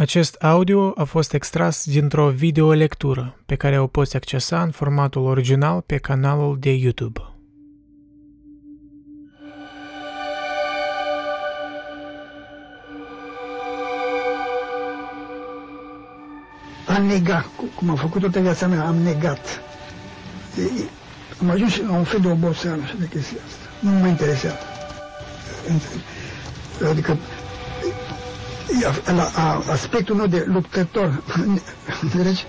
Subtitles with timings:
[0.00, 5.80] Acest audio a fost extras dintr-o videolectură pe care o poți accesa în formatul original
[5.80, 7.20] pe canalul de YouTube.
[16.96, 19.62] Am negat, cum am făcut toată viața mea, am negat.
[20.58, 20.88] E-
[21.40, 23.68] Am ajuns la un fel de oboseală și de chestia asta.
[23.80, 24.58] Nu mă interesează.
[26.90, 27.39] Adică e-
[29.16, 31.22] la, a, aspectul meu de luptător,
[32.02, 32.44] înțelegi?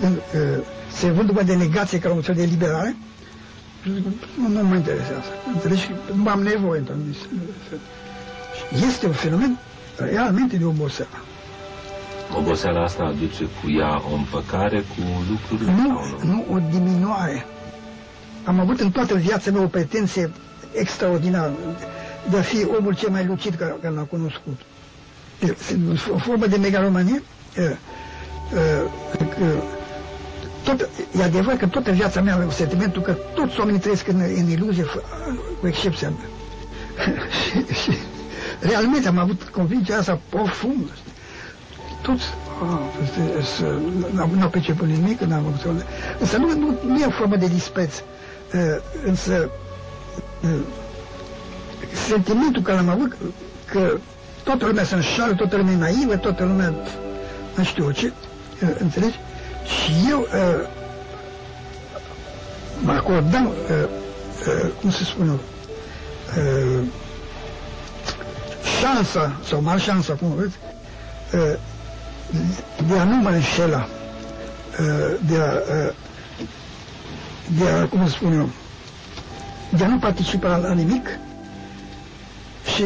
[0.00, 0.62] În- e,
[0.92, 2.96] Se văd după de negație ca un fel de eliberare,
[3.82, 4.04] și zic,
[4.38, 5.24] nu, nu mă interesează.
[5.54, 5.90] Înțelegi?
[6.14, 7.16] Nu am nevoie într-un anumit
[7.68, 7.78] fel.
[8.78, 9.58] Și Este un fenomen
[9.96, 11.10] realmente de oboseală.
[12.38, 15.00] Oboseala asta aduce cu ea o împăcare cu
[15.30, 16.32] lucrurile Nu, sau nu?
[16.32, 17.46] nu o diminuare.
[18.44, 20.30] Am avut în toată viața mea o pretenție
[20.72, 21.52] extraordinară
[22.30, 24.60] de a fi omul cel mai lucid care, care l-am cunoscut.
[25.40, 25.54] E,
[26.12, 27.22] O formă de megalomanie.
[27.56, 27.76] e, e,
[29.40, 29.62] e,
[30.64, 34.48] Tot, e adevărat că toată viața mea am sentimentul că toți oamenii trăiesc în, în
[34.50, 35.02] iluzie, fă-
[35.60, 36.28] cu excepția mea.
[37.40, 37.96] și, și
[38.60, 40.90] realmente am avut convingerea asta profundă.
[40.96, 41.12] știi?
[42.02, 42.24] toți
[42.62, 43.78] ah, este- să-
[44.12, 45.84] n-au n-au perceput nimic, n-am avut să-
[46.18, 47.94] Însă nu, nu, nu e o formă de dispreț.
[47.98, 48.60] Uh,
[49.04, 49.50] Însă
[50.42, 50.58] uh,
[52.08, 53.16] sentimentul care l-am avut
[53.72, 53.98] că
[54.46, 56.74] toată lumea se înșală, toată lumea e naivă, toată lumea
[57.56, 58.12] nu știu ce,
[58.62, 59.18] uh, înțelegi?
[59.64, 60.68] Și eu uh,
[62.82, 63.52] mă acordam, uh,
[64.46, 66.82] uh, cum se spune, uh,
[68.80, 70.56] șansa, sau mare șansa, cum vreți,
[71.34, 71.58] uh,
[72.88, 73.88] de a nu mă înșela,
[74.80, 75.92] uh, de a, uh,
[77.58, 78.48] de a, cum să spun eu,
[79.70, 81.08] de a nu participa la, la nimic
[82.76, 82.84] și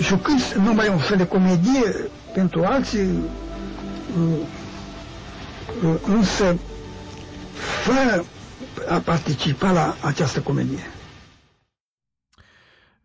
[0.00, 4.38] jucând numai un fel de comedie pentru alții, uh,
[5.84, 6.58] uh, însă
[7.84, 8.24] fără
[8.88, 10.82] a participa la această comedie.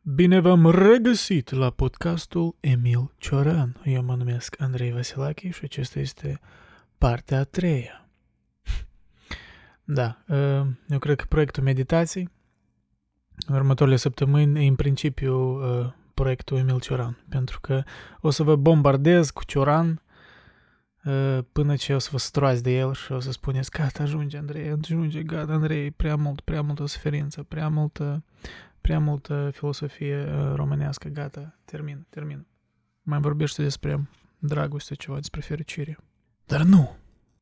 [0.01, 3.81] Bine v-am regăsit la podcastul Emil Cioran.
[3.83, 6.39] Eu mă numesc Andrei Vasilache și acesta este
[6.97, 8.05] partea a treia.
[9.83, 12.29] Da, uh, eu cred că proiectul meditații
[13.47, 17.83] în următoarele săptămâni e în principiu uh, proiectul Emil Cioran, pentru că
[18.21, 20.01] o să vă bombardez cu Cioran
[21.03, 24.37] uh, până ce o să vă stroați de el și o să spuneți gata, ajunge
[24.37, 28.23] Andrei, ajunge, gata Andrei, prea mult, prea multă suferință, prea multă
[28.81, 32.45] prea multă filosofie uh, românească, gata, termin, termin.
[33.01, 35.97] Mai vorbește despre dragoste, ceva despre fericire.
[36.45, 36.95] Dar nu!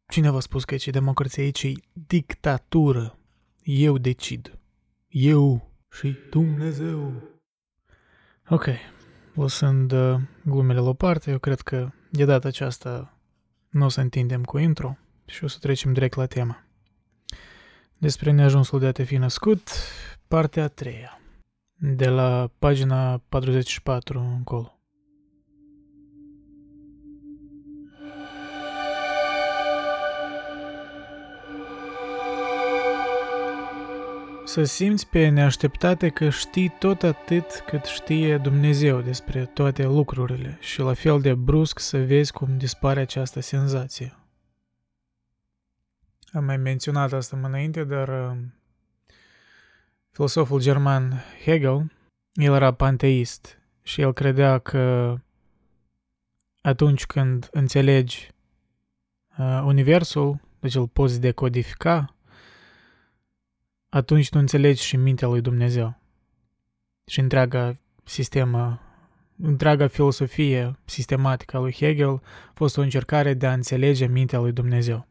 [0.08, 1.44] Cine v-a spus că aici e democrație?
[1.44, 3.18] Aici e dictatură.
[3.64, 4.60] Eu decid.
[5.08, 7.24] Eu și Dumnezeu.
[8.52, 8.66] Ok,
[9.34, 13.18] lăsând uh, glumele la o parte, eu cred că de data aceasta
[13.70, 16.64] nu o să întindem cu intro și o să trecem direct la tema.
[17.98, 19.70] Despre neajunsul de a te fi născut,
[20.28, 21.20] partea a treia
[21.76, 24.79] de la pagina 44 încolo.
[34.50, 40.80] Să simți pe neașteptate că știi tot atât cât știe Dumnezeu despre toate lucrurile și
[40.80, 44.18] la fel de brusc să vezi cum dispare această senzație.
[46.32, 48.38] Am mai menționat asta mai înainte, dar uh,
[50.12, 51.92] filosoful german Hegel,
[52.34, 55.16] el era panteist și el credea că
[56.62, 58.32] atunci când înțelegi
[59.38, 62.14] uh, universul, deci îl poți decodifica,
[63.90, 66.00] atunci tu înțelegi și mintea lui Dumnezeu.
[67.06, 67.74] Și întreaga
[68.04, 68.82] sistemă,
[69.38, 74.52] întreaga filosofie sistematică a lui Hegel a fost o încercare de a înțelege mintea lui
[74.52, 75.08] Dumnezeu.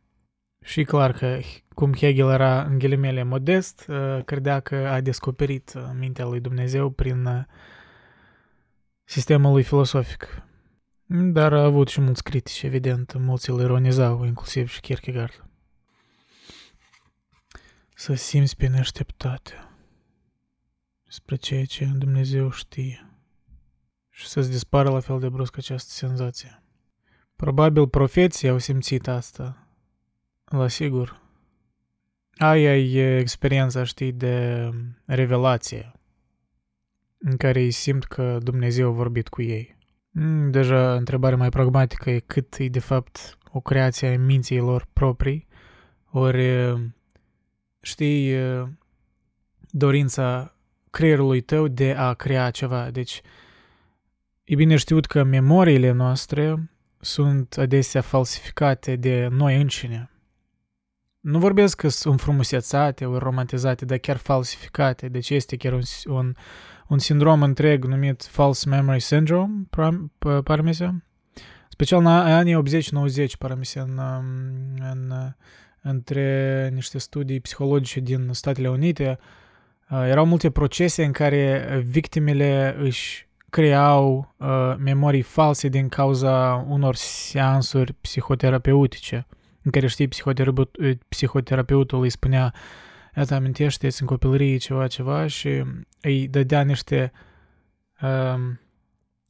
[0.64, 1.38] Și clar că
[1.74, 6.90] cum Hegel era în ghilimele modest, uh, credea că a descoperit uh, mintea lui Dumnezeu
[6.90, 7.44] prin uh,
[9.04, 10.42] sistemul lui filosofic.
[11.06, 15.47] Dar a avut și mulți critici, evident, mulți îl ironizau, inclusiv și Kierkegaard.
[18.00, 19.52] Să simți pe neașteptate
[21.04, 23.10] despre ceea ce Dumnezeu știe
[24.10, 26.62] și să-ți dispară la fel de brusc această senzație.
[27.36, 29.68] Probabil profeții au simțit asta,
[30.44, 31.22] la sigur.
[32.36, 34.68] Aia e experiența, știi, de
[35.04, 35.92] revelație,
[37.18, 39.76] în care ei simt că Dumnezeu a vorbit cu ei.
[40.10, 44.86] Mm, Deja, întrebarea mai pragmatică e cât e de fapt o creație a minții lor
[44.92, 45.46] proprii,
[46.10, 46.42] ori,
[47.80, 48.34] știi,
[49.70, 50.54] dorința
[50.90, 52.90] creierului tău de a crea ceva.
[52.90, 53.20] Deci,
[54.44, 56.70] e bine știut că memoriile noastre
[57.00, 60.10] sunt adesea falsificate de noi înșine.
[61.20, 65.08] Nu vorbesc că sunt înfrumusețate, ori romantizate, dar chiar falsificate.
[65.08, 66.34] Deci este chiar un, un,
[66.88, 69.66] un sindrom întreg numit False Memory Syndrome,
[70.44, 70.90] pare mi se.
[71.68, 72.62] Special în anii
[73.26, 74.00] 80-90, pare mi se, în,
[74.78, 75.12] în,
[75.82, 79.18] între niște studii psihologice din Statele Unite,
[79.90, 87.92] erau multe procese în care victimele își creau uh, memorii false din cauza unor seansuri
[87.92, 89.26] psihoterapeutice,
[89.62, 90.76] în care, știi, psihoterapeut,
[91.08, 92.54] psihoterapeutul îi spunea,
[93.16, 95.64] iată, amintește-ți în copilărie ceva, ceva și
[96.00, 97.12] îi dădea niște
[98.02, 98.34] uh,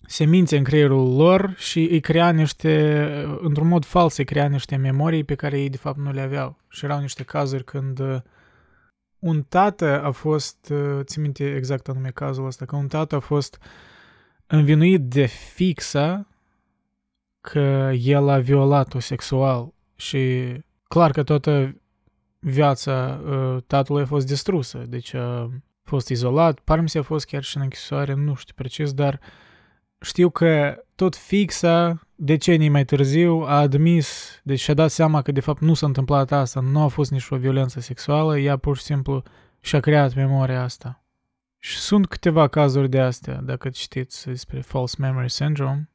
[0.08, 3.02] semințe în creierul lor și îi crea niște,
[3.40, 6.58] într-un mod fals, îi crea niște memorii pe care ei de fapt nu le aveau.
[6.68, 8.20] Și erau niște cazuri când uh,
[9.18, 13.18] un tată a fost, uh, ți minte exact anume cazul ăsta, că un tată a
[13.18, 13.58] fost
[14.46, 16.28] învinuit de fixa
[17.40, 20.52] că el a violat-o sexual și
[20.82, 21.80] clar că toată
[22.38, 25.50] viața uh, tatălui a fost distrusă, deci a
[25.82, 29.46] fost izolat, parmi a fost chiar și în închisoare, nu știu precis, dar uh,
[30.00, 35.40] știu că tot fixa, decenii mai târziu, a admis, deci și-a dat seama că de
[35.40, 38.82] fapt nu s-a întâmplat asta, nu a fost nici o violență sexuală, ea pur și
[38.82, 39.22] simplu
[39.60, 41.02] și-a creat memoria asta.
[41.58, 45.90] Și sunt câteva cazuri de astea, dacă știți despre false memory syndrome.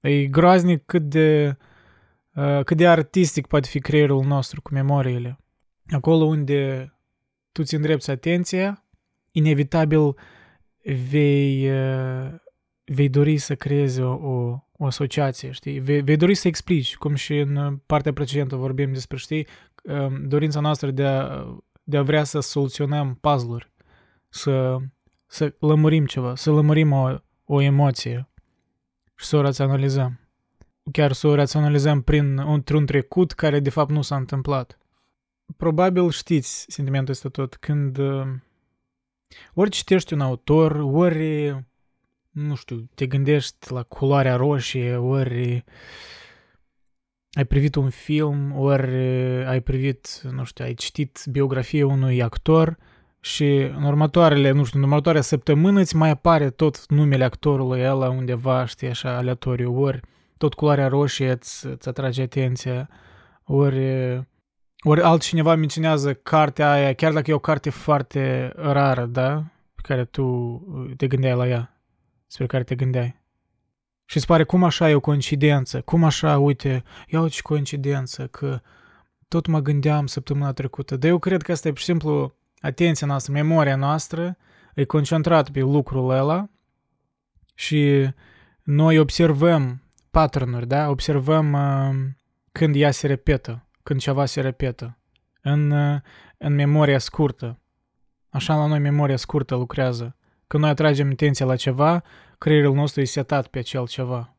[0.00, 1.56] E groaznic cât de,
[2.34, 5.38] uh, cât de artistic poate fi creierul nostru cu memoriile.
[5.90, 6.92] Acolo unde
[7.52, 8.84] tu ți îndrepți atenția,
[9.30, 10.14] inevitabil
[11.10, 12.34] vei uh,
[12.88, 15.78] vei dori să creezi o, o, o asociație, știi?
[15.78, 19.46] Vei, vei dori să explici, cum și în partea precedentă vorbim despre, știi,
[19.82, 21.44] um, dorința noastră de a,
[21.82, 23.72] de a vrea să soluționăm puzzle-uri,
[24.28, 24.76] să,
[25.26, 27.14] să lămurim ceva, să lămurim o,
[27.44, 28.28] o emoție
[29.14, 30.20] și să o raționalizăm.
[30.92, 34.78] Chiar să o raționalizăm prin, într-un trecut care de fapt nu s-a întâmplat.
[35.56, 38.26] Probabil știți sentimentul ăsta tot, când uh,
[39.54, 41.56] ori citești un autor, ori
[42.30, 45.64] nu știu, te gândești la culoarea roșie, ori
[47.32, 48.96] ai privit un film, ori
[49.44, 52.76] ai privit, nu știu, ai citit biografia unui actor
[53.20, 58.08] și în următoarele, nu știu, în următoarea săptămână îți mai apare tot numele actorului ăla
[58.08, 60.00] undeva, știi, așa, aleatoriu, ori
[60.36, 62.88] tot culoarea roșie îți, îți atrage atenția,
[63.44, 63.80] ori,
[64.80, 69.44] ori altcineva menționează cartea aia, chiar dacă e o carte foarte rară, da,
[69.74, 70.58] pe care tu
[70.96, 71.77] te gândeai la ea
[72.28, 73.20] spre care te gândeai.
[74.04, 78.26] Și îți pare cum așa e o coincidență, cum așa, uite, ia uite ce coincidență,
[78.26, 78.60] că
[79.28, 80.96] tot mă gândeam săptămâna trecută.
[80.96, 84.36] Dar eu cred că asta e pur și simplu atenția noastră, memoria noastră,
[84.74, 86.48] e concentrat pe lucrul ăla
[87.54, 88.10] și
[88.62, 90.88] noi observăm pattern da?
[90.88, 91.96] Observăm uh,
[92.52, 94.98] când ea se repetă, când ceva se repetă
[95.42, 96.00] în, uh,
[96.38, 97.60] în memoria scurtă.
[98.28, 100.16] Așa la noi memoria scurtă lucrează.
[100.48, 102.02] Când noi atragem atenția la ceva,
[102.38, 104.38] creierul nostru e setat pe acel ceva.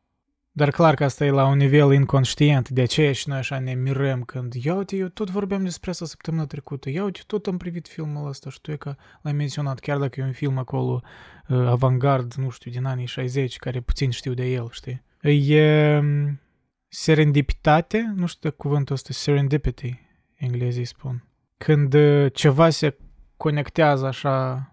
[0.52, 3.74] Dar clar că asta e la un nivel inconștient, de aceea și noi așa ne
[3.74, 7.56] mirăm când ia uite, eu tot vorbeam despre asta săptămâna trecută, ia uite, tot am
[7.56, 11.00] privit filmul ăsta și tu e că l-ai menționat, chiar dacă e un film acolo
[11.48, 15.02] uh, avantgard, nu știu, din anii 60, care puțin știu de el, știi?
[15.22, 16.40] E um,
[16.88, 20.00] serendipitate, nu știu de cuvântul ăsta, serendipity,
[20.36, 21.24] englezii spun.
[21.56, 22.96] Când uh, ceva se
[23.36, 24.64] conectează așa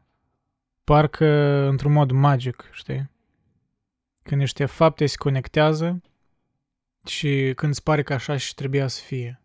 [0.87, 1.27] parcă
[1.69, 3.09] într-un mod magic, știi?
[4.23, 6.01] Când niște fapte se conectează
[7.05, 9.41] și când îți pare că așa și trebuia să fie.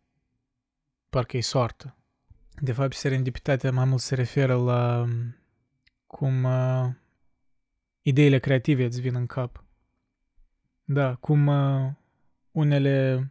[1.09, 1.97] Parcă e soartă.
[2.61, 5.09] De fapt, serendipitatea mai mult se referă la
[6.07, 6.89] cum uh,
[8.03, 9.65] ideile creative îți vin în cap.
[10.85, 11.91] Da, cum uh,
[12.51, 13.31] unele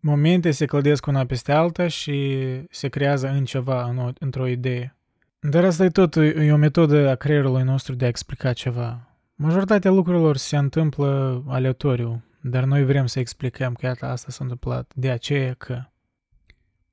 [0.00, 2.38] momente se clădesc una peste alta și
[2.70, 4.97] se creează în ceva, în o, într-o idee.
[5.40, 9.08] Dar asta e tot, e o metodă a creierului nostru de a explica ceva.
[9.34, 14.92] Majoritatea lucrurilor se întâmplă aleatoriu, dar noi vrem să explicăm că iată asta s-a întâmplat,
[14.94, 15.82] de aceea că...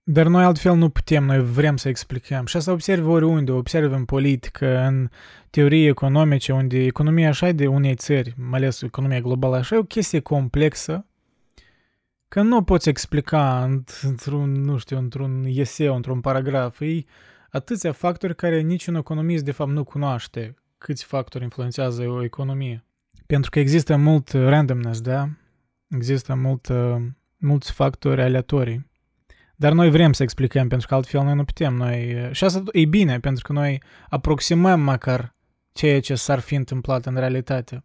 [0.03, 2.45] Dar noi altfel nu putem, noi vrem să explicăm.
[2.45, 5.09] Și asta observi oriunde, observi în politică, în
[5.49, 9.83] teorie economice, unde economia așa de unei țări, mai ales economia globală, așa e o
[9.83, 11.05] chestie complexă,
[12.27, 13.63] că nu poți explica
[14.01, 16.79] într-un, nu știu, într-un eseu, într-un paragraf.
[16.79, 17.05] E
[17.55, 22.85] atâția factori care niciun economist de fapt nu cunoaște câți factori influențează o economie.
[23.25, 25.29] Pentru că există mult randomness, da?
[25.87, 26.67] Există mult,
[27.37, 28.91] mulți factori aleatorii.
[29.55, 31.73] Dar noi vrem să explicăm, pentru că altfel noi nu putem.
[31.73, 32.29] Noi...
[32.31, 35.35] Și asta e bine, pentru că noi aproximăm măcar
[35.71, 37.83] ceea ce s-ar fi întâmplat în realitate.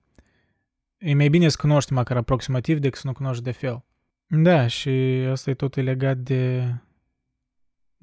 [0.98, 3.84] e mai bine să cunoști măcar aproximativ decât să nu cunoști de fel.
[4.26, 4.90] Da, și
[5.30, 6.74] asta e tot legat de,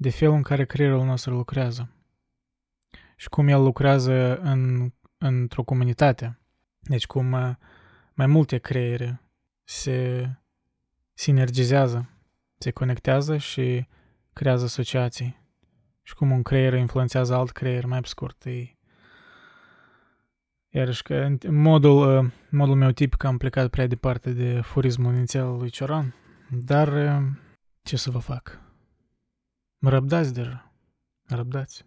[0.00, 1.92] de felul în care creierul nostru lucrează
[3.16, 6.38] și cum el lucrează în, într-o comunitate.
[6.78, 7.54] Deci cum uh,
[8.14, 9.22] mai multe creiere
[9.64, 10.28] se
[11.14, 12.10] sinergizează,
[12.58, 13.86] se conectează și
[14.32, 15.46] creează asociații.
[16.02, 18.72] Și cum un creier influențează alt creier, mai pe scurt, e
[20.70, 25.56] Iarăși că în modul, uh, modul meu tipic am plecat prea departe de furismul inițial
[25.56, 26.14] lui Cioran,
[26.50, 27.26] dar uh,
[27.82, 28.67] ce să vă fac?
[29.78, 30.72] Mă răbdați deja.
[31.26, 31.86] Răbdați.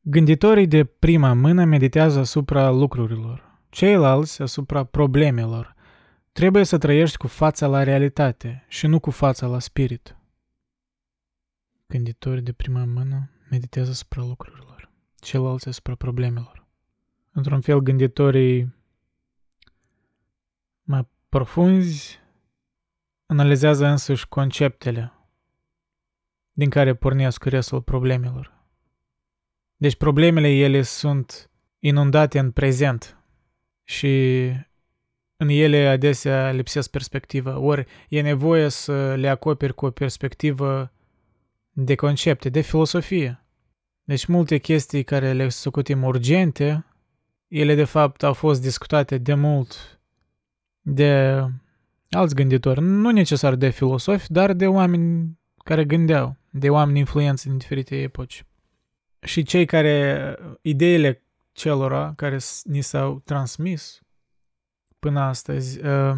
[0.00, 5.74] Gânditorii de prima mână meditează asupra lucrurilor, ceilalți asupra problemelor.
[6.32, 10.16] Trebuie să trăiești cu fața la realitate și nu cu fața la spirit.
[11.86, 16.66] Gânditorii de prima mână meditează asupra lucrurilor, ceilalți asupra problemelor.
[17.32, 18.74] Într-un fel, gânditorii
[20.82, 22.18] mai profunzi
[23.26, 25.12] analizează însuși conceptele
[26.60, 28.52] din care pornesc restul problemelor.
[29.76, 33.16] Deci problemele ele sunt inundate în prezent
[33.84, 34.44] și
[35.36, 40.92] în ele adesea lipsesc perspectiva, ori e nevoie să le acoperi cu o perspectivă
[41.70, 43.44] de concepte, de filosofie.
[44.02, 46.86] Deci multe chestii care le socotim urgente,
[47.48, 50.00] ele de fapt au fost discutate de mult
[50.80, 51.42] de
[52.10, 57.56] alți gânditori, nu necesar de filosofi, dar de oameni care gândeau, de oameni influenți din
[57.56, 58.44] diferite epoci.
[59.22, 64.00] Și cei care, ideile celora care ni s-au transmis
[64.98, 66.16] până astăzi, uh,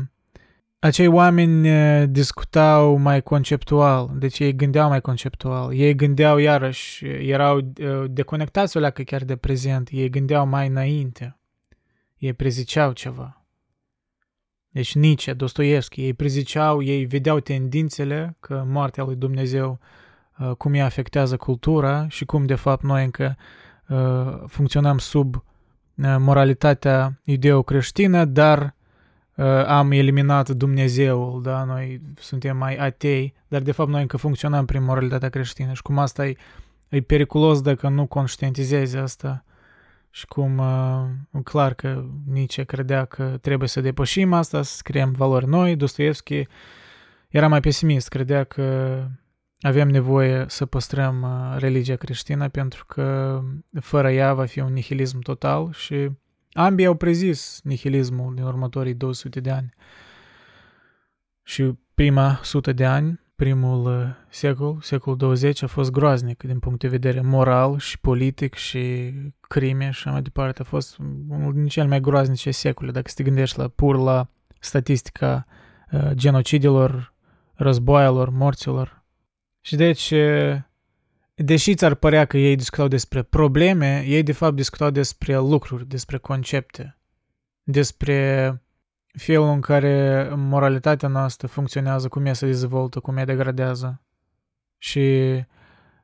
[0.79, 7.57] acei oameni uh, discutau mai conceptual, deci ei gândeau mai conceptual, ei gândeau iarăși, erau
[7.57, 11.39] uh, deconectați o chiar de prezent, ei gândeau mai înainte,
[12.19, 13.42] ei preziceau ceva.
[14.73, 19.79] Deci Nietzsche, Dostoevski, ei preziceau, ei vedeau tendințele că moartea lui Dumnezeu
[20.39, 23.37] Uh, cum ea afectează cultura și cum, de fapt, noi încă
[23.89, 28.75] uh, funcționăm sub uh, moralitatea ideo-creștină, dar
[29.67, 34.85] am eliminat Dumnezeul, da, noi suntem mai atei, dar de fapt noi încă funcționăm prin
[34.85, 36.37] moralitatea creștină și cum asta e,
[36.89, 39.45] e periculos dacă nu conștientizezi asta
[40.15, 45.47] și cum uh, clar că Nietzsche credea că trebuie să depășim asta, să scriem valori
[45.47, 46.47] noi, Dostoevski
[47.29, 48.99] era mai pesimist, credea că
[49.61, 53.41] avem nevoie să păstrăm uh, religia creștină pentru că
[53.81, 56.11] fără ea va fi un nihilism total și
[56.53, 59.75] ambii au prezis nihilismul din următorii 200 de ani.
[61.43, 66.81] Și prima sută de ani, primul uh, secol, secolul 20, a fost groaznic din punct
[66.81, 70.63] de vedere moral și politic și crime și mai departe.
[70.63, 75.47] A fost unul din cele mai groaznice secole, dacă te gândești la pur la statistica
[75.93, 77.15] uh, genocidilor,
[77.55, 79.05] războaielor, morților,
[79.61, 80.13] și deci,
[81.35, 86.19] deși ți-ar părea că ei discutau despre probleme, ei de fapt discutau despre lucruri, despre
[86.19, 86.99] concepte,
[87.63, 88.61] despre
[89.13, 94.03] felul în care moralitatea noastră funcționează, cum ea se dezvoltă, cum ea degradează.
[94.79, 95.35] Și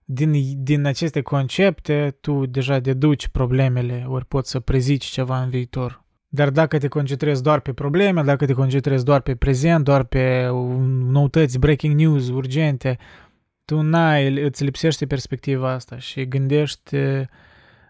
[0.05, 6.05] din, din aceste concepte tu deja deduci problemele, ori poți să prezici ceva în viitor.
[6.29, 10.49] Dar dacă te concentrezi doar pe probleme, dacă te concentrezi doar pe prezent, doar pe
[11.11, 12.99] noutăți, breaking news urgente,
[13.65, 16.97] tu n-ai, îți lipsește perspectiva asta și gândești,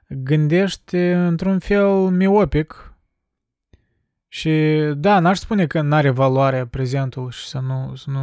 [0.09, 2.88] gândești într-un fel miopic
[4.29, 8.21] și da, n-aș spune că n-are valoare prezentul și să nu, să nu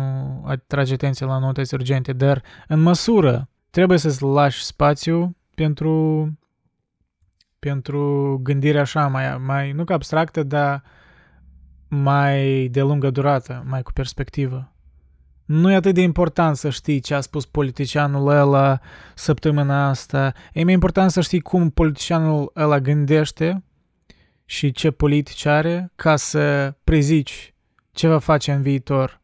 [0.48, 6.30] atrage atenție la notăți urgente, dar în măsură trebuie să-ți lași spațiu pentru,
[7.60, 10.84] pentru gândire așa, mai, mai, nu ca abstractă, dar
[11.88, 14.70] mai de lungă durată, mai cu perspectivă.
[15.46, 18.80] Nu e atât de important să știi ce a spus politicianul ăla
[19.16, 20.34] săptămâna asta.
[20.54, 23.64] E mai important să știi cum politicianul ăla gândește
[24.46, 27.54] și ce politici are ca să prezici
[27.92, 29.22] ce va face în viitor.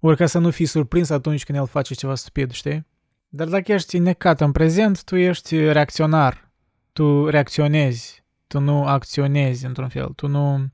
[0.00, 2.86] Ori ca să nu fii surprins atunci când el face ceva stupid, știi?
[3.28, 6.50] Dar dacă ești necat în prezent, tu ești reacționar.
[6.92, 8.24] Tu reacționezi.
[8.46, 10.08] Tu nu acționezi într-un fel.
[10.08, 10.68] Tu nu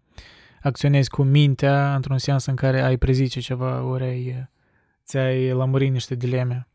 [0.60, 4.48] acționezi cu mintea într-un sens în care ai prezice ceva, ori ai
[5.04, 6.68] ți-ai lămurit niște dileme.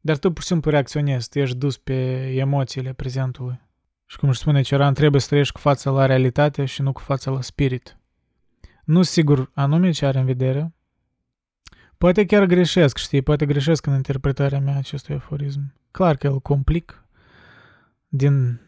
[0.00, 3.60] Dar tu pur și simplu reacționezi, tu ești dus pe emoțiile prezentului.
[4.06, 7.00] Și cum își spune Ceran, trebuie să trăiești cu fața la realitate și nu cu
[7.00, 7.96] fața la spirit.
[8.84, 10.74] Nu sigur anume ce are în vedere.
[11.98, 15.74] Poate chiar greșesc, știi, poate greșesc în interpretarea mea acestui aforism.
[15.90, 17.06] Clar că îl complic
[18.08, 18.60] din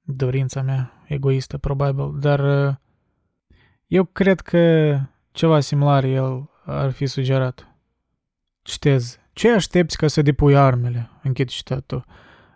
[0.00, 2.40] dorința mea egoistă, probabil, dar
[3.86, 4.98] Eu cred că
[5.32, 7.76] ceva similar el ar fi sugerat.
[8.62, 9.18] Citez.
[9.32, 11.10] Ce aștepți ca să depui armele?
[11.22, 12.04] Închid citatul.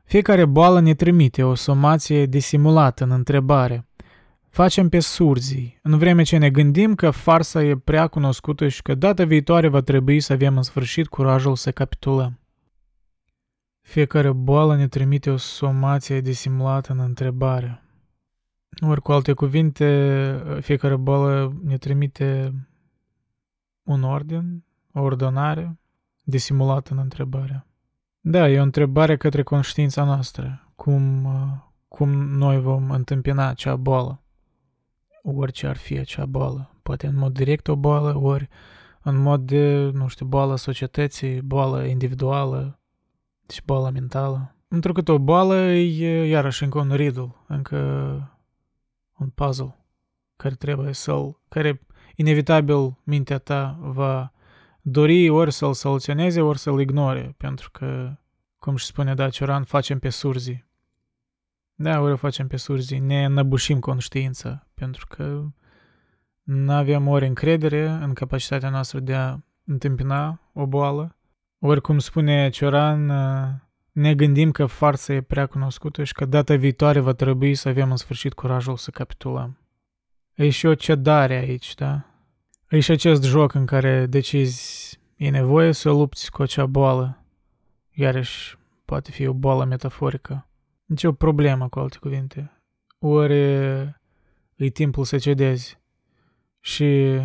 [0.07, 3.89] Fiecare boală ne trimite o somație disimulată în întrebare.
[4.49, 8.95] Facem pe surzii, în vreme ce ne gândim că farsa e prea cunoscută și că
[8.95, 12.41] data viitoare va trebui să avem în sfârșit curajul să capitulăm.
[13.81, 17.83] Fiecare boală ne trimite o somație disimulată în întrebare.
[18.81, 22.53] Ori cu alte cuvinte, fiecare boală ne trimite
[23.83, 25.79] un ordin, o ordonare,
[26.23, 27.67] disimulată în întrebare.
[28.28, 30.73] Da, e o întrebare către conștiința noastră.
[30.75, 31.28] Cum,
[31.88, 34.23] cum noi vom întâmpina acea boală?
[35.23, 36.71] Orice ar fi acea boală.
[36.83, 38.49] Poate în mod direct o boală, ori
[39.02, 42.78] în mod de, nu știu, boală societății, boală individuală
[43.49, 44.54] și boală mentală.
[44.68, 47.78] Întrucât o boală e iarăși încă un riddle, încă
[49.18, 49.76] un puzzle
[50.37, 54.33] care trebuie să-l, care inevitabil mintea ta va
[54.88, 58.16] dori ori să-l soluționeze, ori să-l ignore, pentru că,
[58.59, 60.64] cum și spune Dacioran, facem pe surzi.
[61.75, 65.43] Da, ori o facem pe surzi, ne înăbușim conștiința, pentru că
[66.43, 71.16] nu avem ori încredere în capacitatea noastră de a întâmpina o boală,
[71.59, 73.07] ori cum spune Cioran,
[73.93, 77.90] ne gândim că farsa e prea cunoscută și că data viitoare va trebui să avem
[77.90, 79.59] în sfârșit curajul să capitulăm.
[80.35, 82.15] E și o cedare aici, da?
[82.68, 87.25] E și acest joc în care decizi, e nevoie să lupți cu acea boală.
[87.90, 90.49] Iarăși, poate fi o boală metaforică.
[90.85, 92.61] Nici o problemă, cu alte cuvinte.
[92.99, 93.35] Ori
[94.56, 95.78] e timpul să cedezi.
[96.61, 97.20] Și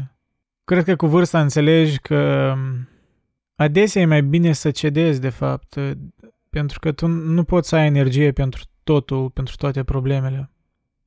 [0.64, 2.54] cred că cu vârsta înțelegi că
[3.56, 5.78] adesea e mai bine să cedezi, de fapt,
[6.50, 10.52] pentru că tu nu poți să ai energie pentru totul, pentru toate problemele.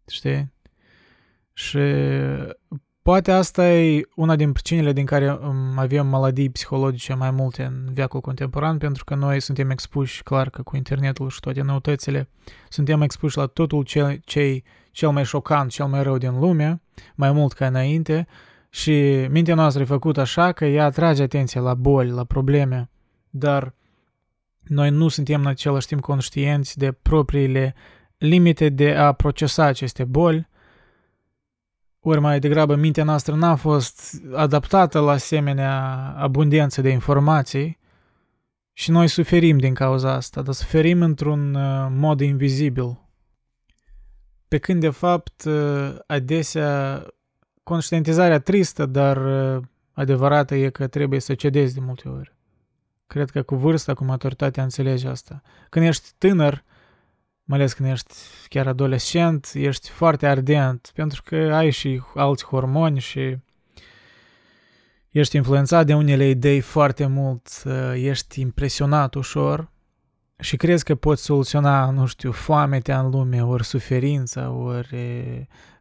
[0.09, 0.53] Știi?
[1.53, 1.79] Și
[3.05, 7.93] poate asta e una din pricinile din care um, avem maladii psihologice mai multe în
[7.93, 12.29] viacul contemporan, pentru că noi suntem expuși, clar că cu internetul și toate noutățile,
[12.69, 16.83] suntem expuși la totul ce, ce cel mai șocant, cel mai rău din lume,
[17.15, 18.27] mai mult ca înainte,
[18.71, 22.91] și mintea noastră e făcută așa că ea atrage atenția la boli, la probleme,
[23.31, 23.75] dar
[24.63, 27.75] noi nu suntem în același timp conștienți de propriile
[28.19, 30.49] limite de a procesa aceste boli,
[32.09, 35.81] ori mai degrabă mintea noastră n-a fost adaptată la asemenea
[36.17, 37.79] abundență de informații
[38.73, 42.99] și noi suferim din cauza asta, dar suferim într-un uh, mod invizibil.
[44.49, 47.03] Pe când, de fapt, uh, adesea
[47.63, 49.17] conștientizarea tristă, dar
[49.57, 49.63] uh,
[49.93, 52.35] adevărată e că trebuie să cedezi de multe ori.
[53.07, 55.43] Cred că cu vârsta, cu maturitatea înțelegi asta.
[55.69, 56.65] Când ești tânăr,
[57.45, 58.15] mai ales când ești
[58.49, 63.37] chiar adolescent, ești foarte ardent, pentru că ai și alți hormoni și
[65.11, 67.49] ești influențat de unele idei foarte mult,
[67.95, 69.73] ești impresionat ușor
[70.39, 74.89] și crezi că poți soluționa, nu știu, foametea în lume, ori suferința, ori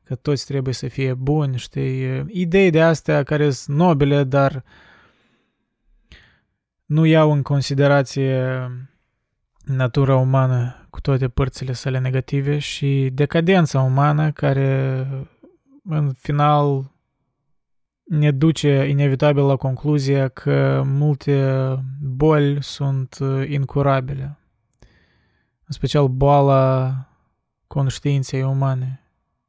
[0.04, 2.26] că toți trebuie să fie buni, știi?
[2.28, 4.64] Idei de astea care sunt nobile, dar
[6.86, 8.68] nu iau în considerație
[9.64, 15.08] natura umană cu toate părțile sale negative și decadența umană care
[15.84, 16.92] în final
[18.04, 21.66] ne duce inevitabil la concluzia că multe
[22.02, 24.38] boli sunt incurabile,
[25.66, 26.96] în special boala
[27.68, 29.04] conștiinței umane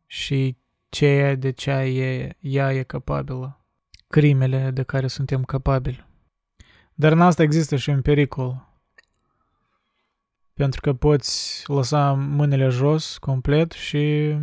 [0.07, 0.57] și
[0.89, 3.67] ceea de ce e, ea e capabilă,
[4.09, 6.07] crimele de care suntem capabili.
[6.95, 8.74] Dar în asta există și un pericol.
[10.55, 14.35] Pentru că poți lăsa mâinile jos complet și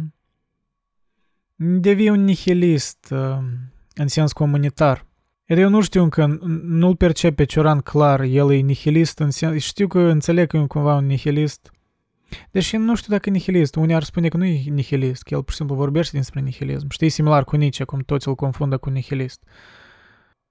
[1.56, 3.38] devii un nihilist uh,
[3.96, 5.06] în sens comunitar.
[5.46, 9.88] Eu nu știu încă, nu-l percep pe Cioran clar, el e nihilist în sens, știu
[9.88, 11.72] că înțeleg că e cumva un nihilist,
[12.52, 15.42] deși nu știu dacă e nihilist, unii ar spune că nu e nihilist, că el
[15.42, 16.90] pur și simplu vorbește despre nihilism.
[16.90, 19.44] Știi, similar cu Nietzsche, cum toți îl confundă cu nihilist.
[19.46, 19.81] Uh,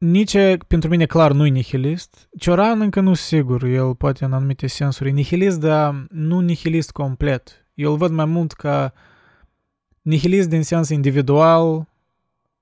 [0.01, 2.29] Nietzsche, pentru mine, clar, nu e nihilist.
[2.39, 7.67] Cioran încă nu sigur, el poate în anumite sensuri nihilist, dar nu nihilist complet.
[7.75, 8.93] Eu îl văd mai mult ca
[10.03, 11.89] nihilist din sens individual,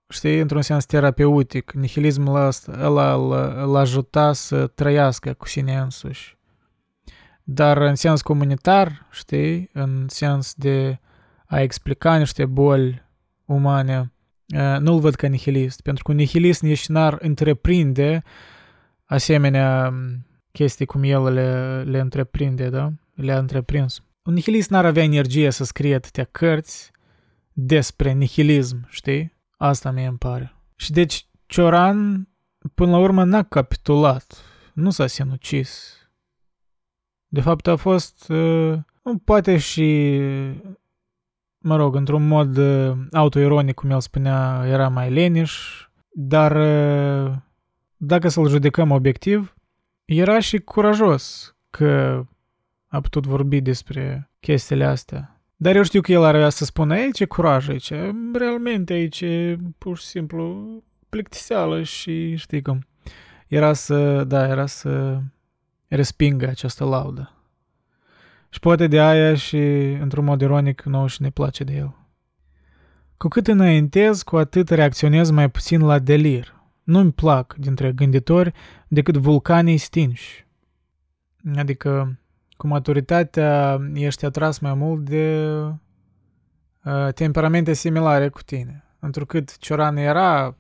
[0.09, 1.73] știi, într-un sens terapeutic.
[1.73, 3.33] Nihilismul ăsta, ăla îl,
[3.69, 6.37] îl ajuta să trăiască cu sine însuși.
[7.43, 11.01] Dar în sens comunitar, știi, în sens de
[11.47, 13.03] a explica niște boli
[13.45, 14.13] umane,
[14.79, 18.23] nu-l văd ca nihilist, pentru că un nihilist nici n-ar întreprinde
[19.05, 19.95] asemenea
[20.53, 22.93] chestii cum el le, le întreprinde, da?
[23.15, 24.03] Le-a întreprins.
[24.23, 26.91] Un nihilist n-ar avea energie să scrie atâtea cărți
[27.53, 29.37] despre nihilism, știi?
[29.57, 30.55] Asta mie îmi pare.
[30.77, 32.29] Și deci Cioran,
[32.75, 34.37] până la urmă, n-a capitulat.
[34.75, 35.97] Nu s-a sinucis.
[37.29, 38.79] De fapt, a fost, uh,
[39.25, 40.21] poate și,
[41.59, 47.33] mă rog, într-un mod uh, autoironic, cum el spunea, era mai leniș, dar uh,
[47.97, 49.57] dacă să-l judecăm obiectiv,
[50.05, 52.23] era și curajos că
[52.87, 55.43] a putut vorbi despre chestiile astea.
[55.57, 57.93] Dar eu știu că el are să spună, ei, ce curaj aici,
[58.33, 59.25] realmente aici
[59.79, 60.69] pur și simplu
[61.09, 62.87] plictiseală și știi cum.
[63.47, 65.21] Era să, da, era să
[65.89, 67.38] respingă această laudă.
[68.49, 69.57] Și poate de aia și,
[70.01, 71.97] într-un mod ironic, nouă și ne place de el.
[73.17, 76.55] Cu cât înaintez, cu atât reacționez mai puțin la delir.
[76.83, 78.53] Nu-mi plac dintre gânditori
[78.89, 80.47] decât vulcanii stinși.
[81.57, 82.19] Adică,
[82.57, 85.51] cu maturitatea, ești atras mai mult de
[86.85, 88.85] uh, temperamente similare cu tine.
[88.99, 90.57] Întrucât Cioran era,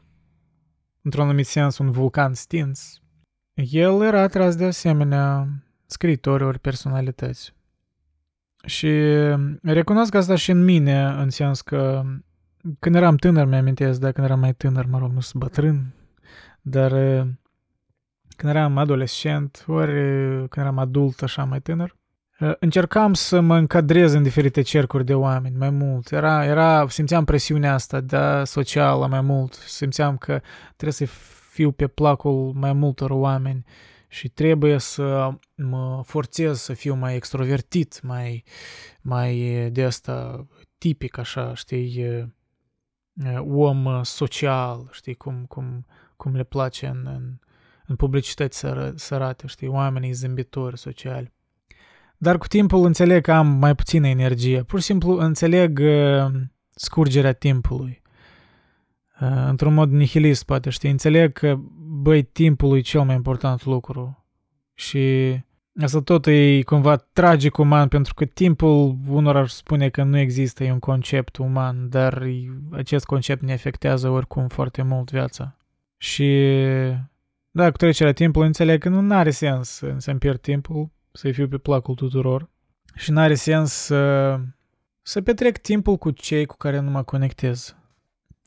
[1.02, 3.00] într-un anumit sens, un vulcan stins,
[3.54, 5.48] el era atras de asemenea
[5.86, 7.54] scriitori ori personalități.
[8.68, 8.88] Și
[9.62, 12.02] recunosc asta și în mine, în sens că
[12.78, 15.94] când eram tânăr, mi-amintesc, da, când eram mai tânăr, mă rog, nu sunt bătrân,
[16.60, 16.90] dar
[18.36, 19.92] când eram adolescent, ori
[20.48, 21.96] când eram adult, așa mai tânăr,
[22.58, 26.10] încercam să mă încadrez în diferite cercuri de oameni mai mult.
[26.10, 29.52] Era, era, simțeam presiunea asta da, socială mai mult.
[29.52, 31.14] Simțeam că trebuie să
[31.50, 33.64] fiu pe placul mai multor oameni
[34.08, 38.44] și trebuie să mă forțez să fiu mai extrovertit, mai,
[39.00, 40.46] mai de asta
[40.78, 42.36] tipic așa, știi,
[43.38, 47.38] om social, știi, cum, cum, cum le place în, în,
[47.86, 51.32] în publicități să, să arate, știi, oamenii zâmbitori sociali.
[52.16, 54.62] Dar cu timpul înțeleg că am mai puțină energie.
[54.62, 56.32] Pur și simplu înțeleg uh,
[56.74, 58.02] scurgerea timpului.
[59.20, 60.90] Uh, într-un mod nihilist, poate, știi?
[60.90, 64.24] Înțeleg că, băi, timpul e cel mai important lucru.
[64.74, 65.34] Și
[65.80, 70.64] asta tot e cumva tragic uman, pentru că timpul, unor ar spune că nu există,
[70.64, 72.26] e un concept uman, dar
[72.72, 75.56] acest concept ne afectează oricum foarte mult viața.
[75.96, 76.46] Și
[77.50, 81.58] da, cu trecerea timpului înțeleg că nu are sens să-mi pierd timpul, să-i fiu pe
[81.58, 82.50] placul tuturor
[82.94, 84.40] și nu are sens să,
[85.02, 87.76] să petrec timpul cu cei cu care nu mă conectez.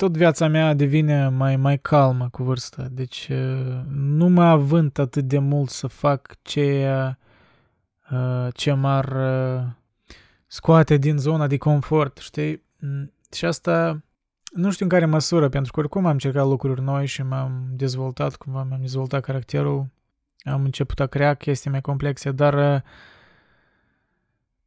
[0.01, 3.31] Tot viața mea devine mai, mai calmă cu vârsta, deci
[3.91, 7.17] nu mă avânt atât de mult să fac ceea
[8.53, 9.17] ce m-ar
[10.47, 12.63] scoate din zona de confort, știi?
[13.33, 14.03] Și asta
[14.51, 18.35] nu știu în care măsură, pentru că oricum am încercat lucruri noi și m-am dezvoltat,
[18.35, 19.87] cumva mi-am dezvoltat caracterul,
[20.43, 22.83] am început a crea chestii mai complexe, dar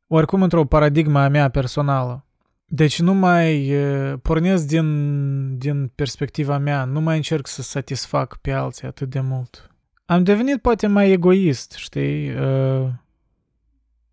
[0.07, 2.24] oricum într-o paradigma a mea personală.
[2.75, 3.75] Deci nu mai
[4.23, 9.71] pornesc din, din perspectiva mea, nu mai încerc să satisfac pe alții atât de mult.
[10.05, 12.31] Am devenit poate mai egoist, știi?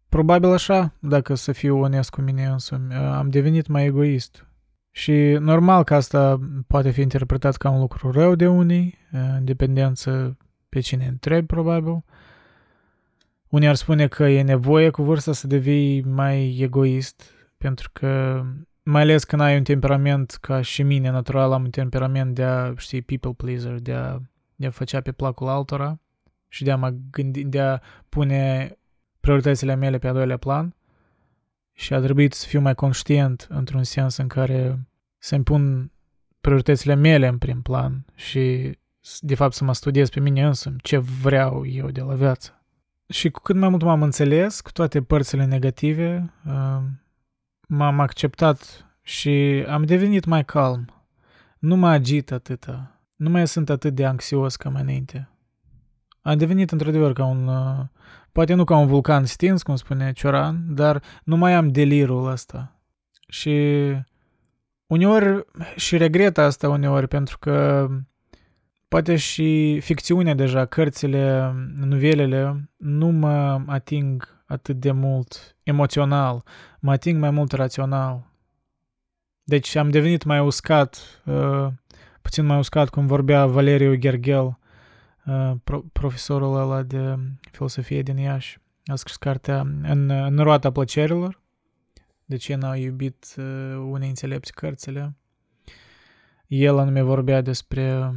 [0.10, 2.94] Probabil așa, dacă să fiu onest cu mine însumi.
[2.94, 4.48] Am devenit mai egoist.
[4.92, 10.38] Și normal că asta poate fi interpretat ca un lucru rău de unii, în dependență
[10.70, 12.04] pe cine întrebi, probabil.
[13.50, 18.42] Unii ar spune că e nevoie cu vârsta să devii mai egoist, pentru că,
[18.84, 22.74] mai ales când ai un temperament ca și mine, natural, am un temperament de a,
[22.78, 24.18] știi, people pleaser, de a,
[24.56, 26.00] de a făcea pe placul altora
[26.48, 28.72] și de a mă gândi, de a pune
[29.20, 30.76] prioritățile mele pe a doilea plan
[31.74, 35.92] și a trebuit să fiu mai conștient într-un sens în care să-mi pun
[36.42, 38.72] prioritățile mele în prim plan și
[39.20, 42.66] de fapt să mă studiez pe mine însumi ce vreau eu de la viață.
[43.08, 46.82] Și cu cât mai mult m-am înțeles cu toate părțile negative, uh,
[47.74, 51.06] m-am acceptat și am devenit mai calm.
[51.60, 53.02] Nu mă agit atâta.
[53.16, 55.30] Nu mai sunt atât de anxios ca mai înainte.
[56.22, 57.48] Am devenit într-adevăr ca un...
[57.48, 57.86] Uh,
[58.32, 62.82] poate nu ca un vulcan stins, cum spune Cioran, dar nu mai am delirul ăsta.
[63.28, 63.58] Și
[64.86, 67.88] uneori și regret asta uneori, pentru că
[68.88, 76.44] poate și ficțiunea deja, cărțile, nuvelele, nu mă ating atât de mult emoțional,
[76.82, 78.30] mă ating mai mult rațional.
[79.44, 81.68] Deci am devenit mai uscat, uh,
[82.22, 84.58] puțin mai uscat, cum vorbea Valeriu Gergel,
[85.26, 87.16] uh, pro- profesorul ăla de
[87.52, 88.60] filosofie din Iași.
[88.86, 91.42] A scris cartea în, în roata plăcerilor,
[92.26, 93.44] de ce n-au iubit uh,
[93.90, 95.16] unei înțelepți cărțile.
[96.48, 98.14] El anume vorbea despre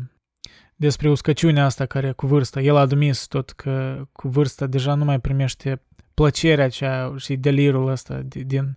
[0.76, 5.04] despre uscăciunea asta care cu vârsta, el a admis tot că cu vârsta deja nu
[5.04, 5.82] mai primește
[6.14, 8.76] plăcerea cea și delirul ăsta din,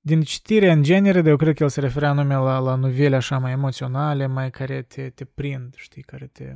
[0.00, 3.16] din citire în genere, dar eu cred că el se referea anume la, la novele
[3.16, 6.54] așa mai emoționale, mai care te, te prind, știi, care te...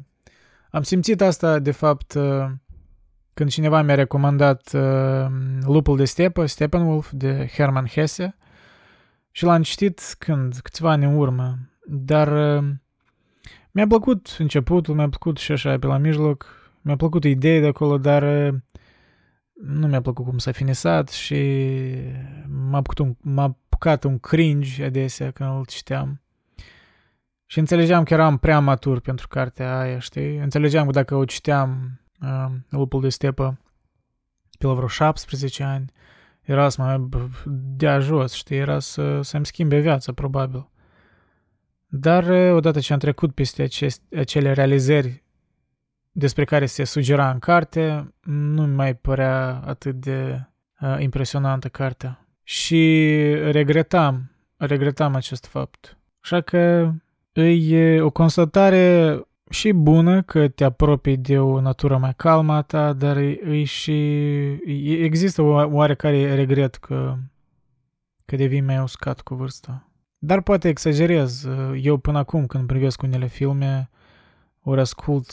[0.70, 2.44] Am simțit asta, de fapt, uh,
[3.35, 5.26] când cineva mi-a recomandat uh,
[5.61, 8.37] Lupul de stepă, Steppenwolf, de Hermann Hesse,
[9.30, 12.68] și l-am citit când, câțiva ani în urmă, dar uh,
[13.70, 16.46] mi-a plăcut începutul, mi-a plăcut și așa pe la mijloc,
[16.80, 18.54] mi-a plăcut ideea de acolo, dar uh,
[19.52, 21.64] nu mi-a plăcut cum s-a finisat și
[22.48, 26.20] m-a, un, m-a apucat un cringe adesea când îl citeam.
[27.46, 30.36] Și înțelegeam că eram prea matur pentru cartea aia, știi?
[30.36, 33.58] Înțelegeam că dacă o citeam uh, Lupul de stepă
[34.58, 35.92] pe la vreo 17 ani,
[36.42, 37.08] era să mă
[37.76, 38.56] dea jos, știi?
[38.56, 40.70] Era să, să-mi schimbe viața, probabil.
[41.86, 45.21] Dar odată ce am trecut peste aceste, acele realizări
[46.12, 50.48] despre care se sugera în carte, nu mai părea atât de
[50.81, 52.27] uh, impresionantă cartea.
[52.42, 53.14] Și
[53.51, 55.98] regretam, regretam acest fapt.
[56.20, 56.92] Așa că
[57.42, 59.18] e o constatare
[59.51, 63.64] și bună că te apropii de o natură mai calmă a ta, dar e, e
[63.64, 63.92] și
[65.05, 67.14] există o oarecare regret că,
[68.25, 69.87] că devii mai uscat cu vârsta.
[70.18, 71.48] Dar poate exagerez.
[71.81, 73.90] Eu până acum când privesc unele filme,
[74.62, 75.33] ori ascult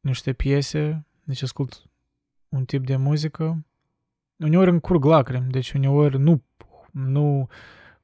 [0.00, 1.82] niște piese, deci ascult
[2.48, 3.64] un tip de muzică,
[4.36, 6.42] uneori îmi curg lacrimi, deci uneori nu,
[6.90, 7.48] nu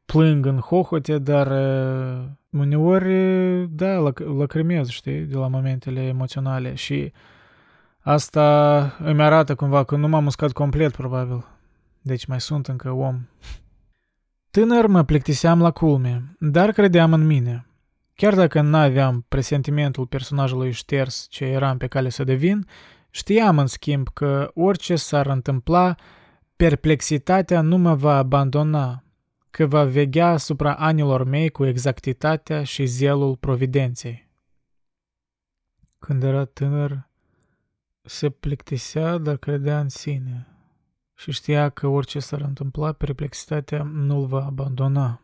[0.05, 7.13] plâng în hohote, dar uh, uneori, da, lacrimez, știi, de la momentele emoționale și
[8.01, 11.45] asta îmi arată cumva că nu m-am uscat complet, probabil.
[12.01, 13.21] Deci mai sunt încă om.
[14.51, 17.67] Tânăr mă plictiseam la culme, dar credeam în mine.
[18.17, 22.67] Chiar dacă n-aveam presentimentul personajului șters ce eram pe cale să devin,
[23.11, 25.95] știam în schimb că orice s-ar întâmpla,
[26.57, 29.05] perplexitatea nu mă va abandona,
[29.51, 34.29] că va veghea asupra anilor mei cu exactitatea și zelul providenței.
[35.99, 37.09] Când era tânăr,
[38.03, 40.47] se plictisea, dar credea în sine
[41.15, 45.21] și știa că orice s-ar întâmpla, perplexitatea nu-l va abandona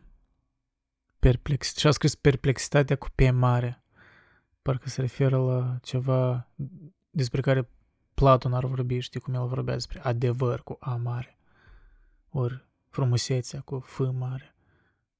[1.23, 3.83] perplex, și a scris perplexitatea cu P mare.
[4.61, 6.47] Parcă se referă la ceva
[7.09, 7.69] despre care
[8.13, 11.37] Platon ar vorbi, știi cum el vorbea despre adevăr cu A mare.
[12.29, 14.55] Ori frumusețea cu F mare.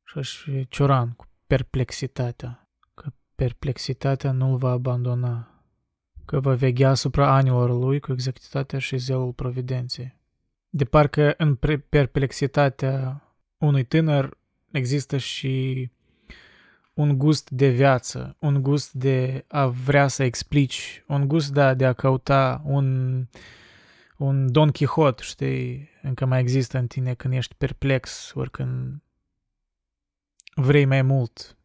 [0.04, 2.70] Și aș Cioran cu perplexitatea.
[2.94, 5.64] Că perplexitatea nu-l va abandona.
[6.26, 10.18] Că va veghea asupra anilor lui cu exactitatea și zelul providenței.
[10.70, 11.56] De parcă în
[11.90, 13.24] perplexitatea
[13.58, 14.42] unui tânăr
[14.74, 15.90] există și
[16.94, 21.86] un gust de viață, un gust de a vrea să explici, un gust da, de
[21.86, 23.18] a căuta un,
[24.18, 29.02] un Don Quixote, știi, încă mai există în tine când ești perplex, ori când
[30.56, 31.58] vrei mai mult.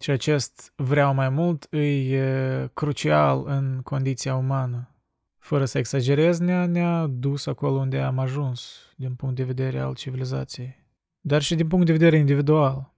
[0.00, 4.92] Și acest vreau mai mult e crucial în condiția umană.
[5.38, 9.94] Fără să exagerez, ne-a, ne-a dus acolo unde am ajuns, din punct de vedere al
[9.94, 10.87] civilizației
[11.20, 12.94] dar și din punct de vedere individual.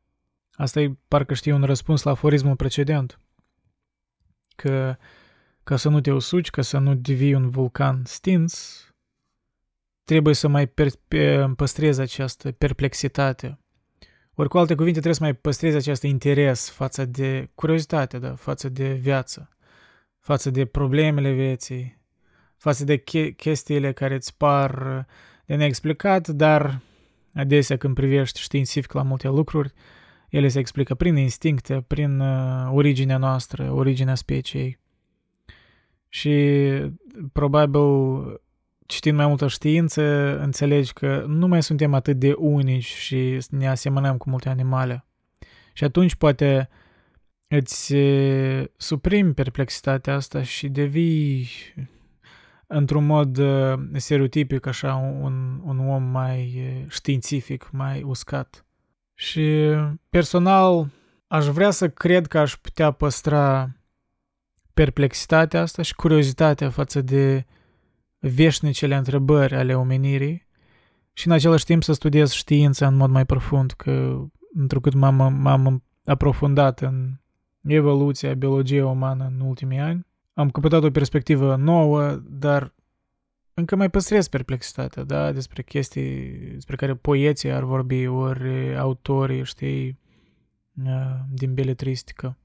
[0.52, 3.20] Asta e parcă știi un răspuns la aforismul precedent.
[4.56, 4.96] Că
[5.62, 8.84] ca să nu te usuci, ca să nu devii un vulcan stins,
[10.04, 13.58] trebuie să mai per- pe- păstrezi această perplexitate.
[14.34, 18.68] Ori cu alte cuvinte trebuie să mai păstrezi acest interes față de curiozitate, da, față
[18.68, 19.48] de viață,
[20.18, 22.00] față de problemele vieții,
[22.56, 25.06] față de che- chestiile care îți par
[25.46, 26.80] de neexplicat, dar
[27.34, 29.72] Adesea când privești științific la multe lucruri,
[30.28, 34.78] ele se explică prin instincte, prin uh, originea noastră, originea speciei.
[36.08, 36.32] Și
[37.32, 37.82] probabil
[38.86, 40.02] citind mai multă știință,
[40.38, 45.04] înțelegi că nu mai suntem atât de unici și ne asemănăm cu multe animale.
[45.72, 46.68] Și atunci poate
[47.48, 47.94] îți
[48.76, 51.48] suprimi perplexitatea asta și devii
[52.72, 58.66] într-un mod uh, stereotipic, așa, un, un om mai uh, științific, mai uscat.
[59.14, 59.74] Și
[60.08, 60.90] personal
[61.26, 63.76] aș vrea să cred că aș putea păstra
[64.74, 67.46] perplexitatea asta și curiozitatea față de
[68.18, 70.48] veșnicele întrebări ale omenirii
[71.12, 75.84] și în același timp să studiez știința în mod mai profund, că întrucât m-am, m-am
[76.04, 77.14] aprofundat în
[77.62, 82.74] evoluția, biologia umană în ultimii ani, am căpătat o perspectivă nouă, dar
[83.54, 89.98] încă mai păstrez perplexitatea, da, despre chestii despre care poeții ar vorbi, ori autorii, știi,
[91.32, 92.36] din beletristică.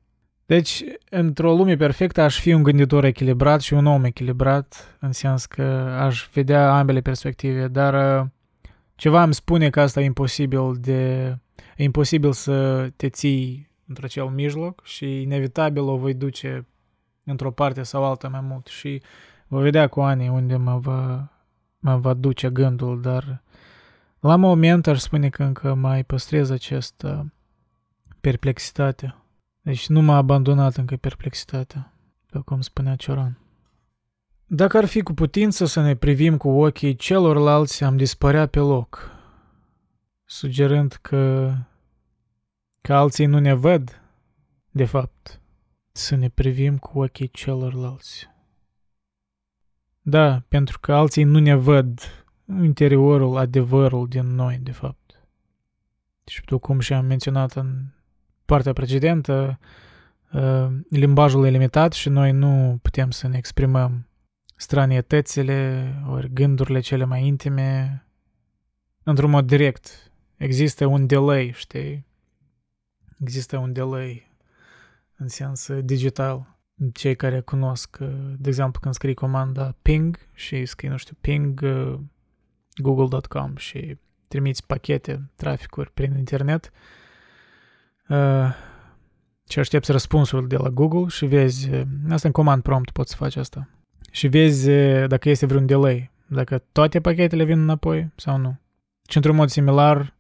[0.46, 5.46] Deci, într-o lume perfectă aș fi un gânditor echilibrat și un om echilibrat, în sens
[5.46, 5.64] că
[6.00, 8.26] aș vedea ambele perspective, dar
[8.96, 11.26] Ceva îmi spune că asta e imposibil de...
[11.78, 16.68] E imposibil să te ții într-acel mijloc și inevitabil o voi duce
[17.26, 19.02] într-o parte sau alta mai mult și
[19.48, 21.32] voi vedea cu ani unde mă va,
[21.80, 23.42] mă va duce gândul, dar
[24.20, 27.34] la moment aș spune că încă mai păstrez această
[28.22, 29.16] perplexitate.
[29.62, 31.94] Deci nu m-a abandonat încă perplexitatea,
[32.26, 33.40] după cum spunea Cioran.
[34.46, 39.12] Dacă ar fi cu putință să ne privim cu ochii celorlalți, am dispărea pe loc,
[40.26, 41.54] sugerând că,
[42.82, 44.02] că alții nu ne văd,
[44.72, 45.42] de fapt,
[45.98, 48.30] să ne privim cu ochii celorlalți.
[50.02, 52.00] Da, pentru că alții nu ne văd
[52.62, 55.28] interiorul, adevărul din noi, de fapt.
[56.26, 57.86] Și după cum și-am menționat în
[58.46, 59.60] partea precedentă,
[60.32, 64.08] uh, limbajul e limitat și noi nu putem să ne exprimăm
[64.56, 68.06] stranietățile ori gândurile cele mai intime
[69.04, 70.12] într-un mod direct.
[70.38, 72.06] Există un delay, știi?
[73.20, 74.25] Există un delay
[75.18, 76.58] în sens digital.
[76.94, 81.62] Cei care cunosc, uh, de exemplu, când scrii comanda ping și scrii, nu știu, ping
[81.64, 82.00] uh,
[82.76, 83.98] google.com și
[84.28, 86.72] trimiți pachete, traficuri prin internet
[88.08, 88.50] uh,
[89.48, 91.70] și aștepți răspunsul de la Google și vezi,
[92.10, 93.70] asta în command prompt poți să faci asta
[94.12, 94.70] și vezi
[95.08, 98.58] dacă este vreun delay, dacă toate pachetele vin înapoi sau nu.
[99.10, 100.15] Și într-un mod similar,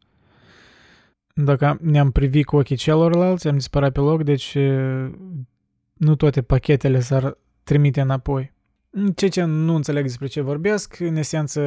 [1.43, 4.57] dacă ne-am privit cu ochii celorlalți, am dispărat pe loc, deci
[5.93, 8.53] nu toate pachetele s-ar trimite înapoi.
[9.15, 11.61] Ce ce nu înțeleg despre ce vorbesc, în esență,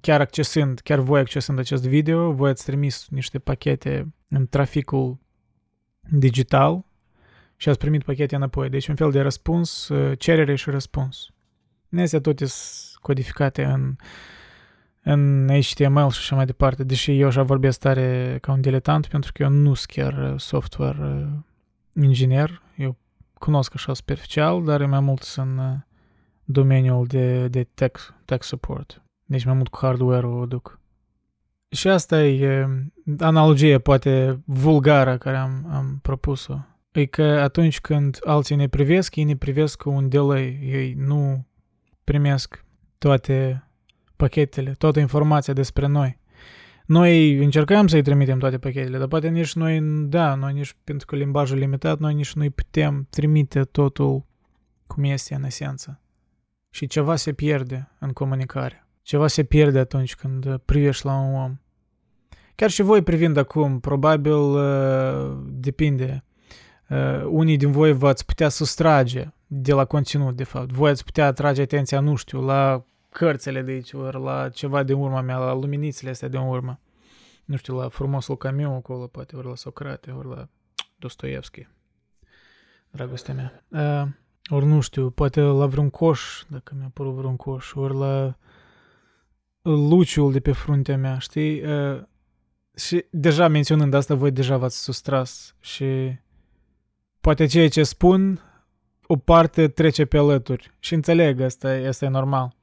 [0.00, 5.18] chiar accesând, chiar voi accesând acest video, voi ați trimis niște pachete în traficul
[6.10, 6.84] digital
[7.56, 8.68] și ați primit pachete înapoi.
[8.68, 11.30] Deci un fel de răspuns, uh, cerere și răspuns.
[11.98, 13.96] Astea toate sunt codificate în,
[15.08, 19.32] în HTML și așa mai departe, deși eu așa vorbesc tare ca un diletant, pentru
[19.32, 22.96] că eu nu sunt chiar uh, software uh, inginer, eu
[23.38, 25.60] cunosc așa superficial, dar e mai mult în
[26.44, 29.02] domeniul de, de tech, tech support.
[29.24, 30.80] Deci mai mult cu hardware-ul o duc.
[31.68, 32.68] Și asta e
[33.18, 36.58] analogie poate vulgară care am, am propus-o
[37.00, 40.58] e că atunci când alții ne privesc, ei ne privesc cu un delay.
[40.62, 41.46] Ei nu
[42.04, 42.64] primesc
[42.98, 43.65] toate
[44.16, 46.18] pachetele, toată informația despre noi.
[46.86, 51.16] Noi încercăm să-i trimitem toate pachetele, dar poate nici noi, da, noi nici pentru că
[51.16, 54.26] limbajul limitat, noi nici nu putem trimite totul
[54.86, 56.00] cum este în esență.
[56.70, 58.86] Și ceva se pierde în comunicare.
[59.02, 61.56] Ceva se pierde atunci când privești la un om.
[62.54, 66.24] Chiar și voi privind acum, probabil uh, depinde
[66.88, 70.70] uh, unii din voi v-ați putea sustrage de la conținut, de fapt.
[70.70, 72.84] Voi ați putea atrage atenția, nu știu, la
[73.16, 76.80] cărțile de aici, ori la ceva de urma mea, la luminițele astea de urmă.
[77.44, 80.48] Nu știu, la frumosul camion acolo, poate, ori la Socrate, ori la
[80.96, 81.68] Dostoevski.
[82.90, 83.64] Dragostea mea.
[83.68, 84.08] Uh,
[84.48, 88.36] ori nu știu, poate la vreun coș, dacă mi-a părut vreun coș, ori la
[89.62, 91.62] luciul de pe fruntea mea, știi?
[91.64, 92.02] Uh,
[92.74, 96.18] și deja menționând asta, voi deja v-ați sustras și
[97.20, 98.40] poate ceea ce spun,
[99.06, 100.70] o parte trece pe alături.
[100.78, 102.54] Și înțeleg, asta, asta e normal.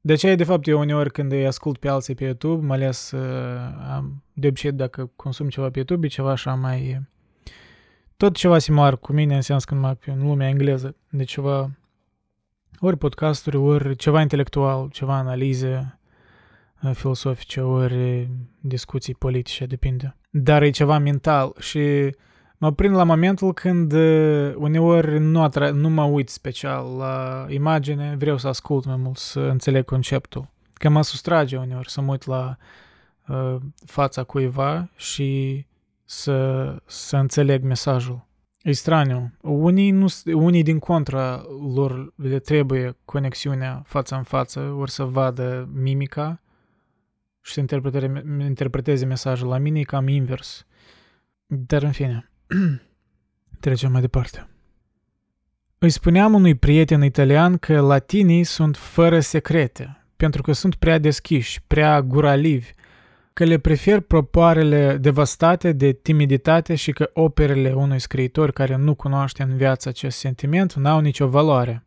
[0.00, 3.10] De aceea, de fapt, eu uneori când îi ascult pe alții pe YouTube, mai ales
[3.10, 7.08] uh, de obicei dacă consum ceva pe YouTube, e ceva așa mai...
[8.16, 10.96] Tot ceva similar cu mine, în sens când mă în lumea engleză.
[11.10, 11.70] De ceva...
[12.78, 15.98] Ori podcasturi, ori ceva intelectual, ceva analize
[16.82, 18.28] uh, filosofice, ori
[18.60, 20.16] discuții politice, depinde.
[20.30, 22.14] Dar e ceva mental și
[22.62, 28.14] Mă prind la momentul când uh, uneori nu, atra- nu mă uit special la imagine,
[28.18, 30.48] vreau să ascult mai mult, să înțeleg conceptul.
[30.72, 32.56] Că mă sustrage uneori să mă uit la
[33.28, 35.64] uh, fața cuiva și
[36.04, 38.26] să, să înțeleg mesajul.
[38.62, 39.32] E straniu.
[39.40, 45.68] Unii, nu, unii din contra lor le trebuie conexiunea față în față, ori să vadă
[45.72, 46.40] mimica
[47.40, 47.60] și să
[48.46, 49.48] interpreteze mesajul.
[49.48, 50.66] La mine e cam invers.
[51.46, 52.29] Dar în fine.
[53.60, 54.48] Trecem mai departe.
[55.78, 61.62] Îi spuneam unui prieten italian că latinii sunt fără secrete, pentru că sunt prea deschiși,
[61.66, 62.70] prea guralivi,
[63.32, 69.42] că le prefer propoarele devastate de timiditate și că operele unui scriitor care nu cunoaște
[69.42, 71.84] în viață acest sentiment n-au nicio valoare.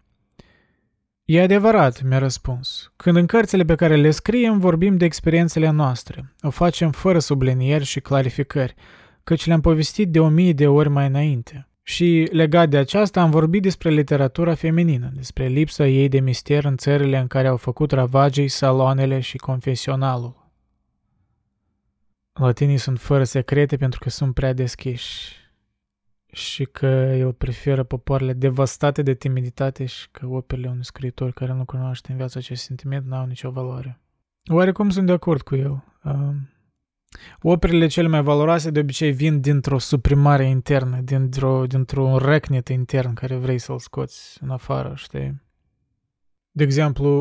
[1.25, 2.91] E adevărat, mi-a răspuns.
[2.95, 7.83] Când în cărțile pe care le scriem vorbim de experiențele noastre, o facem fără sublinieri
[7.83, 8.75] și clarificări,
[9.23, 11.67] căci le-am povestit de o mie de ori mai înainte.
[11.83, 16.77] Și legat de aceasta am vorbit despre literatura feminină, despre lipsa ei de mister în
[16.77, 20.51] țările în care au făcut ravagii saloanele și confesionalul.
[22.33, 25.41] Latinii sunt fără secrete pentru că sunt prea deschiși
[26.31, 26.85] și că
[27.17, 32.17] el preferă popoarele devastate de timiditate și că operele unui scriitor care nu cunoaște în
[32.17, 33.99] viața acest sentiment n-au nicio valoare.
[34.47, 35.83] Oarecum sunt de acord cu el.
[36.03, 36.13] Uh,
[37.41, 43.35] operele cele mai valoroase de obicei vin dintr-o suprimare internă, dintr-o, dintr-un recnet intern care
[43.35, 45.41] vrei să-l scoți în afară, știi?
[46.51, 47.11] De exemplu,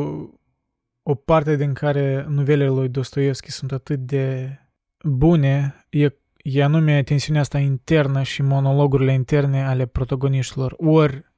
[1.02, 4.56] o parte din care novelele lui Dostoevski sunt atât de
[5.04, 11.32] bune e, e anume tensiunea asta internă și monologurile interne ale protagoniștilor, ori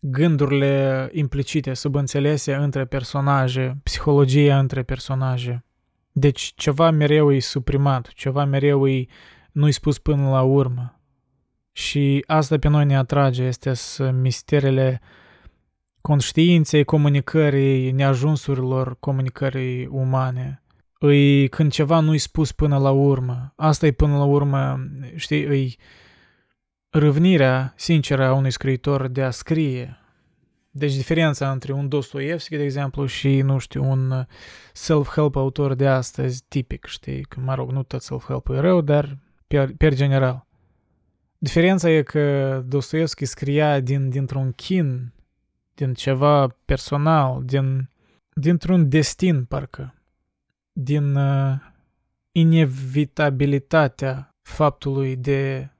[0.00, 5.65] gândurile implicite, subînțelese între personaje, psihologia între personaje.
[6.18, 9.06] Deci ceva mereu e suprimat, ceva mereu e
[9.52, 11.00] nu-i spus până la urmă.
[11.72, 15.00] Și asta pe noi ne atrage, este să misterele
[16.00, 20.62] conștiinței, comunicării, neajunsurilor comunicării umane.
[20.98, 23.52] Îi, când ceva nu-i spus până la urmă.
[23.56, 24.80] Asta e până la urmă,
[25.14, 25.78] știi, îi
[26.90, 29.98] râvnirea sinceră a unui scriitor de a scrie.
[30.78, 34.26] Deci diferența între un Dostoevski, de exemplu, și, nu știu, un
[34.72, 39.18] self-help autor de astăzi tipic, știi, că, mă rog, nu tot self-help e rău, dar
[39.46, 40.46] per, per general.
[41.38, 45.12] Diferența e că Dostoevski scria din, dintr-un chin,
[45.74, 47.90] din ceva personal, din,
[48.32, 49.94] dintr-un destin, parcă,
[50.72, 51.54] din uh,
[52.32, 55.70] inevitabilitatea faptului de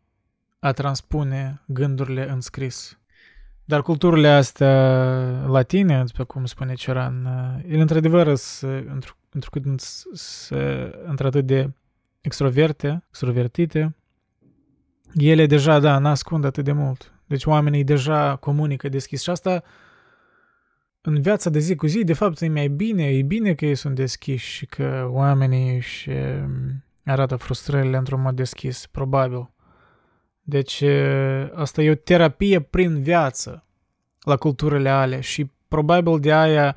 [0.59, 2.99] a transpune gândurile în scris.
[3.69, 4.75] Dar culturile astea
[5.47, 9.17] latine, după cum spune Cioran, uh, ele într-adevăr sunt
[11.07, 11.71] într-atât de
[12.21, 13.97] extroverte, extrovertite,
[15.15, 17.13] ele deja, da, n-ascund atât de mult.
[17.27, 19.63] Deci oamenii deja comunică deschis și asta
[21.01, 23.75] în viața de zi cu zi, de fapt, e mai bine, e bine că ei
[23.75, 29.51] sunt deschiși și că oamenii își um, arată frustrările într-un mod deschis, probabil.
[30.49, 30.85] Deci
[31.55, 33.65] asta e o terapie prin viață
[34.21, 36.77] la culturile alea și probabil de aia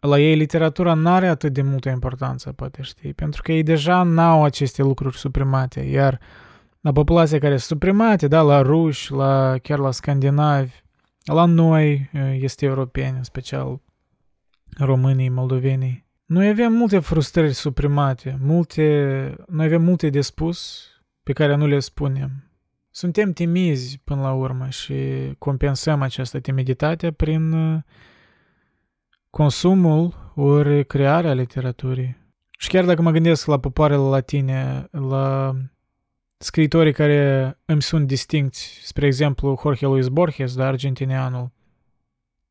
[0.00, 4.02] la ei literatura nu are atât de multă importanță, poate știi, pentru că ei deja
[4.02, 6.20] n-au aceste lucruri suprimate, iar
[6.80, 10.82] la populația care sunt suprimate, da, la ruși, la, chiar la scandinavi,
[11.24, 13.80] la noi, este europeni, în special
[14.78, 20.88] românii, moldovenii, noi avem multe frustrări suprimate, multe, noi avem multe de spus
[21.22, 22.49] pe care nu le spunem.
[22.90, 24.94] Suntem timizi până la urmă și
[25.38, 27.82] compensăm această timiditate prin uh,
[29.30, 32.16] consumul ori crearea literaturii.
[32.58, 35.54] Și chiar dacă mă gândesc la popoarele latine, la
[36.38, 41.50] scriitorii care îmi sunt distincți, spre exemplu Jorge Luis Borges, da, argentinianul,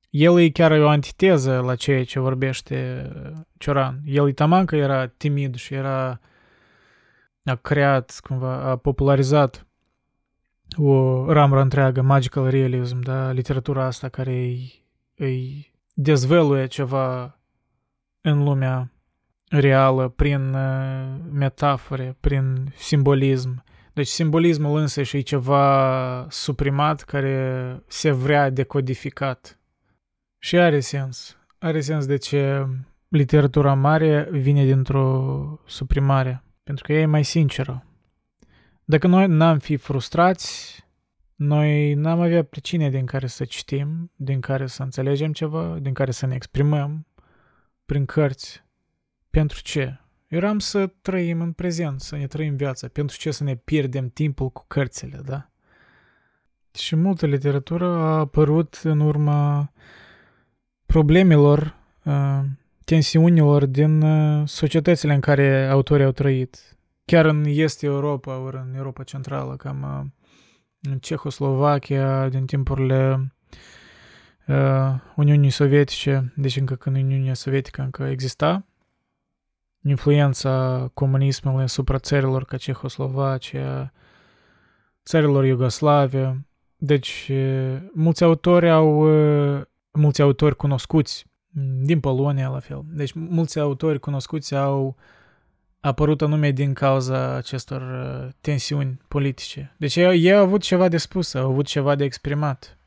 [0.10, 3.10] el e chiar o antiteză la ceea ce vorbește
[3.58, 4.02] Cioran.
[4.06, 6.20] El e taman că era timid și era
[7.44, 9.68] a creat, cumva, a popularizat
[10.78, 17.40] o ramură întreagă, magical realism, da, literatura asta care îi, îi dezvăluie ceva
[18.22, 18.92] în lumea
[19.50, 23.64] reală prin uh, metafore, prin simbolism.
[23.94, 29.60] Deci simbolismul însă și e ceva suprimat care se vrea decodificat.
[30.38, 31.38] Și are sens.
[31.60, 32.68] Are sens de ce
[33.08, 36.44] literatura mare vine dintr-o suprimare.
[36.64, 37.89] Pentru că ea e mai sinceră.
[38.90, 40.84] Dacă noi n-am fi frustrați,
[41.36, 46.12] noi n-am avea pricine din care să citim, din care să înțelegem ceva, din care
[46.12, 47.08] să ne exprimăm
[47.86, 48.64] prin cărți.
[49.30, 50.00] Pentru ce?
[50.28, 52.88] Eram să trăim în prezent, să ne trăim viața.
[52.88, 55.50] Pentru ce să ne pierdem timpul cu cărțile, da?
[56.74, 59.72] Și multă literatură a apărut în urma
[60.86, 62.40] problemelor, uh,
[62.86, 66.79] tensiunilor din uh, societățile în care autorii au trăit
[67.10, 73.34] chiar în Est Europa, ori în Europa Centrală, cam uh, în Cehoslovacia, din timpurile
[74.48, 74.56] uh,
[75.16, 78.66] Uniunii Sovietice, deci încă când Uniunea Sovietică încă exista,
[79.84, 83.94] influența comunismului asupra țărilor ca Cehoslovacia,
[85.06, 86.46] țărilor Iugoslavia.
[86.76, 89.00] Deci, uh, mulți autori au,
[89.58, 91.26] uh, mulți autori cunoscuți,
[91.82, 92.84] din Polonia la fel.
[92.86, 94.94] Deci, mulți autori cunoscuți au uh,
[95.80, 99.76] apărut anume din cauza acestor uh, tensiuni politice.
[99.78, 102.78] Deci ei, ei au avut ceva de spus, au avut ceva de exprimat.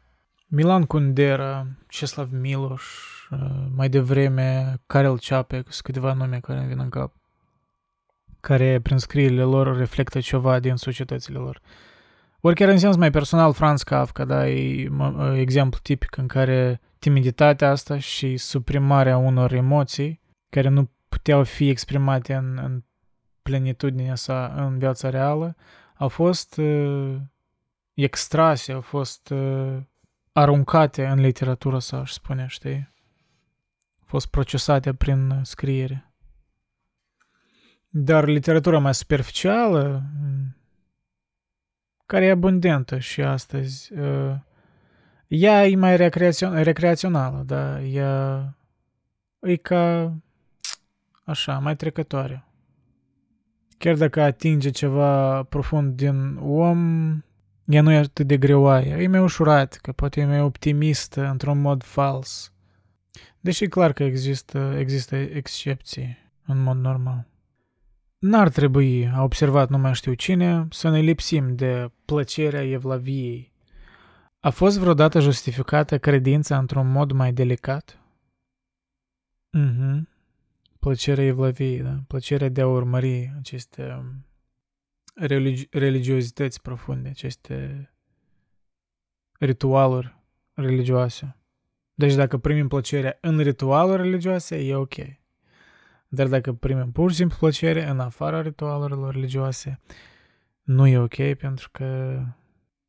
[0.46, 2.84] Milan Kundera, Ceslav Miloș,
[3.30, 3.38] uh,
[3.76, 7.14] mai devreme Karel Čapek, sunt câteva nume care îmi vin în cap,
[8.40, 11.60] care prin scrierile lor reflectă ceva din societățile lor.
[12.40, 16.80] Ori chiar în sens mai personal, Franz Kafka, da, e mă, exemplu tipic în care
[16.98, 22.84] timiditatea asta și suprimarea unor emoții care nu puteau fi exprimate în, în
[23.42, 25.56] plenitudinea sa în viața reală,
[25.94, 27.16] au fost uh,
[27.94, 29.76] extrase, au fost uh,
[30.32, 32.92] aruncate în literatura sa, aș spune, știi?
[33.98, 36.12] Au fost procesate prin scriere.
[37.88, 40.02] Dar literatura mai superficială,
[42.06, 44.34] care e abundentă și astăzi, uh,
[45.26, 47.82] ea e mai recreațion- recreațională, da?
[47.82, 48.56] Ea
[49.40, 50.14] e ca
[51.24, 52.44] așa, mai trecătoare.
[53.78, 57.10] Chiar dacă atinge ceva profund din om,
[57.64, 59.02] ea nu e atât de greoaie.
[59.02, 62.52] E mai ușurat, că poate e mai optimistă într-un mod fals.
[63.40, 67.26] Deși e clar că există, există excepții în mod normal.
[68.18, 73.52] N-ar trebui, a observat nu mai știu cine, să ne lipsim de plăcerea evlaviei.
[74.40, 77.98] A fost vreodată justificată credința într-un mod mai delicat?
[79.50, 80.11] Mhm
[80.82, 82.02] plăcerea evlaviei, da?
[82.06, 84.26] plăcerea de a urmări aceste um,
[85.26, 87.90] religi- religiozități profunde, aceste
[89.38, 90.16] ritualuri
[90.54, 91.36] religioase.
[91.94, 94.94] Deci dacă primim plăcerea în ritualuri religioase, e ok.
[96.08, 99.80] Dar dacă primim pur și simplu plăcere în afara ritualurilor religioase,
[100.62, 102.20] nu e ok pentru că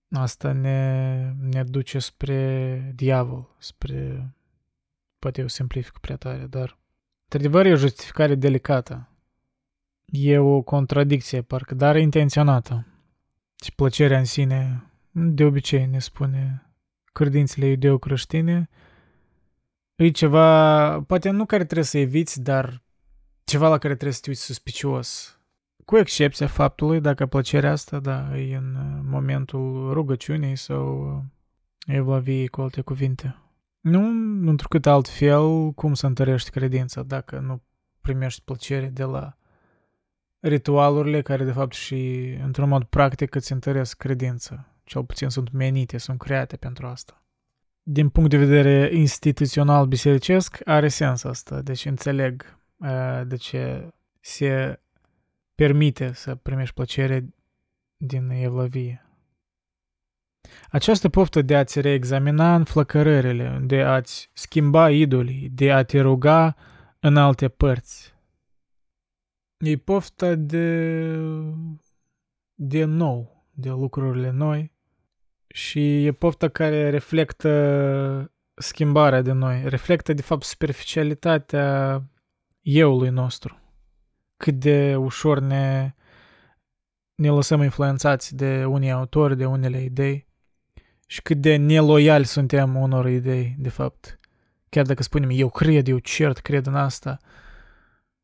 [0.10, 4.34] asta ne, ne duce spre diavol, spre...
[5.20, 6.82] Poate eu simplific prea tare, dar
[7.34, 9.10] Într-adevăr, e o justificare delicată.
[10.06, 12.88] E o contradicție, parcă, dar intenționată.
[13.64, 16.66] Și plăcerea în sine, de obicei, ne spune
[17.14, 18.70] credințele iudeo-creștine,
[19.96, 22.84] e ceva, poate nu care trebuie să eviți, dar
[23.44, 25.40] ceva la care trebuie să te uiți suspicios.
[25.86, 31.24] Cu excepția faptului dacă plăcerea asta, da, e în momentul rugăciunii sau
[31.86, 33.36] evlaviei cu alte cuvinte.
[33.84, 34.08] Nu,
[34.50, 37.62] întrucât altfel, cum să întărești credința dacă nu
[38.02, 39.38] primești plăcere de la
[40.40, 44.68] ritualurile care de fapt și într-un mod practic îți întăresc credința.
[44.84, 47.24] Cel puțin sunt menite, sunt create pentru asta.
[47.82, 51.62] Din punct de vedere instituțional bisericesc, are sens asta.
[51.62, 54.80] Deci înțeleg uh, de ce se
[55.56, 57.34] permite să primești plăcere
[57.98, 59.06] din evlavie.
[60.74, 66.56] Această poftă de a-ți reexamina înflăcărările, de a-ți schimba idolii, de a te ruga
[67.00, 68.14] în alte părți.
[69.58, 71.06] E pofta de,
[72.54, 74.72] de nou, de lucrurile noi
[75.48, 82.02] și e pofta care reflectă schimbarea de noi, reflectă de fapt superficialitatea
[82.62, 83.58] euului nostru.
[84.38, 85.94] Cât de ușor ne,
[87.16, 90.32] ne lăsăm influențați de unii autori, de unele idei
[91.14, 94.20] și cât de neloiali suntem unor idei, de fapt.
[94.70, 97.18] Chiar dacă spunem, eu cred, eu cert, cred în asta.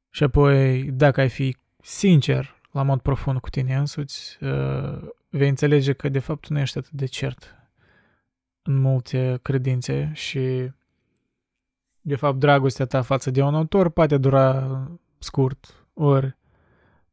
[0.09, 5.93] Și apoi, dacă ai fi sincer la mod profund cu tine însuți, uh, vei înțelege
[5.93, 7.55] că de fapt nu ești atât de cert
[8.61, 10.71] în multe credințe și
[12.01, 14.79] de fapt dragostea ta față de un autor poate dura
[15.19, 16.37] scurt, ori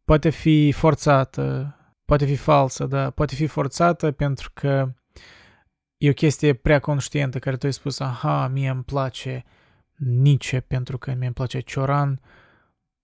[0.05, 4.91] poate fi forțată, poate fi falsă, da, poate fi forțată pentru că
[5.97, 9.45] e o chestie prea conștientă care tu ai spus, aha, mie îmi place
[9.95, 12.21] Nietzsche pentru că mie îmi place Cioran,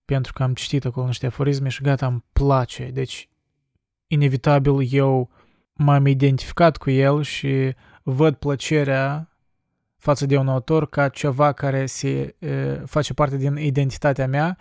[0.05, 2.85] pentru că am citit acolo niște aforisme și gata, îmi place.
[2.85, 3.29] Deci,
[4.07, 5.29] inevitabil, eu
[5.73, 9.27] m-am identificat cu el și văd plăcerea
[9.95, 14.57] față de un autor ca ceva care se e, face parte din identitatea mea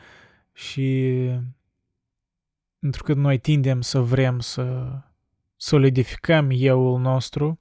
[0.53, 1.29] și
[2.79, 4.93] pentru că noi tindem să vrem să
[5.57, 7.59] solidificăm euul nostru,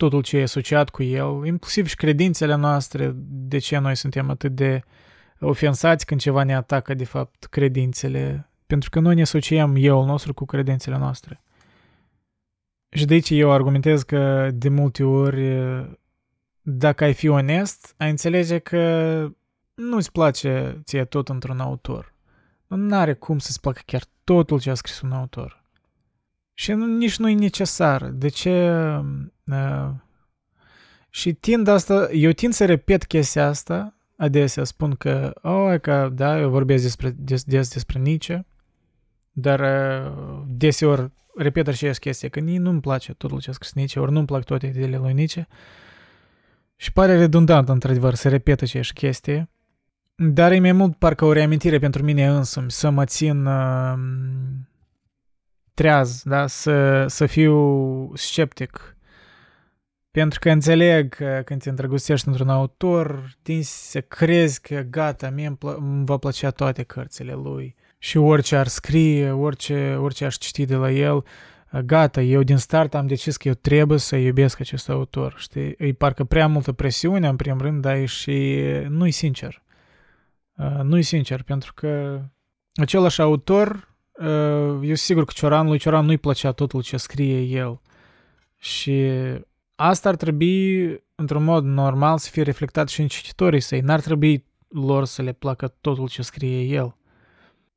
[0.00, 4.54] totul ce e asociat cu el, inclusiv și credințele noastre, de ce noi suntem atât
[4.54, 4.82] de
[5.40, 10.34] ofensați când ceva ne atacă, de fapt, credințele, pentru că noi ne asociem eu nostru
[10.34, 11.42] cu credințele noastre.
[12.88, 15.42] Și de aici eu argumentez că de multe ori,
[16.60, 19.28] dacă ai fi onest, ai înțelege că
[19.74, 22.14] nu-ți place ție tot într-un autor.
[22.66, 25.64] Nu are cum să-ți placă chiar totul ce a scris un autor.
[26.54, 28.04] Și nu, nici nu e necesar.
[28.04, 28.74] De ce...
[29.50, 29.90] Uh,
[31.10, 36.38] și tind asta, eu tind să repet chestia asta, adesea spun că, oh, că da,
[36.38, 38.46] eu vorbesc despre, des, des despre Nietzsche,
[39.32, 44.12] dar uh, deseori repet aceeași chestie, că nu-mi place totul ce a scris Nietzsche, ori
[44.12, 45.48] nu-mi plac toate ideile lui Nietzsche.
[46.76, 49.48] Și pare redundant, într-adevăr, să repet aceeași chestie,
[50.14, 53.94] dar e mai mult parcă o reamintire pentru mine însumi, să mă țin uh,
[55.74, 56.46] treaz, da?
[56.46, 58.96] să, să fiu sceptic.
[60.10, 65.46] Pentru că înțeleg că când te îndrăgostești într-un autor, tinzi să crezi că gata, mie
[65.46, 67.74] îmi, pl- îmi va plăcea toate cărțile lui.
[67.98, 71.24] Și orice ar scrie, orice, orice aș citi de la el,
[71.84, 75.74] gata, eu din start am decis că eu trebuie să iubesc acest autor, știi?
[75.78, 78.58] E parcă prea multă presiune, în primul rând, dar e și
[78.88, 79.62] nu-i sincer.
[80.82, 82.22] Nu-i sincer, pentru că
[82.74, 83.88] același autor,
[84.82, 87.80] eu sigur că Cioran, lui Cioran nu-i plăcea totul ce scrie el.
[88.58, 89.10] Și
[89.82, 93.80] asta ar trebui, într-un mod normal, să fie reflectat și în cititorii săi.
[93.80, 96.96] N-ar trebui lor să le placă totul ce scrie el.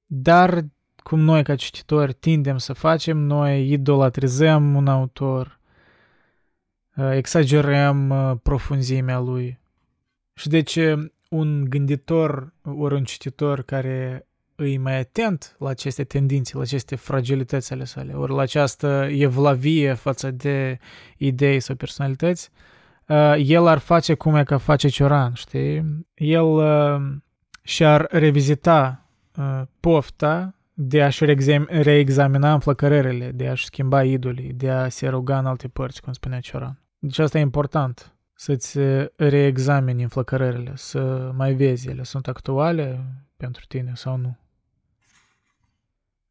[0.06, 5.60] Dar cum noi ca cititori tindem să facem, noi idolatrizăm un autor,
[7.12, 9.60] exagerăm profunzimea lui.
[10.34, 16.56] Și de ce un gânditor ori un cititor care îi mai atent la aceste tendințe,
[16.56, 20.78] la aceste fragilități ale sale, ori la această evlavie față de
[21.18, 22.50] idei sau personalități,
[23.38, 26.06] el ar face cum e că face Cioran, știi?
[26.14, 26.46] El
[27.62, 29.10] și-ar revizita
[29.80, 31.26] pofta de a-și
[31.68, 36.40] reexamina înflăcărările, de a-și schimba idolii, de a se ruga în alte părți, cum spunea
[36.40, 36.82] Cioran.
[37.00, 38.80] Deci asta e important, să-ți
[39.16, 43.06] reexamini înflăcărările, să mai vezi ele sunt actuale
[43.38, 44.38] pentru tine sau nu.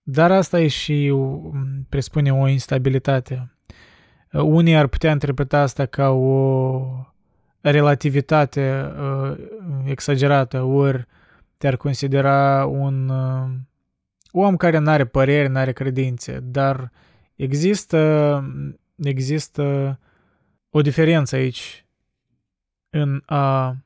[0.03, 1.15] Dar asta e și,
[1.89, 3.53] presupune, o instabilitate.
[4.33, 6.81] Unii ar putea interpreta asta ca o
[7.61, 9.37] relativitate uh,
[9.85, 11.07] exagerată, ori
[11.57, 13.51] te-ar considera un uh,
[14.31, 16.93] om care nu are păreri, nu are credințe, dar
[17.35, 18.45] există,
[18.97, 19.99] există
[20.71, 21.87] o diferență aici
[22.91, 23.77] în a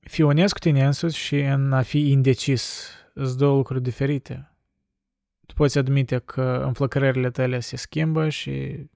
[0.00, 2.90] fi onest cu tine însuți și în a fi indecis.
[3.14, 4.47] Sunt două lucruri diferite.
[5.58, 8.86] Tu poți admite că înflăcărările tale se schimbă și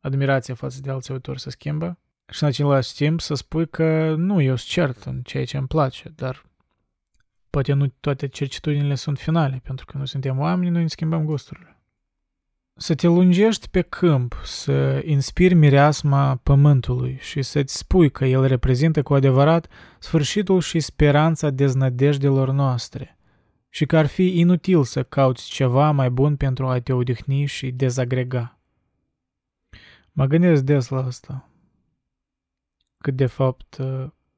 [0.00, 1.98] admirația față de alți autori se schimbă
[2.30, 5.66] și în același timp să spui că nu, eu sunt cert în ceea ce îmi
[5.66, 6.44] place, dar
[7.50, 11.82] Poate nu toate certitudinile sunt finale, pentru că noi suntem oameni, noi ne schimbăm gusturile.
[12.74, 19.02] Să te lungești pe câmp, să inspiri mireasma pământului și să-ți spui că el reprezintă
[19.02, 23.19] cu adevărat sfârșitul și speranța deznădejdelor noastre
[23.70, 27.70] și că ar fi inutil să cauți ceva mai bun pentru a te odihni și
[27.70, 28.58] dezagrega.
[30.12, 31.48] Mă gândesc des la asta.
[32.98, 33.76] Cât de fapt,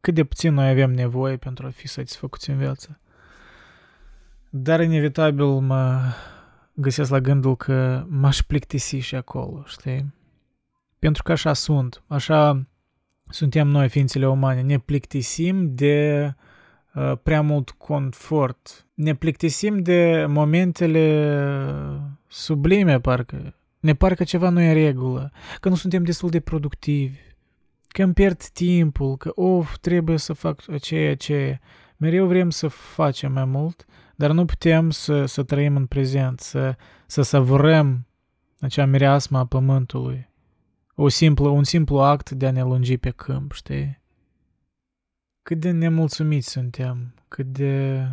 [0.00, 3.00] cât de puțin noi avem nevoie pentru a fi satisfăcuți în viață.
[4.50, 6.00] Dar inevitabil mă
[6.74, 10.14] găsesc la gândul că m-aș plictisi și acolo, știi?
[10.98, 12.66] Pentru că așa sunt, așa
[13.28, 16.50] suntem noi, ființele umane, ne plictisim de uh,
[17.22, 21.36] prea mult confort, ne plictisim de momentele
[22.26, 23.54] sublime, parcă.
[23.80, 27.18] Ne parcă ceva nu e în regulă, că nu suntem destul de productivi,
[27.88, 31.60] că îmi pierd timpul, că of, trebuie să fac aceea, aceea.
[31.96, 33.84] Mereu vrem să facem mai mult,
[34.16, 36.76] dar nu putem să, să trăim în prezent, să,
[37.06, 38.06] să savurăm
[38.60, 40.30] acea mireasmă a pământului.
[40.94, 44.01] O simplă, un simplu act de a ne lungi pe câmp, știi?
[45.42, 48.06] Cât de nemulțumiți suntem, cât de...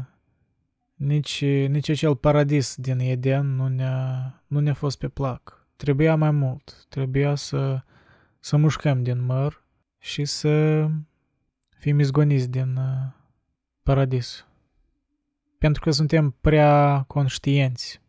[0.96, 5.68] Nici, nici acel paradis din Eden nu ne-a, nu ne-a fost pe plac.
[5.76, 7.84] Trebuia mai mult, trebuia să,
[8.40, 9.64] să mușcăm din măr
[9.98, 10.86] și să
[11.78, 13.12] fim izgoniți din uh,
[13.84, 14.50] paradis
[15.60, 18.02] pentru că suntem prea conștienți.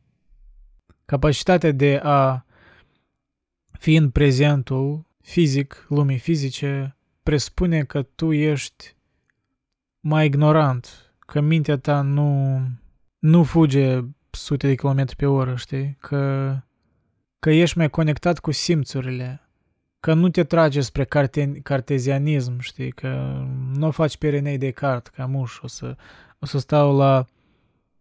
[1.05, 2.45] Capacitatea de a
[3.79, 8.95] fi în prezentul fizic, lumii fizice, presupune că tu ești
[10.01, 12.61] mai ignorant, că mintea ta nu,
[13.19, 15.97] nu fuge sute de kilometri pe oră, știi?
[16.01, 16.55] Că,
[17.39, 19.41] că ești mai conectat cu simțurile,
[20.01, 22.91] că nu te trage spre carte, cartezianism, știi?
[22.91, 23.43] Că
[23.75, 25.97] nu faci pe René Descartes ca muș, o să,
[26.39, 27.25] o să stau la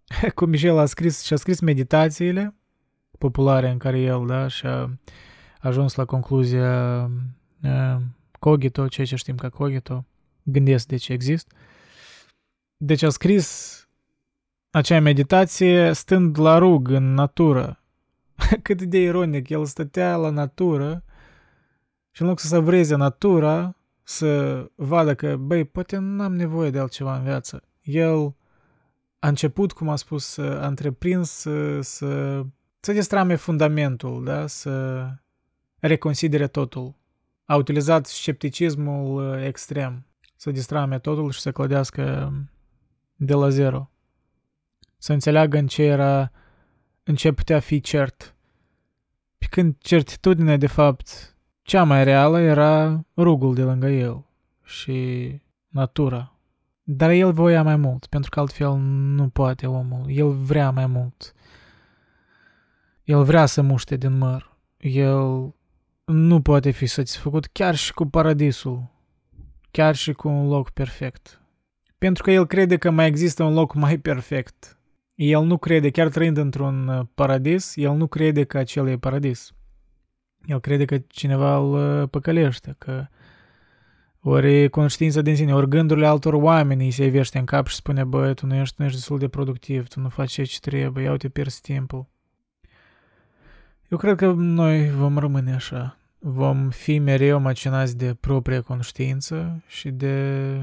[0.35, 2.55] cum Michel a scris și a scris meditațiile
[3.17, 4.89] populare în care el, da, și a
[5.59, 7.03] ajuns la concluzia
[7.63, 7.97] uh,
[8.39, 10.05] cogito, ceea ce știm ca cogito,
[10.43, 11.55] gândesc de ce există.
[12.81, 13.77] Deci a scris
[14.69, 17.83] acea meditație stând la rug în natură.
[18.61, 21.03] Cât de ironic, el stătea la natură
[22.11, 26.79] și în loc să savreze natura, să vadă că, băi, poate nu am nevoie de
[26.79, 27.63] altceva în viață.
[27.81, 28.35] El
[29.19, 32.41] a început, cum a spus, a întreprins să, să,
[32.79, 34.47] să destrame fundamentul, da?
[34.47, 35.05] să
[35.79, 36.95] reconsidere totul.
[37.45, 40.05] A utilizat scepticismul uh, extrem,
[40.35, 42.33] să destrame totul și să clădească
[43.19, 43.89] de la zero.
[44.97, 46.31] Să înțeleagă în ce era,
[47.03, 48.35] în ce putea fi cert.
[49.49, 54.25] când certitudinea, de fapt, cea mai reală era rugul de lângă el
[54.63, 56.33] și natura.
[56.83, 60.05] Dar el voia mai mult, pentru că altfel nu poate omul.
[60.07, 61.33] El vrea mai mult.
[63.03, 64.57] El vrea să muște din măr.
[64.77, 65.53] El
[66.05, 68.89] nu poate fi satisfăcut chiar și cu paradisul,
[69.71, 71.38] chiar și cu un loc perfect.
[71.99, 74.77] Pentru că el crede că mai există un loc mai perfect.
[75.15, 79.53] El nu crede, chiar trăind într-un uh, paradis, el nu crede că acel e paradis.
[80.45, 83.07] El crede că cineva îl uh, păcălește, că
[84.19, 88.03] ori conștiința din sine, ori gândurile altor oameni îi se ivește în cap și spune,
[88.03, 91.03] bă, tu nu ești, tu nu ești destul de productiv, tu nu faci ce trebuie,
[91.03, 92.05] iau te pierzi timpul.
[93.89, 95.97] Eu cred că noi vom rămâne așa.
[96.19, 100.55] Vom fi mereu macinați de propria conștiință și de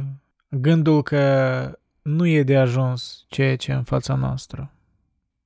[0.48, 4.70] gândul că nu e de ajuns ceea ce e în fața noastră.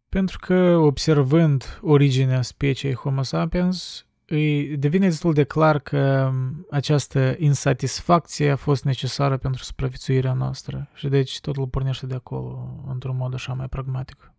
[0.09, 6.33] Pentru că observând originea speciei Homo sapiens, îi devine destul de clar că
[6.71, 13.17] această insatisfacție a fost necesară pentru supraviețuirea noastră și deci totul pornește de acolo, într-un
[13.17, 14.33] mod așa mai pragmatic.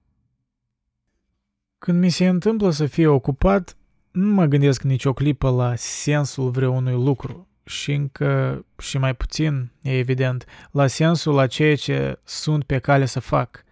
[1.78, 3.78] Când mi se întâmplă să fie ocupat,
[4.12, 9.98] nu mă gândesc nicio clipă la sensul vreunui lucru și încă și mai puțin, e
[9.98, 13.64] evident, la sensul la ceea ce sunt pe cale să fac.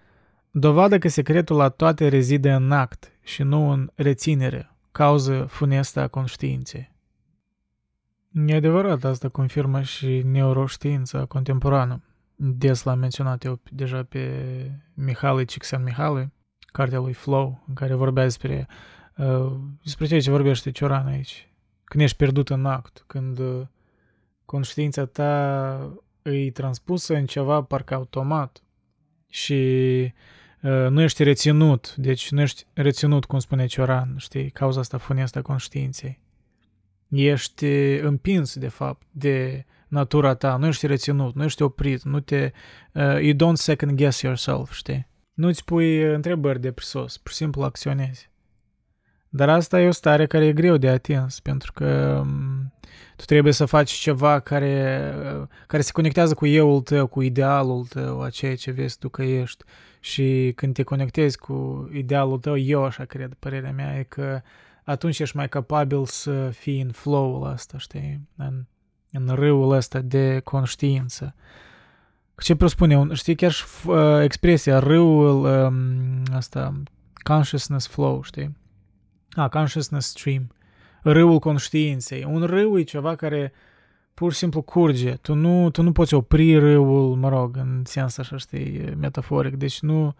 [0.51, 6.07] Dovadă că secretul la toate rezide în act și nu în reținere, cauză funestă a
[6.07, 6.91] conștiinței.
[8.45, 12.03] E adevărat, asta confirmă și neuroștiința contemporană.
[12.35, 14.31] Des l-am menționat eu deja pe
[14.93, 16.31] Mihaly Csikszentmihalyi,
[16.65, 18.67] cartea lui Flow, în care vorbea despre,
[19.17, 19.51] uh,
[19.83, 21.47] despre ceea ce vorbește Cioran aici.
[21.83, 23.61] Când ești pierdut în act, când uh,
[24.49, 28.63] conștiința ta îi transpusă în ceva parcă automat
[29.27, 29.53] și
[30.61, 35.37] uh, nu ești reținut, deci nu ești reținut, cum spune Cioran, știi, cauza asta funestă
[35.37, 36.19] a conștiinței.
[37.09, 37.65] Ești
[38.01, 42.51] împins, de fapt, de natura ta, nu ești reținut, nu ești oprit, nu te...
[42.93, 45.07] Uh, you don't second guess yourself, știi?
[45.33, 48.29] Nu-ți pui întrebări de prisos, pur și simplu acționezi.
[49.29, 52.21] Dar asta e o stare care e greu de atins, pentru că
[53.19, 55.13] tu trebuie să faci ceva care,
[55.67, 59.23] care se conectează cu euul tău, cu idealul tău, a ceea ce vezi tu că
[59.23, 59.63] ești.
[59.99, 64.41] Și când te conectezi cu idealul tău, eu așa cred, părerea mea, e că
[64.83, 68.65] atunci ești mai capabil să fii în flow-ul ăsta, știi, în,
[69.11, 71.35] în râul ăsta de conștiință.
[72.37, 76.81] Ce presupune, știi, chiar și uh, expresia râul um, asta,
[77.23, 78.57] consciousness flow, știi?
[79.31, 80.51] A, consciousness stream.
[81.11, 82.23] Râul conștiinței.
[82.23, 83.53] Un râu e ceva care
[84.13, 85.11] pur și simplu curge.
[85.11, 89.55] Tu nu, tu nu poți opri râul, mă rog, în sens așa, știi, metaforic.
[89.55, 90.15] Deci nu...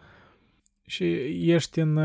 [0.85, 1.05] Și
[1.51, 1.97] ești în,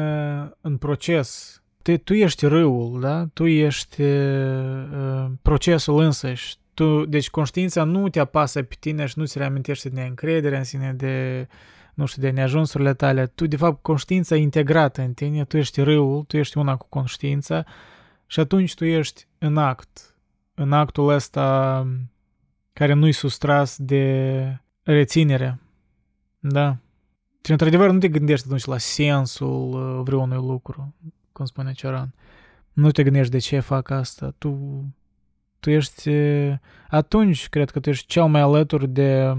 [0.61, 1.62] în proces.
[1.82, 3.26] Te, tu ești râul, da?
[3.32, 9.24] Tu ești uh, procesul însăși tu, deci conștiința nu te apasă pe tine și nu
[9.24, 11.47] ți reamintește de neîncredere în sine, de,
[11.95, 13.26] nu știu, de neajunsurile tale.
[13.26, 17.64] Tu, de fapt, conștiința integrată în tine, tu ești râul, tu ești una cu conștiința
[18.35, 20.16] și atunci tu ești în act,
[20.55, 21.87] în actul ăsta
[22.72, 25.61] care nu-i sustras de reținere.
[26.39, 26.76] Da.
[27.45, 30.95] Și, într-adevăr, nu te gândești atunci la sensul uh, vreunui lucru,
[31.32, 32.14] cum spune Cioran.
[32.72, 34.35] Nu te gândești de ce fac asta.
[34.39, 34.85] Tu
[35.61, 36.11] tu ești,
[36.89, 39.37] atunci cred că tu ești cel mai alături de,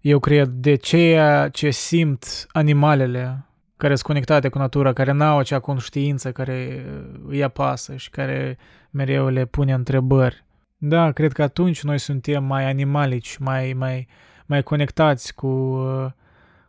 [0.00, 3.47] eu cred, de ceea ce simt animalele
[3.78, 6.84] care sunt conectate cu natura, care n-au acea conștiință care
[7.26, 8.58] îi apasă și care
[8.90, 10.44] mereu le pune întrebări.
[10.76, 14.06] Da, cred că atunci noi suntem mai animalici, mai, mai,
[14.46, 15.76] mai conectați cu,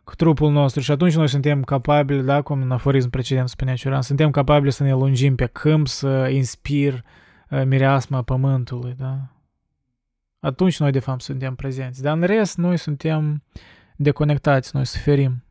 [0.04, 4.02] cu trupul nostru și atunci noi suntem capabili, da, cum în aforism precedent spunea Ciuran,
[4.02, 7.04] suntem capabili să ne lungim pe câmp, să inspir
[7.64, 9.18] mireasma pământului, da?
[10.40, 12.02] Atunci noi, de fapt, suntem prezenți.
[12.02, 13.42] Dar în rest, noi suntem
[13.96, 15.44] deconectați, noi suferim.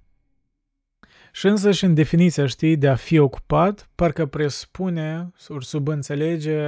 [1.32, 6.60] Și însă și în definiția, știi, de a fi ocupat, parcă presupune, sub înțelege,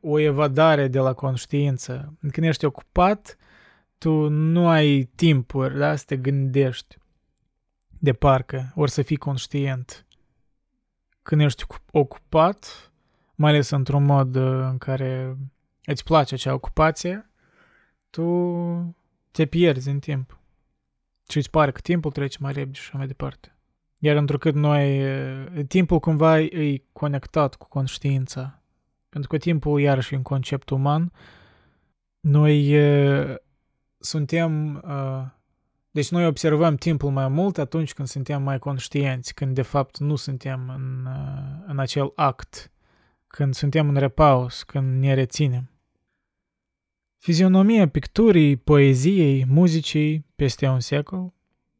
[0.00, 2.16] o evadare de la conștiință.
[2.30, 3.36] Când ești ocupat,
[3.98, 6.96] tu nu ai timpuri, da, să te gândești
[7.98, 10.06] de parcă, ori să fii conștient.
[11.22, 12.92] Când ești ocupat,
[13.34, 15.36] mai ales într-un mod uh, în care
[15.84, 17.30] îți place acea ocupație,
[18.10, 18.96] tu
[19.30, 20.38] te pierzi în timp.
[21.28, 23.57] Și îți pare că timpul trece mai repede și așa mai departe.
[23.98, 28.62] Iar întrucât noi, uh, timpul cumva e conectat cu conștiința.
[29.08, 31.12] Pentru că timpul iarăși e un concept uman.
[32.20, 33.34] Noi uh,
[33.98, 34.82] suntem,
[35.90, 40.16] deci noi observăm timpul mai mult atunci când suntem mai conștienți, când de fapt nu
[40.16, 41.08] suntem în,
[41.66, 42.70] în acel act
[43.28, 45.70] când suntem în repaus, când ne reținem.
[47.18, 51.32] Fizionomia picturii, poeziei, muzicii peste un secol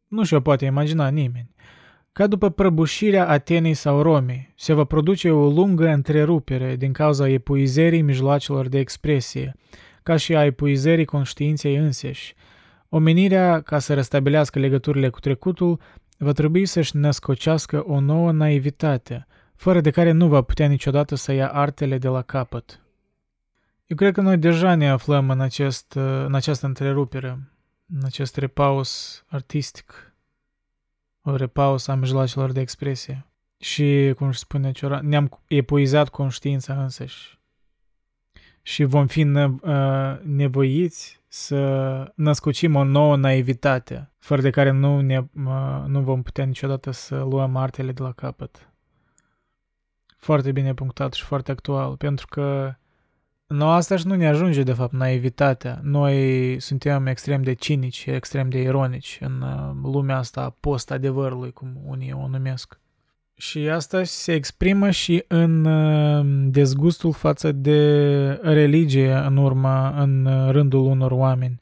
[0.08, 1.54] nu și-o poate imagina nimeni.
[2.18, 8.02] Ca după prăbușirea Atenei sau Romei, se va produce o lungă întrerupere din cauza epuizării
[8.02, 9.54] mijloacelor de expresie,
[10.02, 12.34] ca și a epuizării conștiinței înseși.
[12.88, 15.80] Omenirea, ca să restabilească legăturile cu trecutul,
[16.16, 21.32] va trebui să-și născocească o nouă naivitate, fără de care nu va putea niciodată să
[21.32, 22.80] ia artele de la capăt.
[23.86, 25.92] Eu cred că noi deja ne aflăm în, acest,
[26.26, 27.38] în această întrerupere,
[27.94, 30.07] în acest repaus artistic,
[31.28, 33.26] o repaus a mijloacelor de expresie.
[33.58, 37.38] Și, cum își spune Ciora, ne-am epuizat conștiința însăși.
[38.62, 39.22] Și vom fi
[40.22, 45.24] nevoiți să născocim o nouă naivitate, fără de care nu, ne,
[45.86, 48.72] nu vom putea niciodată să luăm artele de la capăt.
[50.16, 52.74] Foarte bine punctat și foarte actual, pentru că
[53.48, 55.80] No, asta și nu ne ajunge, de fapt, naivitatea.
[55.82, 62.12] Noi suntem extrem de cinici, extrem de ironici în uh, lumea asta post-adevărului, cum unii
[62.12, 62.80] o numesc.
[63.34, 67.80] Și asta se exprimă și în uh, dezgustul față de
[68.42, 71.60] religie în urma, în uh, rândul unor oameni.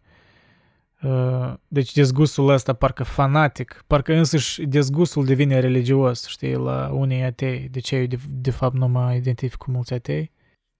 [1.68, 7.68] Deci dezgustul ăsta parcă fanatic, parcă însăși dezgustul devine religios, știi, la unii atei.
[7.70, 10.32] De ce eu de, de fapt nu mă identific cu mulți atei?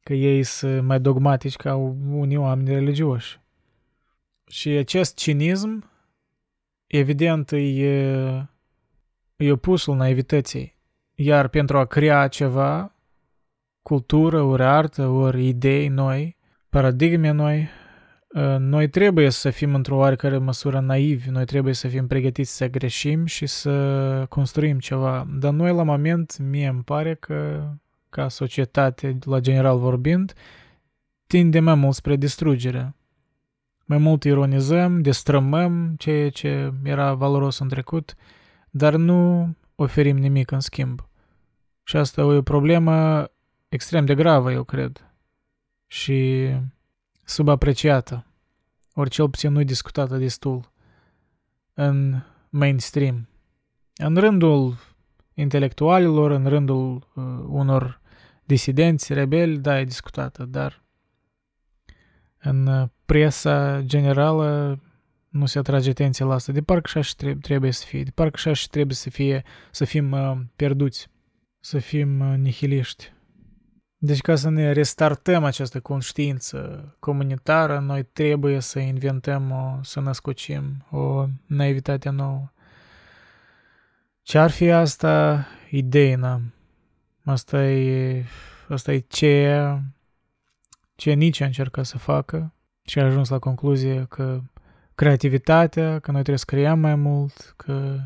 [0.06, 1.74] Că ei sunt mai dogmatici ca
[2.10, 3.40] unii oameni religioși.
[4.46, 5.90] Și acest cinism,
[6.86, 7.58] evident, e,
[9.36, 10.76] e opusul naivității.
[11.14, 12.94] Iar pentru a crea ceva,
[13.82, 16.36] cultură, ori artă, ori idei noi,
[16.68, 17.68] paradigme noi,
[18.34, 22.68] ă, noi trebuie să fim într-o oarecare măsură naivi, noi trebuie să fim pregătiți să
[22.68, 25.26] greșim și să construim ceva.
[25.38, 27.68] Dar noi, la moment, mie îmi pare că
[28.16, 30.32] ca societate, la general vorbind,
[31.26, 32.94] tinde mai mult spre distrugere.
[33.84, 38.14] Mai mult ironizăm, destrămăm ceea ce era valoros în trecut,
[38.70, 41.08] dar nu oferim nimic în schimb.
[41.82, 43.26] Și asta e o problemă
[43.68, 45.10] extrem de gravă, eu cred,
[45.86, 46.48] și
[47.24, 48.26] subapreciată,
[48.94, 50.72] ori cel puțin nu discutată destul
[51.74, 53.28] în mainstream.
[53.96, 54.76] În rândul
[55.34, 58.04] intelectualilor, în rândul uh, unor
[58.46, 60.84] disidenți, rebeli, da, e discutată, dar
[62.38, 64.78] în uh, presa generală
[65.28, 66.52] nu se atrage atenție la asta.
[66.52, 68.02] De parcă așa și trebuie, trebuie să fie.
[68.02, 71.08] De parcă așa și trebuie să fie, să fim uh, pierduți,
[71.60, 73.14] să fim uh, nihiliști.
[73.98, 80.86] Deci ca să ne restartăm această conștiință comunitară, noi trebuie să inventăm, o, să născocim
[80.90, 82.50] o naivitate nouă.
[84.22, 85.46] Ce ar fi asta?
[85.70, 86.40] Ideina.
[87.26, 88.24] Asta e,
[88.68, 89.62] asta e ce,
[90.94, 92.52] ce nici a încercat să facă
[92.82, 94.40] și a ajuns la concluzie că
[94.94, 97.98] creativitatea, că noi trebuie să creăm mai mult, că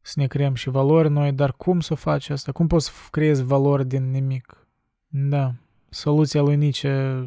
[0.00, 2.52] să ne creăm și valori noi, dar cum să faci asta?
[2.52, 4.66] Cum poți să creezi valori din nimic?
[5.06, 5.54] Da,
[5.88, 7.24] soluția lui Nice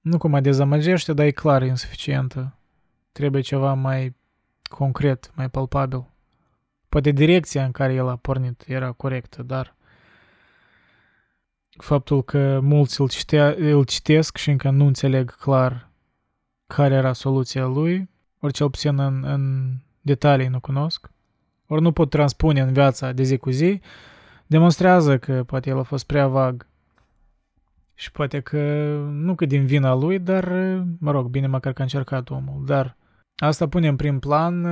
[0.00, 2.56] nu cum mă dezamăgește, dar e clar insuficientă.
[3.12, 4.16] Trebuie ceva mai
[4.62, 6.04] concret, mai palpabil.
[6.88, 9.75] Poate direcția în care el a pornit era corectă, dar
[11.76, 15.90] faptul că mulți îl, citea, îl citesc și încă nu înțeleg clar
[16.66, 18.08] care era soluția lui,
[18.40, 21.10] ori cel puțin în, în detalii nu cunosc,
[21.68, 23.80] ori nu pot transpune în viața de zi cu zi,
[24.46, 26.66] demonstrează că poate el a fost prea vag.
[27.94, 28.58] Și poate că
[29.10, 30.48] nu că din vina lui, dar,
[30.98, 32.96] mă rog, bine măcar că a încercat omul, dar
[33.36, 34.64] asta pune în prim plan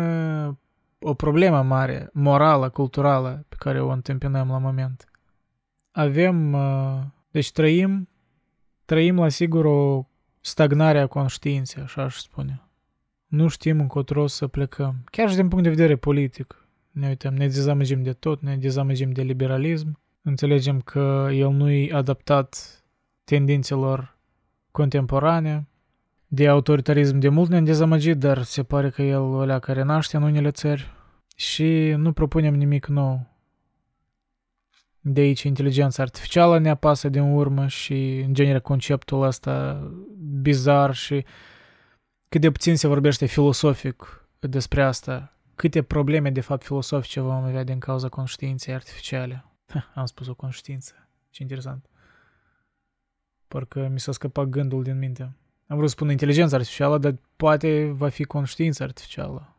[1.01, 5.09] o problemă mare, morală, culturală, pe care o întâmpinăm la moment.
[5.97, 8.09] Avem, uh, deci trăim,
[8.85, 10.07] trăim la sigur o
[10.41, 12.63] stagnare a conștiinței, așa aș spune.
[13.27, 14.95] Nu știm încotro să plecăm.
[15.11, 16.69] Chiar și din punct de vedere politic.
[16.91, 20.01] Ne uităm, ne dezamăgim de tot, ne dezamăgim de liberalism.
[20.23, 22.83] Înțelegem că el nu e adaptat
[23.25, 24.19] tendințelor
[24.71, 25.69] contemporane.
[26.27, 30.23] De autoritarism de mult ne-am dezamăgit, dar se pare că el ăla care naște în
[30.23, 30.93] unele țări.
[31.37, 33.34] Și nu propunem nimic nou.
[35.07, 39.83] De aici inteligența artificială ne apasă din urmă și, în genere, conceptul ăsta
[40.41, 41.25] bizar și
[42.29, 45.39] cât de puțin se vorbește filosofic despre asta.
[45.55, 49.45] Câte probleme, de fapt, filosofice vom avea din cauza conștiinței artificiale.
[49.67, 51.09] Ha, am spus o conștiință.
[51.31, 51.87] Ce interesant.
[53.49, 55.23] Parcă mi s-a scăpat gândul din minte.
[55.67, 59.57] Am vrut să spun inteligența artificială, dar poate va fi conștiința artificială.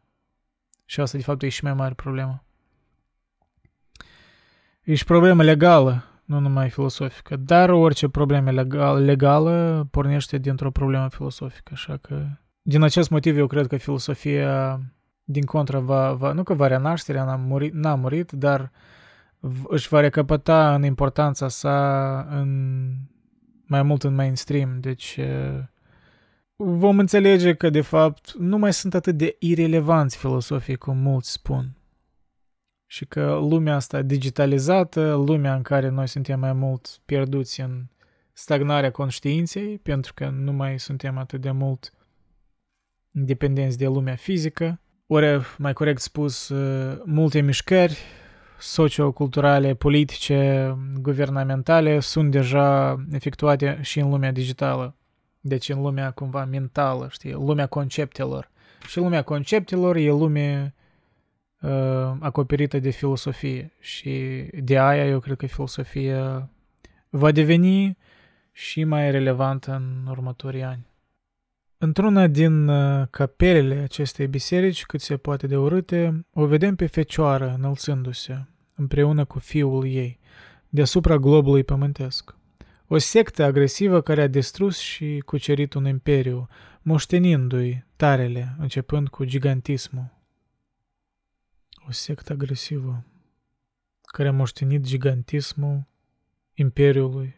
[0.85, 2.45] Și asta, de fapt, e și mai mare problemă.
[4.85, 6.03] E și problemă legală.
[6.25, 12.25] nu numai filosofică, dar orice problemă legal, legală pornește dintr-o problemă filosofică, așa că
[12.61, 14.81] din acest motiv eu cred că filosofia
[15.23, 18.71] din contră va, va nu că va renaște, n-a murit, n-a murit dar
[19.67, 22.81] își va recapăta în importanța sa în
[23.65, 25.19] mai mult în mainstream, deci
[26.55, 31.75] vom înțelege că de fapt nu mai sunt atât de irelevanți filosofii cum mulți spun
[32.95, 37.85] și că lumea asta digitalizată, lumea în care noi suntem mai mult pierduți în
[38.33, 41.93] stagnarea conștiinței, pentru că nu mai suntem atât de mult
[43.11, 47.97] dependenți de lumea fizică, ori, mai corect spus, uh, multe mișcări
[48.59, 54.95] socioculturale, politice, guvernamentale sunt deja efectuate și în lumea digitală.
[55.39, 58.51] Deci în lumea cumva mentală, știi, lumea conceptelor.
[58.87, 60.83] Și lumea conceptelor e lume uh,
[62.19, 66.49] acoperită de filosofie și de aia eu cred că filosofia
[67.09, 67.97] va deveni
[68.51, 70.85] și mai relevantă în următorii ani.
[71.77, 77.53] Într-una din uh, capelele acestei biserici, cât se poate de urâte, o vedem pe fecioară
[77.57, 78.45] înălțându-se,
[78.75, 80.19] împreună cu fiul ei,
[80.69, 82.35] deasupra globului pământesc.
[82.87, 86.47] O sectă agresivă care a distrus și cucerit un imperiu,
[86.81, 90.14] moștenindu-i tarele, începând cu gigantismul.
[91.87, 93.03] O sectă agresivă
[94.01, 95.87] care a moștenit gigantismul
[96.53, 97.35] imperiului,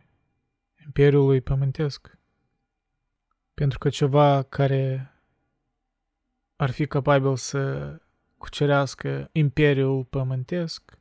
[0.86, 2.18] imperiului pământesc.
[3.54, 5.12] Pentru că ceva care
[6.56, 7.96] ar fi capabil să
[8.38, 10.98] cucerească imperiul pământesc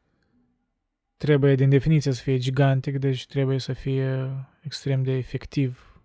[1.16, 4.30] trebuie din definiție să fie gigantic, deci trebuie să fie
[4.60, 6.00] extrem de efectiv.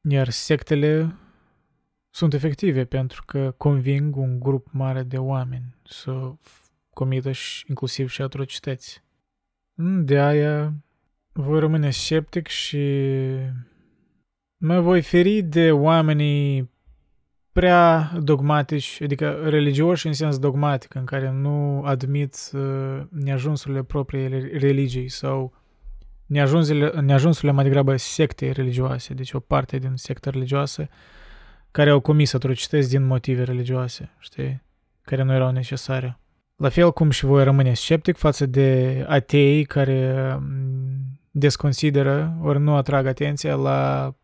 [0.00, 1.16] Iar sectele
[2.10, 6.32] sunt efective pentru că conving un grup mare de oameni să
[6.90, 9.02] comită și, inclusiv și atrocități.
[10.02, 10.74] De aia
[11.32, 12.78] voi rămâne sceptic și
[14.62, 16.70] Mă voi feri de oamenii
[17.52, 25.08] prea dogmatici, adică religioși în sens dogmatic, în care nu admit uh, neajunsurile propriei religii
[25.08, 25.52] sau
[26.26, 30.88] neajunsurile, neajunsurile mai degrabă secte religioase, deci o parte din sectă religioasă
[31.70, 34.62] care au comis atrocități din motive religioase, știi,
[35.02, 36.18] care nu erau necesare.
[36.56, 42.74] La fel cum și voi rămâne sceptic față de atei care mm, desconsideră ori nu
[42.76, 44.14] atrag atenția la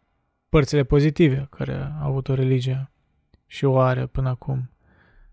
[0.49, 2.91] părțile pozitive care a avut o religie
[3.47, 4.71] și o are până acum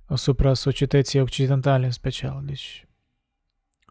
[0.05, 2.41] asupra societății occidentale în special.
[2.45, 2.87] Deci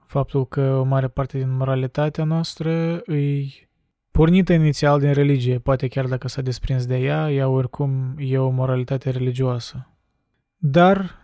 [0.06, 3.68] faptul că o mare parte din moralitatea noastră îi
[4.12, 8.50] pornită inițial din religie, poate chiar dacă s-a desprins de ea, ea oricum e o
[8.50, 9.86] moralitate religioasă.
[10.56, 11.20] Dar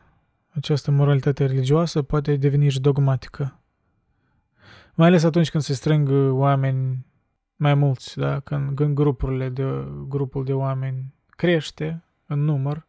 [0.48, 3.60] această moralitate religioasă poate deveni și dogmatică.
[4.94, 7.06] Mai ales atunci când se strâng oameni
[7.56, 8.40] mai mulți, da?
[8.40, 9.64] Când, când grupurile de,
[10.08, 12.86] grupul de oameni crește în număr,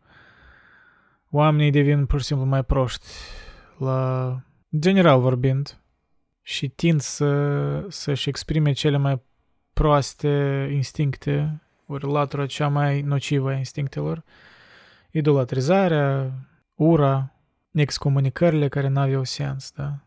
[1.29, 3.07] oamenii devin pur și simplu mai proști
[3.77, 4.41] la
[4.79, 5.81] general vorbind
[6.41, 9.21] și tind să, să-și exprime cele mai
[9.79, 10.29] proaste
[10.71, 14.23] instincte, ori latura cea mai nocivă a instinctelor,
[15.11, 16.33] idolatrizarea,
[16.75, 17.33] ura,
[17.71, 19.99] excomunicările care n-aveau sens, da?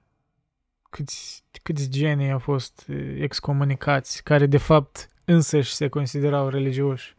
[0.91, 7.17] câți, câți genii au fost excomunicați, care de fapt însăși se considerau religioși.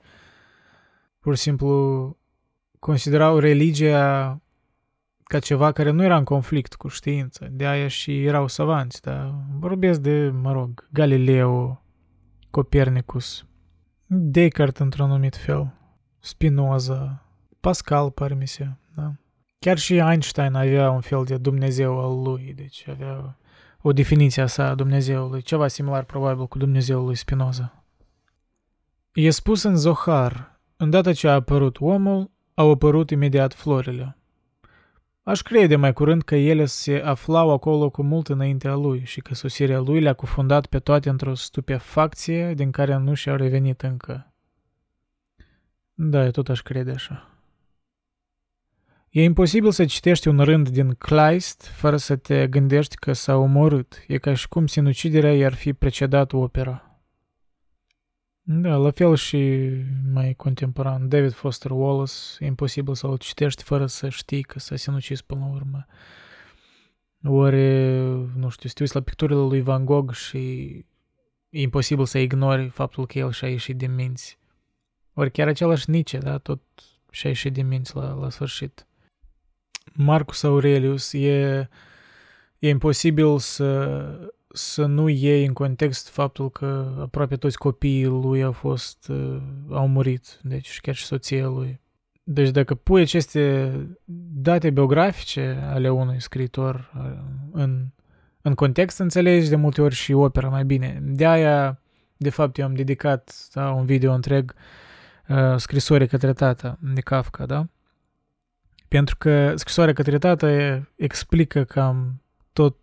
[1.20, 2.18] Pur și simplu
[2.80, 4.39] considerau religia
[5.24, 9.34] ca ceva care nu era în conflict cu știința, de aia și erau savanți, dar
[9.60, 11.83] vorbesc de, mă rog, Galileo,
[12.54, 13.45] Copernicus,
[14.06, 15.74] Descartes într-un anumit fel,
[16.20, 17.26] Spinoza,
[17.60, 19.14] Pascal, pare mi se, da?
[19.60, 23.38] Chiar și Einstein avea un fel de Dumnezeu al lui, deci avea
[23.82, 27.84] o definiție a sa a Dumnezeului, ceva similar probabil cu Dumnezeul lui Spinoza.
[29.14, 34.18] E spus în Zohar, îndată ce a apărut omul, au apărut imediat florile.
[35.24, 39.34] Aș crede mai curând că ele se aflau acolo cu mult înaintea lui și că
[39.34, 44.34] sosirea lui le-a cufundat pe toate într-o stupefacție din care nu și-au revenit încă.
[45.93, 47.28] Da, eu tot aș crede așa.
[49.09, 54.03] E imposibil să citești un rând din Kleist fără să te gândești că s-a omorât.
[54.07, 56.93] E ca și cum sinuciderea i-ar fi precedat opera.
[58.46, 59.70] Da, la fel și
[60.14, 61.10] mai contemporan.
[61.10, 65.39] David Foster Wallace, e imposibil să o citești fără să știi că s-a sinucis până
[65.39, 65.86] la urmă.
[67.24, 67.62] Ori,
[68.36, 70.70] nu știu, să te uiți la picturile lui Van Gogh și
[71.50, 74.39] e imposibil să ignori faptul că el și-a ieșit din minți.
[75.14, 76.62] Ori chiar același Nietzsche, da, tot
[77.12, 78.88] și-a ieșit din minți la, la sfârșit.
[79.94, 81.70] Marcus Aurelius, e,
[82.60, 88.51] e imposibil să, să nu iei în context faptul că aproape toți copiii lui au
[88.51, 91.80] fost, uh, au murit, deci chiar și soția lui.
[92.24, 93.72] Deci dacă pui aceste
[94.34, 97.86] date biografice ale unui scriitor uh, în,
[98.41, 100.99] în context, înțelegi de multe ori și opera mai bine.
[101.01, 101.82] De aia,
[102.18, 104.56] de fapt, eu am dedicat da, un video întreg
[105.28, 107.68] uh, scrisorii către tata de Kafka, da?
[108.88, 110.47] Pentru că scrisoarea către tata
[110.95, 112.22] explică cam
[112.54, 112.78] tot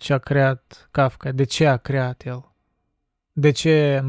[0.00, 2.52] ce a creat Kafka, de ce a creat el.
[3.32, 4.04] De ce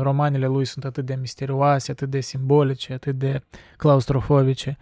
[0.00, 3.42] romanele lui sunt atât de misterioase, atât de simbolice, atât de
[3.76, 4.78] claustrofobice.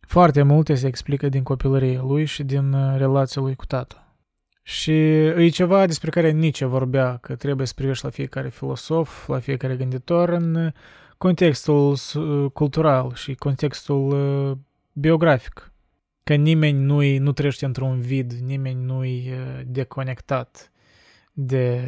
[0.00, 4.14] Foarte multe se explică din copilărie lui și din uh, relația lui cu tata.
[4.62, 4.92] Și
[5.24, 9.76] e ceva despre care nici vorbea, că trebuie să privești la fiecare filosof, la fiecare
[9.76, 10.72] gânditor în
[11.18, 14.56] contextul uh, cultural și contextul uh,
[14.92, 15.72] biografic.
[16.26, 19.32] Că nimeni nu nu trăiește într-un vid, nimeni nu-i
[19.66, 20.72] deconectat
[21.32, 21.84] de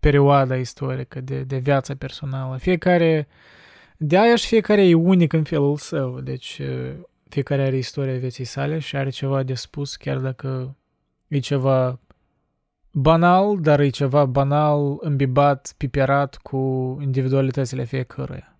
[0.00, 2.56] perioada istorică, de, de viața personală.
[2.56, 3.28] Fiecare,
[3.96, 6.60] de aia și fiecare e unic în felul său, deci
[7.28, 10.76] fiecare are istoria vieții sale și are ceva de spus, chiar dacă
[11.28, 12.00] e ceva
[12.90, 16.58] banal, dar e ceva banal, îmbibat, piperat cu
[17.00, 18.55] individualitățile fiecăruia.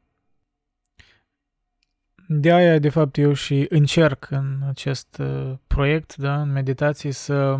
[2.28, 5.22] De aia, de fapt, eu și încerc în acest
[5.66, 7.58] proiect, da, în meditații, să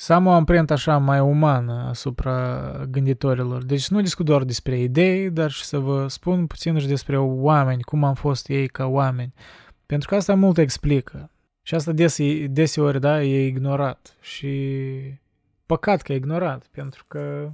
[0.00, 3.64] să am o amprentă așa mai umană asupra gânditorilor.
[3.64, 7.82] Deci nu discut doar despre idei, dar și să vă spun puțin și despre oameni,
[7.82, 9.32] cum am fost ei ca oameni.
[9.86, 11.30] Pentru că asta mult explică.
[11.62, 14.16] Și asta dese, deseori, da, e ignorat.
[14.20, 14.82] Și
[15.66, 17.50] păcat că e ignorat, pentru că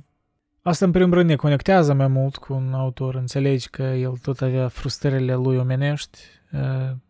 [0.67, 3.15] asta în primul rând ne conectează mai mult cu un autor.
[3.15, 6.19] Înțelegi că el tot avea frustrările lui omenești,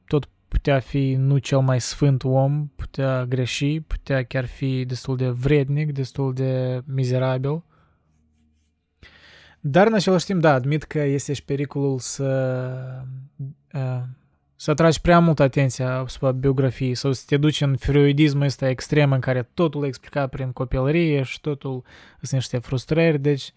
[0.06, 5.28] tot putea fi nu cel mai sfânt om, putea greși, putea chiar fi destul de
[5.28, 7.62] vrednic, destul de mizerabil.
[9.60, 13.02] Dar în același timp, da, admit că este și pericolul să,
[13.74, 14.02] uh,
[14.56, 19.12] să atragi prea mult atenția asupra biografiei sau să te duci în freudismul ăsta extrem
[19.12, 21.84] în care totul e explicat prin copilărie și totul
[22.20, 23.52] sunt niște frustrări, deci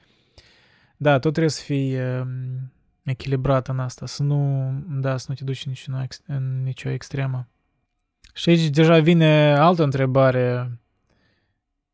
[0.97, 2.27] da, tot trebuie să fii uh,
[3.03, 7.47] echilibrat în asta, să nu, da, să nu te duci nici în, în nicio extremă.
[8.33, 10.71] Și aici deja vine altă întrebare.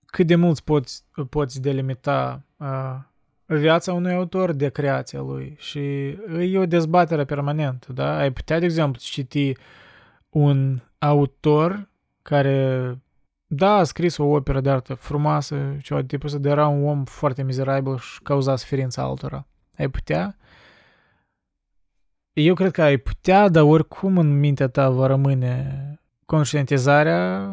[0.05, 2.99] Cât de mult poți, poți delimita uh,
[3.45, 5.55] viața unui autor de creația lui?
[5.59, 5.79] Și
[6.39, 8.17] e o dezbatere permanentă, da?
[8.17, 9.53] Ai putea, de exemplu, citi
[10.29, 11.89] un autor
[12.21, 12.97] care,
[13.47, 16.87] da, a scris o operă de artă frumoasă, ceva de tipul ăsta, dar era un
[16.87, 19.47] om foarte mizerabil și cauza suferința altora.
[19.77, 20.37] Ai putea?
[22.33, 25.87] Eu cred că ai putea, dar oricum în mintea ta va rămâne
[26.25, 27.51] conștientizarea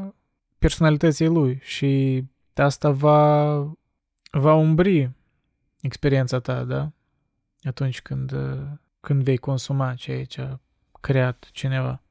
[0.58, 2.22] personalității lui și
[2.54, 3.54] asta va,
[4.30, 5.10] va umbri
[5.80, 6.92] experiența ta, da?
[7.62, 8.34] Atunci când,
[9.00, 10.60] când vei consuma ceea ce a
[11.00, 12.02] creat cineva.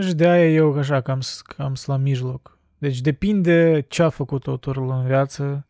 [0.00, 1.20] Și de aia eu așa cam,
[1.56, 2.58] cam la mijloc.
[2.78, 5.66] Deci depinde ce a făcut autorul în viață,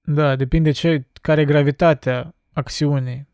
[0.00, 3.26] da, depinde ce, care e gravitatea acțiunii.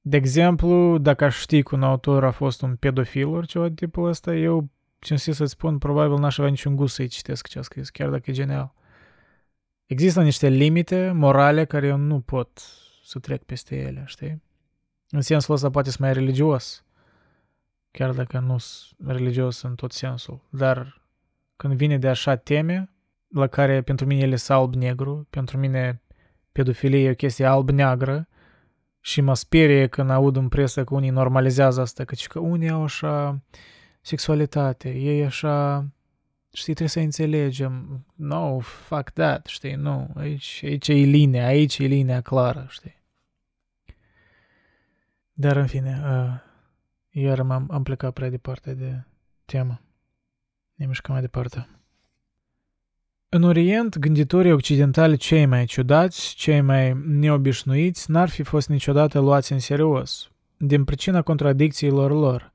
[0.00, 3.74] De exemplu, dacă aș ști că un autor a fost un pedofil ori ceva de
[3.74, 7.62] tipul ăsta, eu, cinstit să-ți spun, probabil n-aș avea niciun gust să-i citesc ce a
[7.62, 8.72] scris, chiar dacă e genial.
[9.92, 12.62] Există niște limite morale care eu nu pot
[13.04, 14.42] să trec peste ele, știi?
[15.10, 16.84] În sensul ăsta poate să mai religios,
[17.90, 21.02] chiar dacă nu sunt religios în tot sensul, dar
[21.56, 22.90] când vine de așa teme,
[23.28, 26.02] la care pentru mine ele sunt alb-negru, pentru mine
[26.52, 28.28] pedofilie e o chestie alb-neagră,
[29.00, 32.82] și mă sperie când aud în presă că unii normalizează asta, căci că unii au
[32.82, 33.42] așa
[34.00, 35.86] sexualitate, ei așa,
[36.52, 38.04] știi, trebuie să înțelegem.
[38.14, 43.00] No, fuck that, știi, nu, aici, aici e linia, aici e linia clară, știi.
[45.32, 46.50] Dar, în fine, uh,
[47.10, 49.04] iar am am plecat prea departe de
[49.44, 49.80] temă.
[50.74, 51.68] Ne mișcăm mai departe.
[53.28, 59.52] În Orient, gânditorii occidentali cei mai ciudați, cei mai neobișnuiți, n-ar fi fost niciodată luați
[59.52, 62.51] în serios, din pricina contradicțiilor lor.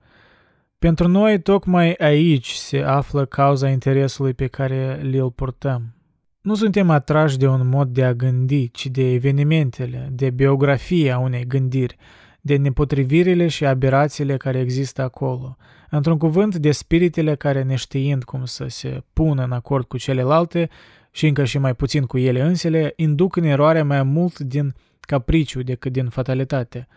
[0.80, 5.96] Pentru noi, tocmai aici se află cauza interesului pe care îl purtăm.
[6.42, 11.46] Nu suntem atrași de un mod de a gândi, ci de evenimentele, de biografia unei
[11.48, 11.96] gândiri,
[12.42, 15.58] de nepotrivirile și aberațiile care există acolo–
[15.90, 20.70] într-un cuvânt de spiritele care, neștiind cum să se pună în acord cu celelalte
[21.12, 25.62] și încă și mai puțin cu ele însele, induc în eroare mai mult din capriciu
[25.62, 26.88] decât din fatalitate.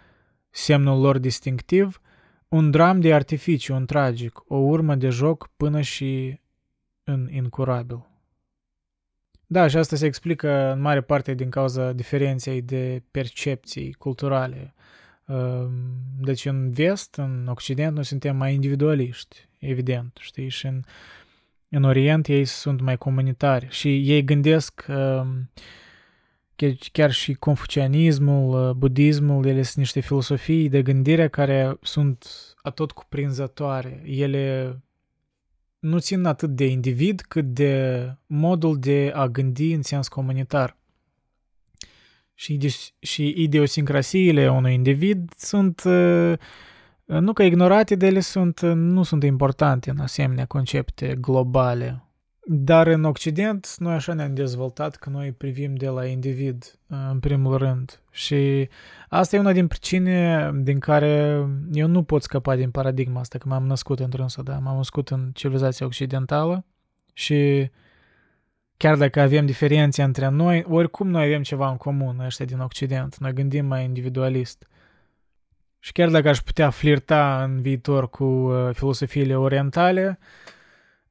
[0.51, 2.01] Semnul lor distinctiv,
[2.51, 6.41] un dram de artificiu, un tragic, o urmă de joc până și
[7.05, 8.07] în incurabil.
[9.47, 14.75] Da, și asta se explică în mare parte din cauza diferenței de percepții culturale.
[15.27, 15.71] Ehm,
[16.21, 20.83] deci în vest, în Occident, noi suntem mai individualiști, evident, știi, și în,
[21.69, 25.51] în Orient ei sunt mai comunitari și ei gândesc ehm,
[26.93, 32.27] chiar și confucianismul, budismul, ele sunt niște filosofii de gândire care sunt
[32.63, 34.03] atot cuprinzătoare.
[34.05, 34.77] Ele
[35.79, 40.77] nu țin atât de individ cât de modul de a gândi în sens comunitar.
[42.35, 45.83] Și, și idiosincrasiile unui individ sunt
[47.05, 52.05] nu că ignorate, de ele sunt, nu sunt importante în asemenea concepte globale.
[52.53, 56.79] Dar în Occident noi așa ne-am dezvoltat că noi privim de la individ
[57.11, 58.69] în primul rând și
[59.09, 63.49] asta e una din pricine din care eu nu pot scăpa din paradigma asta că
[63.49, 66.65] m-am născut într-însă, da, m-am născut în civilizația occidentală
[67.13, 67.71] și
[68.77, 73.17] chiar dacă avem diferențe între noi, oricum noi avem ceva în comun ăștia din Occident,
[73.19, 74.69] noi gândim mai individualist.
[75.79, 80.19] Și chiar dacă aș putea flirta în viitor cu uh, filosofiile orientale,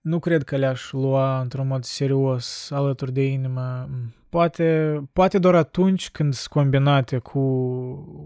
[0.01, 3.89] nu cred că le-aș lua într-un mod serios alături de inimă.
[4.29, 7.39] Poate, poate doar atunci când sunt combinate cu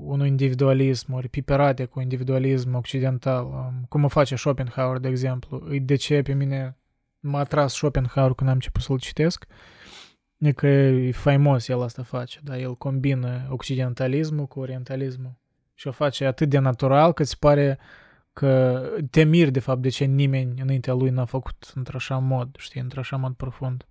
[0.05, 5.57] un individualism, ori piperate cu individualism occidental, um, cum o face Schopenhauer, de exemplu.
[5.81, 6.77] De ce pe mine
[7.19, 9.45] m-a atras Schopenhauer când am început să-l citesc?
[10.37, 12.57] E că e faimos el asta face, da?
[12.57, 15.37] El combină occidentalismul cu orientalismul
[15.73, 17.79] și o face atât de natural că îți pare
[18.33, 22.81] că te miri de fapt de ce nimeni înaintea lui n-a făcut într-așa mod, știi,
[22.81, 23.85] într-așa mod profund.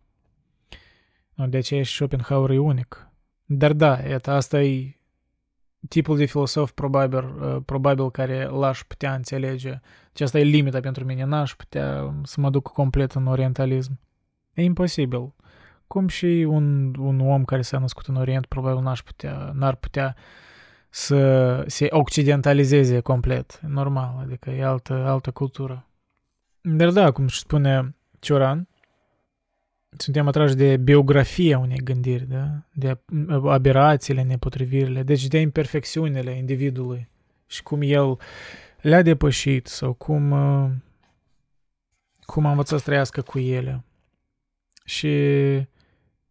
[1.34, 3.10] De aceea și Schopenhauer e unic.
[3.44, 4.96] Dar da, iată, asta e
[5.88, 9.80] tipul de filosof probabil, uh, probabil care l-aș putea înțelege.
[10.12, 14.00] Deci asta e limita pentru mine, n-aș putea să mă duc complet în orientalism.
[14.52, 15.34] E imposibil.
[15.86, 20.16] Cum și un, un om care s-a născut în Orient probabil n-aș putea, n-ar putea
[20.94, 23.60] să se occidentalizeze complet.
[23.66, 25.86] Normal, adică e altă, altă cultură.
[26.60, 28.68] Dar da, cum spune Cioran,
[29.96, 32.62] suntem atrași de biografia unei gândiri, da?
[32.72, 32.98] de
[33.44, 37.08] aberațiile, nepotrivirile, deci de imperfecțiunile individului
[37.46, 38.18] și cum el
[38.80, 40.70] le-a depășit sau cum, uh,
[42.20, 43.84] cum a învățat să trăiască cu ele.
[44.84, 45.08] Și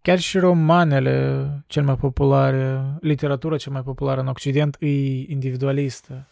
[0.02, 4.88] Chiar și romanele cel mai populare, literatura cel mai populară în Occident e
[5.32, 6.28] individualistă.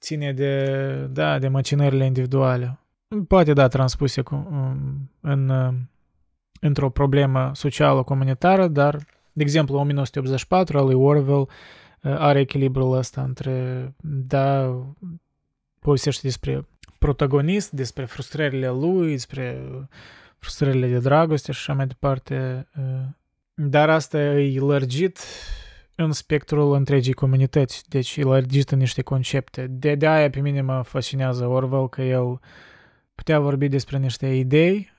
[0.00, 2.78] Ține de, da, de măcinările individuale.
[3.28, 5.90] Poate, da, transpuse cu, um, în, um,
[6.60, 8.96] într-o problemă socială comunitară, dar,
[9.32, 11.48] de exemplu, 1984 al lui Orwell uh,
[12.02, 14.78] are echilibrul ăsta între, da,
[15.78, 16.68] povestește despre
[16.98, 19.62] protagonist, despre frustrările lui, despre
[20.40, 22.68] frustrările de dragoste și așa mai departe.
[23.54, 25.18] Dar asta e lărgit
[25.94, 29.66] în spectrul întregii comunități, deci e lărgit în niște concepte.
[29.66, 32.40] De, de aia pe mine mă fascinează Orwell că el
[33.14, 34.92] putea vorbi despre niște idei,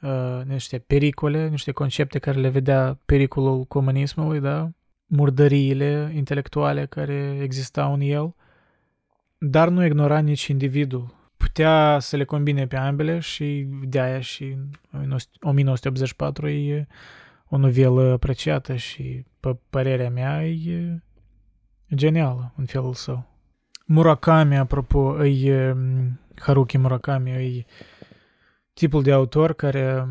[0.45, 4.69] niște pericole, niște concepte care le vedea pericolul comunismului, da?
[5.05, 8.35] murdăriile intelectuale care existau în el,
[9.38, 11.20] dar nu ignora nici individul
[11.52, 14.57] putea să le combine pe ambele și de aia și
[15.41, 16.88] 1984 e
[17.48, 21.03] o novelă apreciată și, pe părerea mea, e
[21.95, 23.26] genială în felul său.
[23.86, 25.76] Murakami, apropo, e
[26.36, 27.65] Haruki Murakami, e
[28.73, 30.07] tipul de autor care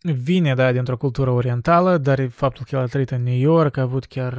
[0.00, 3.82] vine, da, dintr-o cultură orientală, dar faptul că el a trăit în New York, a
[3.82, 4.32] avut chiar,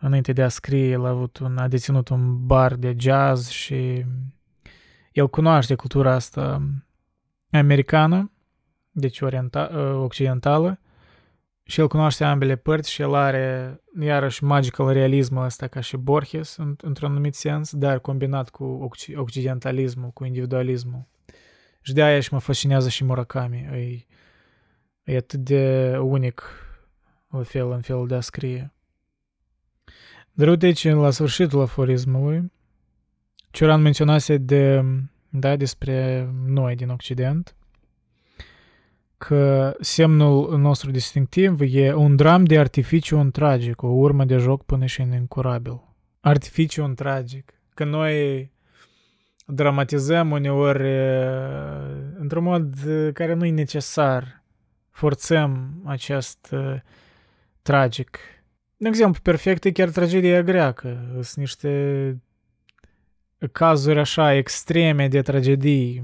[0.00, 4.04] înainte de a scrie, el a, avut un, a deținut un bar de jazz și
[5.14, 6.62] el cunoaște cultura asta
[7.50, 8.32] americană,
[8.90, 10.78] deci orienta- ă, occidentală,
[11.62, 16.56] și el cunoaște ambele părți și el are iarăși magical realismul ăsta ca și Borges
[16.56, 21.06] într-un anumit sens, dar combinat cu occidentalismul, cu individualismul.
[21.80, 23.58] Și de aia și mă fascinează și Murakami.
[23.58, 24.06] E,
[25.12, 26.42] e atât de unic
[27.28, 28.72] la fel în felul de a scrie.
[30.32, 32.52] Dar uite aici, la sfârșitul aforismului,
[33.54, 34.84] Cioran menționase de,
[35.28, 37.56] da, despre noi din Occident,
[39.18, 44.64] că semnul nostru distinctiv e un dram de artificiu în tragic, o urmă de joc
[44.64, 45.80] până și în incurabil.
[46.20, 47.52] Artificiu în tragic.
[47.74, 48.50] Că noi
[49.46, 50.90] dramatizăm uneori
[52.18, 52.74] într-un mod
[53.12, 54.42] care nu e necesar.
[54.90, 56.54] Forțăm acest
[57.62, 58.18] tragic.
[58.76, 61.08] Un exemplu perfect e chiar tragedia greacă.
[61.12, 61.70] Sunt niște
[63.52, 66.02] cazuri așa extreme de tragedii,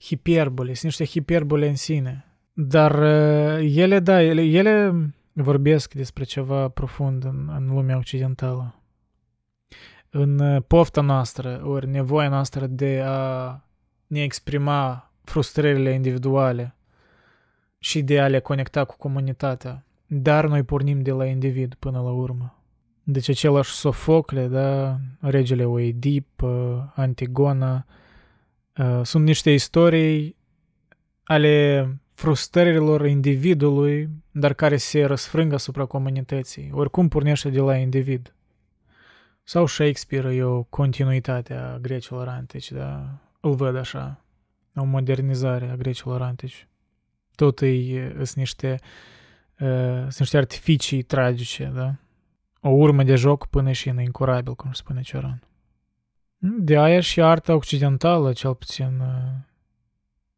[0.00, 2.24] hiperbole, sunt niște hiperbole în sine.
[2.52, 4.92] Dar uh, ele, da, ele, ele
[5.32, 8.74] vorbesc despre ceva profund în, în lumea occidentală.
[10.10, 13.60] În uh, pofta noastră, ori nevoia noastră de a
[14.06, 16.74] ne exprima frustrările individuale
[17.78, 19.84] și de a le conecta cu comunitatea.
[20.06, 22.57] Dar noi pornim de la individ până la urmă.
[23.10, 26.50] Deci același Sofocle, da, regele Oedip, uh,
[26.94, 27.86] Antigona,
[29.02, 30.36] sunt niște istorii
[31.24, 36.70] ale frustrărilor individului, dar care se răsfrâng asupra comunității.
[36.72, 38.34] Oricum pornește de la individ.
[39.42, 43.18] Sau Shakespeare e o continuitate a grecilor antici, da?
[43.40, 44.24] Îl văd așa.
[44.74, 46.68] O modernizare a grecilor antici.
[47.34, 48.78] Tot e, sunt niște,
[49.58, 51.94] uh, sunt niște artificii tragice, da?
[52.60, 55.42] O urmă de joc până și în incurabil, cum spune Cioran.
[56.38, 59.46] De aia și arta occidentală, cel puțin uh,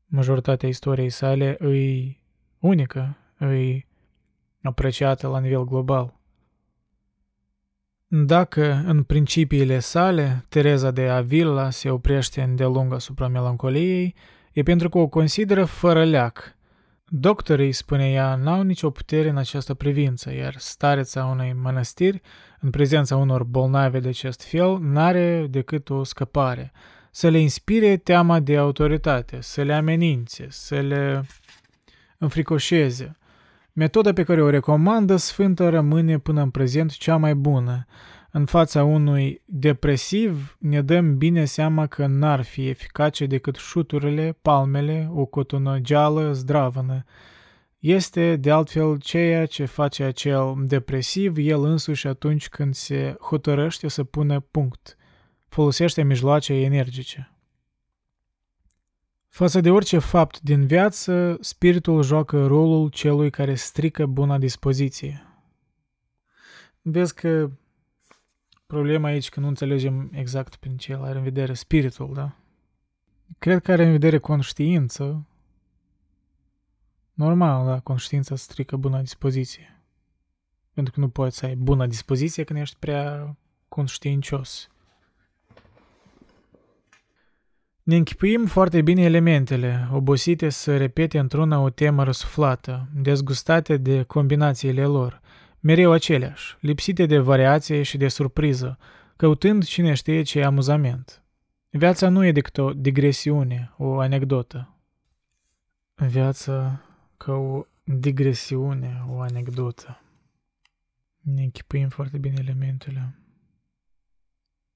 [0.07, 2.21] majoritatea istoriei sale îi
[2.59, 3.87] unică, îi
[4.63, 6.19] apreciată la nivel global.
[8.07, 14.15] Dacă în principiile sale Tereza de Avila se oprește îndelung asupra melancoliei,
[14.53, 16.57] e pentru că o consideră fără leac.
[17.13, 22.21] Doctorii, spune ea, n-au nicio putere în această privință, iar stareța unei mănăstiri,
[22.61, 26.73] în prezența unor bolnavi de acest fel, n-are decât o scăpare–
[27.11, 31.27] să le inspire teama de autoritate, să le amenințe, să le
[32.19, 33.17] înfricoșeze.
[33.73, 37.87] Metoda pe care o recomandă Sfântă rămâne până în prezent cea mai bună.
[38.33, 45.11] În fața unui depresiv ne dăm bine seama că n-ar fi eficace decât șuturile, palmele,
[45.13, 47.05] o cotonogeală zdravănă.
[47.79, 54.05] Este, de altfel, ceea ce face acel depresiv el însuși atunci când se hotărăște să
[54.05, 54.95] pună punct–
[55.51, 57.35] folosește mijloace energice.
[59.29, 65.25] Față de orice fapt din viață, spiritul joacă rolul celui care strică buna dispoziție.
[66.83, 67.51] Vezi că
[68.71, 72.37] problema aici că nu înțelegem exact prin ce el are în vedere spiritul, da?
[73.39, 75.27] Cred că are în vedere conștiință.
[77.13, 79.83] Normal, da, conștiința strică buna dispoziție.
[80.73, 83.37] Pentru că nu poți să ai bună dispoziție când ești prea
[83.69, 84.69] conștiincios.
[87.83, 94.85] Ne închipuim foarte bine elementele, obosite să repete într-una o temă răsuflată, dezgustate de combinațiile
[94.85, 95.21] lor,
[95.61, 98.79] mereu aceleași, lipsite de variație și de surpriză,
[99.17, 101.23] căutând cine știe ce amuzament.
[101.71, 104.75] Viața nu e decât o digresiune, o anecdotă.
[105.95, 106.85] Viața
[107.17, 110.03] ca o digresiune, o anecdotă.
[111.21, 113.15] Ne închipuim foarte bine elementele.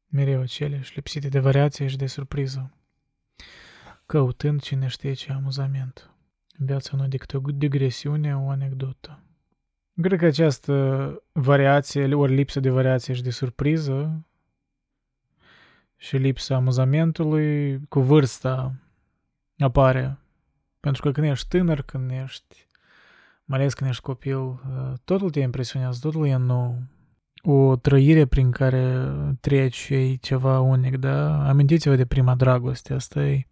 [0.06, 2.73] Mereu aceleași, lipsite de variație și de surpriză
[4.06, 6.11] căutând cine știe ce amuzament.
[6.56, 9.23] Viața nu decât o digresiune, o anecdotă.
[10.02, 14.26] Cred că această variație, ori lipsă de variație și de surpriză
[15.96, 18.74] și lipsa amuzamentului cu vârsta
[19.58, 20.18] apare.
[20.80, 22.66] Pentru că când ești tânăr, când ești,
[23.44, 24.60] mai ales când ești copil,
[25.04, 26.82] totul te impresionează, totul e nou.
[27.42, 29.10] O trăire prin care
[29.40, 31.48] treci e ceva unic, da?
[31.48, 33.46] Amintiți-vă de prima dragoste, asta e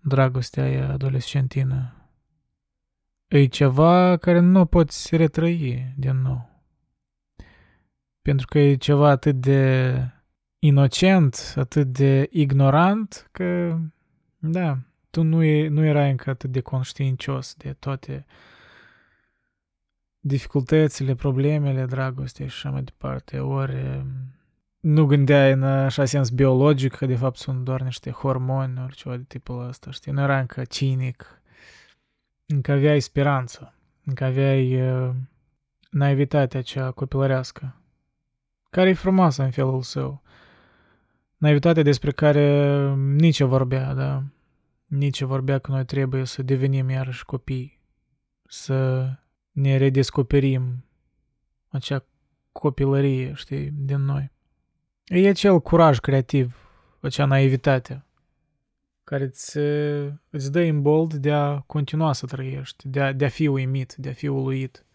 [0.00, 2.01] dragostea aia adolescentină.
[3.32, 6.50] E ceva care nu poți retrăi din nou.
[8.22, 9.94] Pentru că e ceva atât de
[10.58, 13.78] inocent, atât de ignorant, că,
[14.38, 14.78] da,
[15.10, 18.26] tu nu, e, nu erai încă atât de conștiincios de toate
[20.18, 23.38] dificultățile, problemele dragostei și așa mai departe.
[23.38, 24.04] Ori
[24.80, 29.16] nu gândeai în așa sens biologic că de fapt sunt doar niște hormoni ori ceva
[29.16, 30.12] de tipul ăsta, știi?
[30.12, 31.41] Nu era încă cinic,
[32.52, 33.74] încă aveai speranță,
[34.04, 35.10] încă aveai uh,
[35.90, 37.76] naivitatea cea copilărească,
[38.70, 40.22] care e frumoasă în felul său.
[41.36, 44.22] Naivitatea despre care nici vorbea, da?
[44.86, 47.80] Nici vorbea că noi trebuie să devenim iarăși copii,
[48.46, 49.08] să
[49.50, 50.84] ne redescoperim
[51.68, 52.04] acea
[52.52, 54.30] copilărie, știi, din noi.
[55.04, 56.56] E acel curaj creativ,
[57.00, 58.04] acea naivitate,
[59.04, 59.58] care îți,
[60.30, 64.08] îți dă imbold de a continua să trăiești, de a, de a fi uimit, de
[64.08, 64.86] a fi uluit.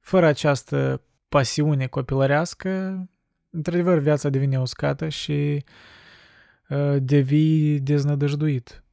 [0.00, 3.04] Fără această pasiune copilărească,
[3.50, 5.64] într-adevăr, viața devine uscată și
[6.68, 8.84] uh, devii deznădăjduit.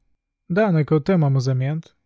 [0.46, 1.96] Da, noi căutăm amuzament,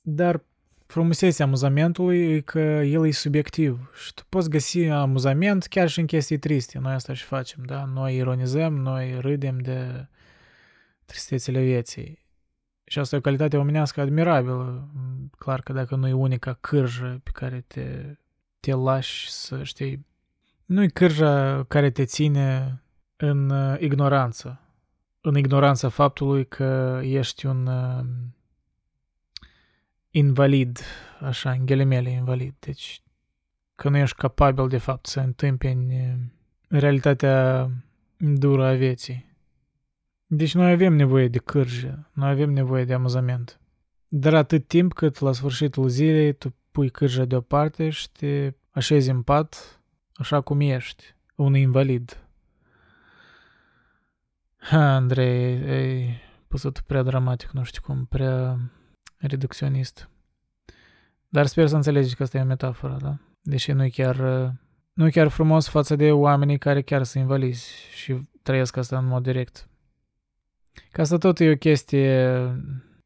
[0.00, 0.44] dar
[0.86, 6.06] frumusețea amuzamentului e că el e subiectiv și tu poți găsi amuzament chiar și în
[6.06, 6.78] chestii triste.
[6.78, 7.84] Noi asta și facem, da?
[7.84, 10.06] Noi ironizăm, noi râdem de
[11.06, 12.24] tristețele vieții.
[12.84, 14.88] Și asta e o calitate omenească admirabilă.
[15.38, 18.16] Clar că dacă nu e unica cârjă pe care te,
[18.60, 20.06] te lași să știi,
[20.64, 22.80] nu e cârja care te ține
[23.16, 24.60] în uh, ignoranță.
[25.20, 28.04] În ignoranța faptului că ești un uh,
[30.10, 30.80] invalid,
[31.20, 32.54] așa, în ghelimele invalid.
[32.58, 33.02] Deci
[33.74, 36.14] că nu ești capabil de fapt să întâmpini uh,
[36.68, 37.70] realitatea
[38.16, 39.35] dură a vieții.
[40.26, 43.60] Deci noi avem nevoie de cârjă, noi avem nevoie de amuzament.
[44.08, 49.22] Dar atât timp cât la sfârșitul zilei tu pui cârja deoparte și te așezi în
[49.22, 49.80] pat
[50.14, 52.20] așa cum ești, un invalid.
[54.56, 58.58] Ha, Andrei, ai pus prea dramatic, nu știu cum, prea
[59.16, 60.10] reducționist.
[61.28, 63.16] Dar sper să înțelegi că asta e o metaforă, da?
[63.40, 64.16] Deși nu e chiar,
[64.92, 69.06] nu e chiar frumos față de oamenii care chiar sunt invalizi și trăiesc asta în
[69.06, 69.68] mod direct.
[70.92, 72.36] Ca asta tot e o chestie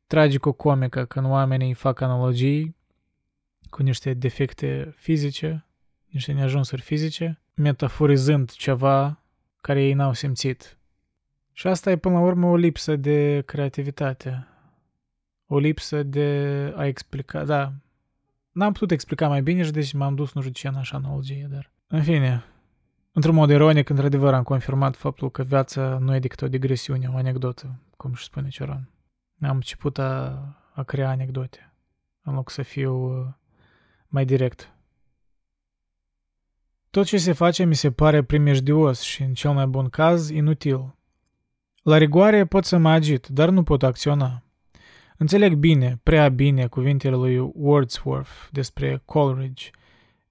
[0.07, 2.77] tragico-comică când oamenii fac analogii
[3.71, 5.67] cu niște defecte fizice,
[6.07, 9.23] niște neajunsuri fizice, metaforizând ceva
[9.61, 10.79] care ei n-au simțit.
[11.53, 14.49] Și asta e până la urmă o lipsă de creativitate.
[15.47, 17.73] O lipsă de a explica, da.
[18.53, 21.49] N-am putut explica mai bine și deci m-am dus nu știu ce în așa analogie,
[21.51, 21.73] dar...
[21.87, 22.45] În fine,
[23.13, 27.17] Într-un mod ironic, într-adevăr, am confirmat faptul că viața nu e decât o digresiune, o
[27.17, 28.91] anecdotă, cum își spune Cioran.
[29.41, 30.43] Am început a,
[30.75, 31.73] a crea anecdote,
[32.23, 33.27] în loc să fiu uh,
[34.07, 34.73] mai direct.
[36.91, 40.95] Tot ce se face mi se pare primejdios și, în cel mai bun caz, inutil.
[41.83, 44.43] La rigoare pot să mă agit, dar nu pot acționa.
[45.17, 49.71] Înțeleg bine, prea bine, cuvintele lui Wordsworth despre Coleridge.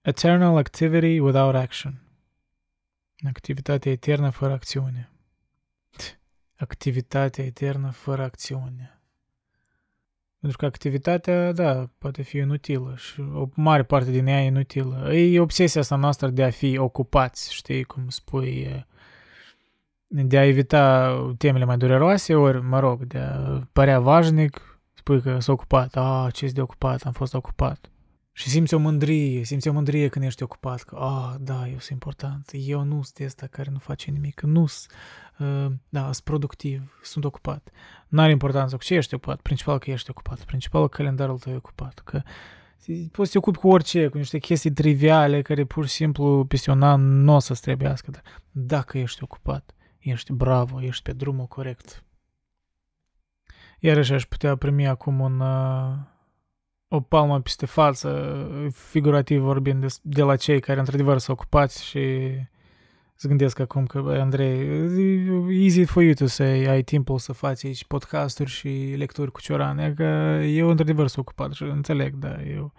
[0.01, 2.09] Eternal activity without action.
[3.27, 5.09] Activitatea eternă fără acțiune.
[6.57, 8.99] Activitatea eternă fără acțiune.
[10.39, 15.13] Pentru că activitatea, da, poate fi inutilă și o mare parte din ea e inutilă.
[15.13, 18.85] E obsesia asta noastră de a fi ocupați, știi, cum spui,
[20.07, 25.39] de a evita temele mai dureroase, ori, mă rog, de a părea vașnic, spui că
[25.39, 27.89] s-a ocupat, a, ce de ocupat, am fost ocupat.
[28.40, 31.90] Și simți o mândrie, simți o mândrie când ești ocupat, că, ah, da, eu sunt
[31.90, 34.91] important, eu nu sunt ăsta care nu face nimic, nu sunt,
[35.38, 37.70] uh, da, sunt productiv, sunt ocupat.
[38.07, 41.53] Nu are importanță cu ce ești ocupat, principal că ești ocupat, principal că calendarul tău
[41.53, 42.22] e ocupat, că
[43.11, 46.72] poți să te ocupi cu orice, cu niște chestii triviale care pur și simplu peste
[46.72, 51.45] un an nu o să-ți trebuiască, dar dacă ești ocupat, ești bravo, ești pe drumul
[51.45, 52.03] corect.
[53.80, 55.40] Iarăși aș putea primi acum un...
[55.40, 56.18] Uh,
[56.90, 62.30] o palmă peste față, figurativ vorbind, de, de la cei care într-adevăr s-au ocupați și
[63.16, 64.68] să gândesc acum că, Andrei,
[65.64, 69.94] easy for you to say, ai timpul să faci aici podcasturi și lecturi cu Cioran,
[69.94, 70.03] că
[70.45, 72.74] eu într-adevăr sunt ocupat și înțeleg, da, eu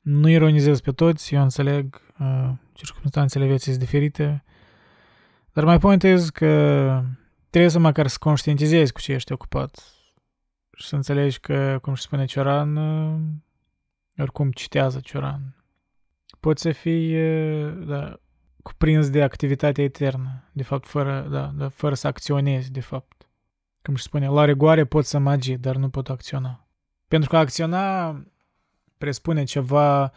[0.00, 4.44] nu ironizez pe toți, eu înțeleg, uh, circunstanțele vieții sunt diferite,
[5.52, 7.02] dar mai point is că
[7.50, 9.91] trebuie să măcar să conștientizezi cu ce ești ocupat
[10.82, 12.76] și să înțelegi că, cum își spune Cioran,
[14.18, 15.56] oricum citează Cioran.
[16.40, 17.16] Poți să fii
[17.86, 18.20] da,
[18.62, 23.28] cuprins de activitatea eternă, de fapt, fără, da, da, fără să acționezi, de fapt.
[23.82, 26.66] Cum își spune, la rigoare pot să magi, dar nu pot acționa.
[27.08, 28.16] Pentru că acționa
[28.98, 30.12] presupune ceva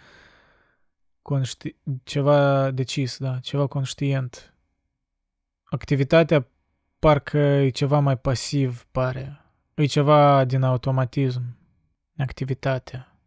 [1.22, 4.54] conști- ceva decis, da, ceva conștient.
[5.64, 6.48] Activitatea
[7.00, 9.45] parcă e ceva mai pasiv, pare.
[9.76, 11.58] E ceva din automatism,
[12.18, 13.20] activitatea.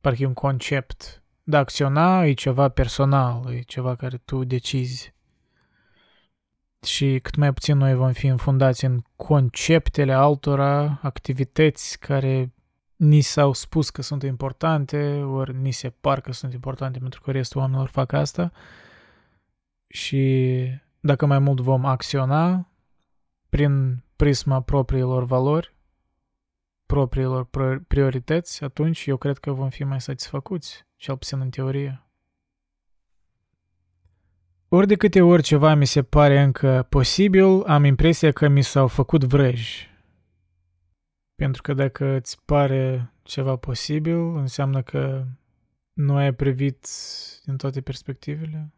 [0.00, 1.22] Parcă e un concept.
[1.42, 5.14] De acționa e ceva personal, e ceva care tu decizi.
[6.82, 12.52] Și cât mai puțin noi vom fi înfundați în conceptele altora, activități care
[12.96, 17.30] ni s-au spus că sunt importante, ori ni se par că sunt importante pentru că
[17.30, 18.52] restul oamenilor fac asta.
[19.86, 20.66] Și
[21.00, 22.68] dacă mai mult vom acționa
[23.48, 25.73] prin prisma propriilor valori,
[26.94, 27.48] propriilor
[27.86, 32.02] priorități, atunci eu cred că vom fi mai satisfăcuți, cel puțin în teorie.
[34.68, 38.86] Ori de câte ori ceva mi se pare încă posibil, am impresia că mi s-au
[38.86, 39.90] făcut vrăji.
[41.34, 45.24] Pentru că dacă îți pare ceva posibil, înseamnă că
[45.92, 46.88] nu ai privit
[47.44, 48.72] din toate perspectivele,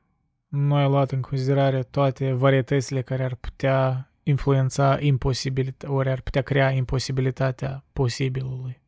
[0.49, 6.43] nu ai luat în considerare toate varietățile care ar putea influența imposibilitatea, ori ar putea
[6.43, 8.81] crea imposibilitatea posibilului.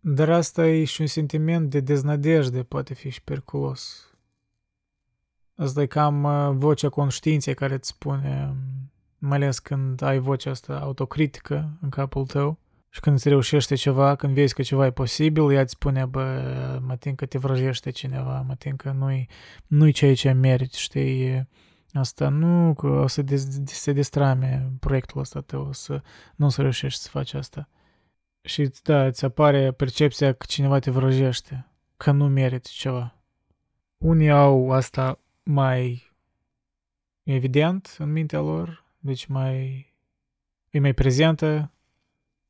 [0.00, 4.10] Dar asta e și un sentiment de deznădejde, poate fi și periculos.
[5.54, 8.56] Asta e cam uh, vocea conștiinței care îți spune,
[9.18, 12.58] mai ales când ai vocea asta autocritică în capul tău,
[12.94, 16.78] Și când îți reușește ceva, când vezi că ceva e posibil, ea îți spune, bă,
[16.86, 19.28] mă tin că te vrăjește cineva, mă tin că nu-i,
[19.66, 21.48] nu-i ceea ce meriți, știi?
[21.92, 23.24] Asta nu, că o să
[23.64, 26.02] se destrame proiectul ăsta tău, o să
[26.36, 27.68] nu o să reușești să faci asta.
[28.42, 31.66] Și da, îți apare percepția că cineva te vrăjește,
[31.96, 33.14] că nu meriți ceva.
[33.98, 36.12] Unii au asta mai
[37.22, 39.86] evident în mintea lor, deci mai
[40.70, 41.70] e mai prezentă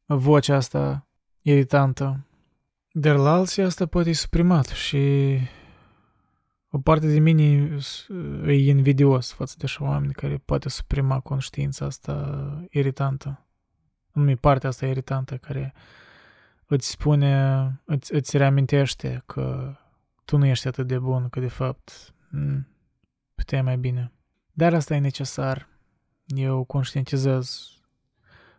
[0.07, 1.07] vocea asta
[1.43, 2.27] iritantă.
[2.93, 5.39] Dar la alții asta poate e suprimat și
[6.75, 7.77] o parte de mine
[8.47, 13.47] e invidios față de așa oameni care poate suprima conștiința asta iritantă.
[14.13, 15.75] Anume partea asta iritantă care
[16.67, 19.77] îți spune, îți, îți reamintește că
[20.25, 22.15] tu nu ești atât de bun, că de fapt
[23.35, 24.13] puteai mai bine.
[24.53, 25.69] Dar asta e necesar.
[26.27, 27.71] Eu conștientizez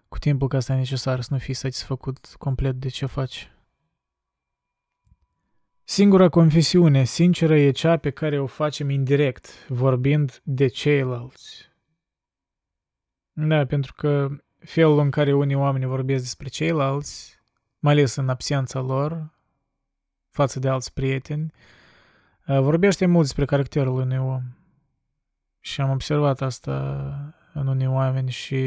[0.08, 3.52] cu timpul că asta e necesar să nu fii satisfăcut complet de ce faci.
[5.86, 11.72] Singura confesiune sinceră e cea pe care o facem indirect, vorbind de ceilalți.
[13.32, 14.28] Da, pentru că
[14.60, 17.40] felul în care unii oameni vorbesc despre ceilalți,
[17.80, 19.34] mai ales în absența lor,
[20.30, 21.54] față de alți prieteni,
[22.46, 24.44] vorbește mult despre caracterul unui om.
[25.60, 28.58] Și am observat asta în unii oameni și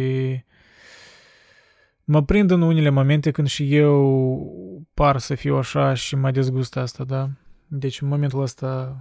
[2.07, 6.81] mă prind în unele momente când și eu par să fiu așa și mă dezgustă
[6.81, 7.29] asta, da?
[7.67, 9.01] Deci în momentul ăsta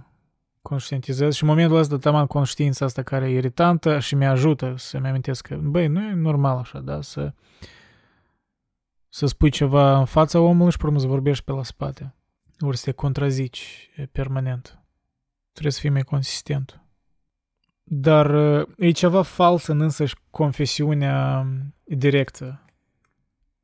[0.62, 5.46] conștientizez și în momentul ăsta taman conștiința asta care e iritantă și mi-ajută să-mi amintesc
[5.46, 7.00] că, băi, nu e normal așa, da?
[7.00, 7.32] Să,
[9.08, 12.14] să spui ceva în fața omului și pe să vorbești pe la spate.
[12.60, 14.80] Ori să te contrazici permanent.
[15.52, 16.80] Trebuie să fii mai consistent.
[17.82, 18.34] Dar
[18.76, 21.46] e ceva fals în însăși confesiunea
[21.84, 22.65] directă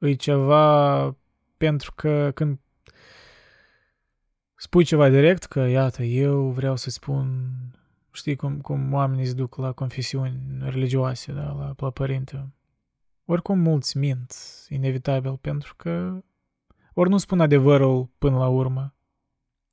[0.09, 1.17] e ceva
[1.57, 2.59] pentru că când
[4.55, 7.51] spui ceva direct, că iată, eu vreau să spun,
[8.13, 12.53] știi cum, cum oamenii se duc la confesiuni religioase, da, la, la părinte.
[13.25, 14.35] Oricum mulți mint,
[14.69, 16.23] inevitabil, pentru că
[16.95, 18.95] ori nu spun adevărul până la urmă,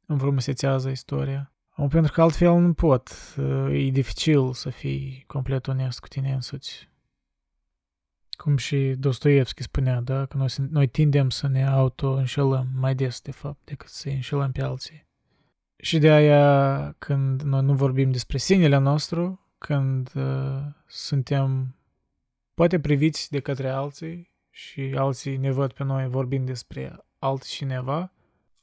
[0.06, 1.54] înfrumusețează istoria.
[1.90, 3.10] Pentru că altfel nu pot.
[3.72, 6.89] E dificil să fii complet onest cu tine însuți.
[8.44, 10.26] Cum și Dostoevski spunea, da?
[10.26, 14.62] Că noi, noi tindem să ne auto-înșelăm mai des, de fapt, decât să înșelăm pe
[14.62, 15.08] alții.
[15.76, 21.76] Și de aia, când noi nu vorbim despre sinele nostru, când uh, suntem
[22.54, 28.12] poate priviți de către alții și alții ne văd pe noi vorbind despre altcineva,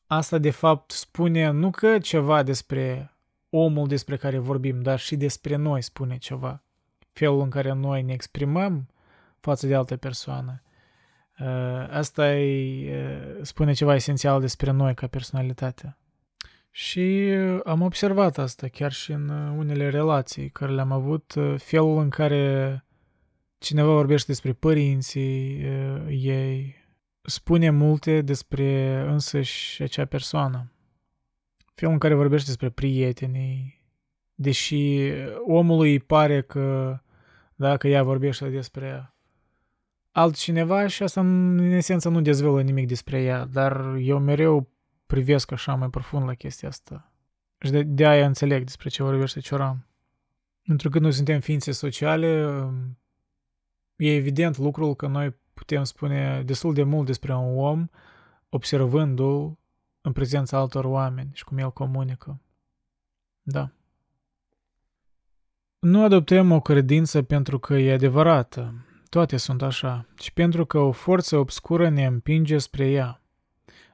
[0.07, 3.17] asta de fapt spune nu că ceva despre
[3.51, 6.63] omul despre care vorbim, dar și despre noi spune ceva.
[7.13, 8.89] Felul în care noi ne exprimăm
[9.41, 10.63] față de altă persoană.
[11.41, 15.97] Uh, asta e, uh, spune ceva esențial despre noi ca personalitate.
[16.71, 22.09] Și uh, am observat asta chiar și în unele relații care le-am avut, felul în
[22.09, 22.85] care
[23.59, 25.65] cineva vorbește despre părinții
[26.09, 26.75] ei,
[27.23, 30.73] spune multe despre însăși acea persoană.
[31.75, 33.85] Felul în care vorbește despre prietenii,
[34.35, 35.11] deși
[35.47, 36.99] omului îi pare că
[37.55, 39.16] dacă ea vorbește despre
[40.19, 44.69] altcineva și asta în esență nu dezvăluie nimic despre ea, dar eu mereu
[45.07, 47.13] privesc așa mai profund la chestia asta.
[47.59, 49.87] Și de, de aia înțeleg despre ce vorbește Cioran.
[50.63, 52.49] Pentru că noi suntem ființe sociale,
[53.97, 57.87] e evident lucrul că noi putem spune destul de mult despre un om
[58.49, 59.59] observându-l
[60.01, 62.41] în prezența altor oameni și cum el comunică.
[63.43, 63.71] Da.
[65.79, 68.75] Nu adoptăm o credință pentru că e adevărată,
[69.17, 73.23] toate sunt așa, și pentru că o forță obscură ne împinge spre ea.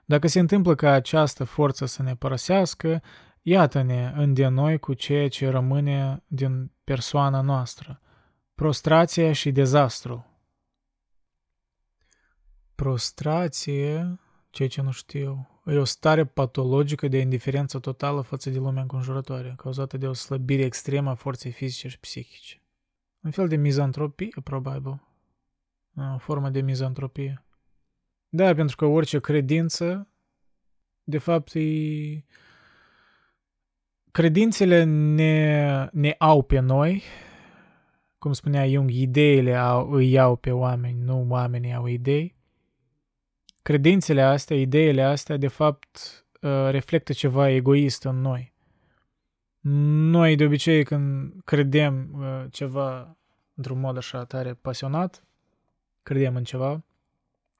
[0.04, 3.02] Dacă se întâmplă ca această forță să ne părăsească,
[3.42, 8.00] iată-ne înde noi cu ceea ce rămâne din persoana noastră,
[8.54, 10.26] prostrația și dezastru.
[12.74, 14.20] Prostrație,
[14.50, 19.54] ceea ce nu știu, e o stare patologică de indiferență totală față de lumea înconjurătoare,
[19.56, 22.62] cauzată de o slăbire extremă a forței fizice și psihice.
[23.20, 25.10] Un fel de mizantropie, probabil
[25.96, 27.44] o formă de mizantropie.
[28.28, 30.08] Da, pentru că orice credință,
[31.04, 31.60] de fapt, e...
[34.10, 37.02] credințele ne, ne au pe noi,
[38.18, 42.36] cum spunea Jung, ideile au, îi iau pe oameni, nu oamenii au idei.
[43.62, 48.52] Credințele astea, ideile astea, de fapt, uh, reflectă ceva egoist în noi.
[50.10, 53.16] Noi, de obicei, când credem uh, ceva
[53.54, 55.24] într-un mod așa tare pasionat,
[56.02, 56.84] credem în ceva,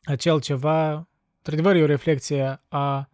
[0.04, 3.08] acel ceva, într-adevăr, e o reflexie a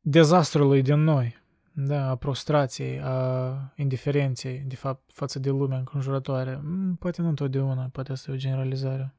[0.00, 1.36] dezastrului din noi,
[1.72, 6.60] da, a prostrației, a indiferenței, de fapt, față de lumea înconjurătoare.
[6.62, 9.14] Mm, poate nu întotdeauna, poate asta e o generalizare.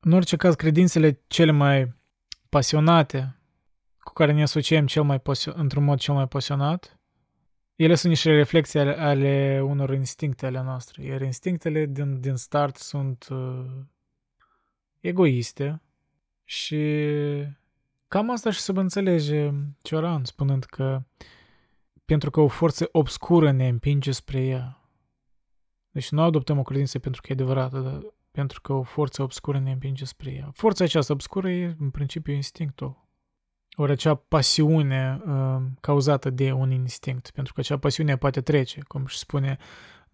[0.00, 1.94] În orice caz, credințele cele mai
[2.48, 3.38] pasionate,
[3.98, 6.98] cu care ne asociem cel mai într-un mod cel mai pasionat,
[7.76, 12.76] ele sunt niște reflexii ale, ale unor instincte ale noastre, iar instinctele din, din start
[12.76, 13.64] sunt uh,
[15.08, 15.82] egoiste
[16.44, 16.84] și
[18.08, 19.50] cam asta și înțelege
[19.82, 21.02] Cioran, spunând că
[22.04, 24.88] pentru că o forță obscură ne împinge spre ea.
[25.90, 28.00] Deci nu adoptăm o credință pentru că e adevărată, dar
[28.30, 30.50] pentru că o forță obscură ne împinge spre ea.
[30.52, 33.08] Forța aceasta obscură e în principiu instinctul.
[33.76, 39.06] Ori acea pasiune uh, cauzată de un instinct, pentru că acea pasiune poate trece, cum
[39.06, 39.58] și spune,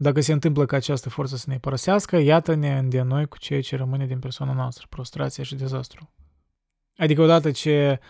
[0.03, 3.77] dacă se întâmplă ca această forță să ne părăsească, iată-ne de noi cu ceea ce
[3.77, 6.11] rămâne din persoana noastră, prostrația și dezastru.
[6.97, 8.01] Adică odată ce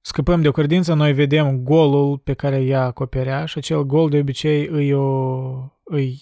[0.00, 4.18] scăpăm de o credință, noi vedem golul pe care ea acoperea și acel gol de
[4.18, 5.48] obicei îi o,
[5.82, 6.20] îi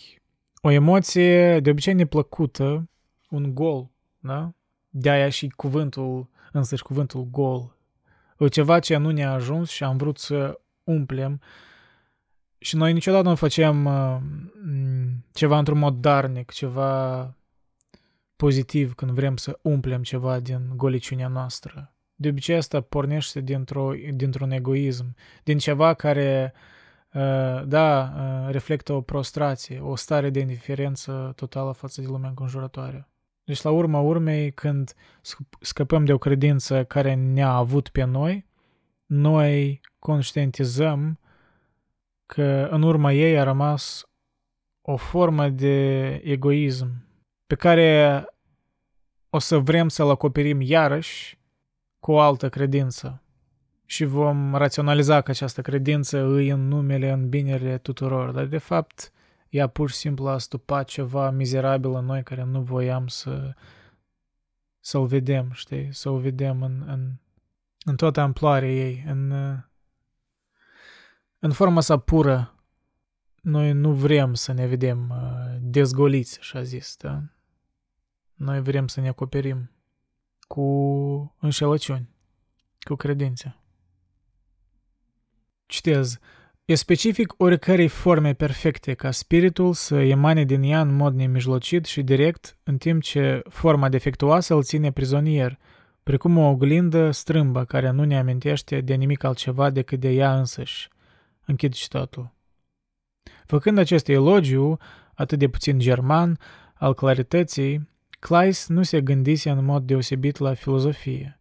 [0.60, 2.88] o emoție de obicei neplăcută,
[3.30, 4.52] un gol, da?
[4.88, 7.76] De-aia și cuvântul, însăși cuvântul gol.
[8.38, 11.40] E ceva ce nu ne-a ajuns și am vrut să umplem
[12.66, 14.16] și noi niciodată nu facem uh,
[15.32, 17.34] ceva într-un mod darnic, ceva
[18.36, 21.94] pozitiv când vrem să umplem ceva din goliciunea noastră.
[22.14, 26.54] De obicei asta pornește dintr-o, dintr-un egoism, din ceva care
[27.16, 33.08] Uh, da, uh, reflectă o prostrație, o stare de indiferență totală față de lumea înconjurătoare.
[33.44, 34.94] Deci, la urma urmei, când
[35.60, 38.46] scăpăm de o credință care ne-a avut pe noi,
[39.06, 41.18] noi conștientizăm
[42.26, 44.08] că în urma ei a rămas
[44.82, 47.06] o formă de egoism
[47.46, 48.24] pe care
[49.30, 51.38] o să vrem să-l acoperim iarăși
[51.98, 53.22] cu o altă credință.
[53.86, 59.12] Și vom raționaliza că această credință îi în numele, în binele tuturor, dar de fapt
[59.48, 63.54] ea pur și simplu a stupat ceva mizerabil în noi care nu voiam să
[64.80, 67.12] să-l vedem, știi, să-l vedem în, în,
[67.84, 69.32] în toată amploarea ei, în,
[71.38, 72.54] în forma sa pură.
[73.40, 77.22] Noi nu vrem să ne vedem uh, dezgoliți, așa zis, da?
[78.34, 79.70] Noi vrem să ne acoperim
[80.46, 80.64] cu
[81.40, 82.08] înșelăciuni,
[82.78, 83.56] cu credințe.
[85.66, 86.18] Citez.
[86.64, 92.02] E specific oricărei forme perfecte ca spiritul să emane din ea în mod nemijlocit și
[92.02, 95.58] direct, în timp ce forma defectuoasă îl ține prizonier,
[96.02, 100.88] precum o oglindă strâmbă care nu ne amintește de nimic altceva decât de ea însăși.
[101.46, 102.34] Închid citatul.
[103.44, 104.76] Făcând acest elogiu,
[105.14, 106.38] atât de puțin german,
[106.74, 111.38] al clarității, Kleis nu se gândise în mod deosebit la filozofie.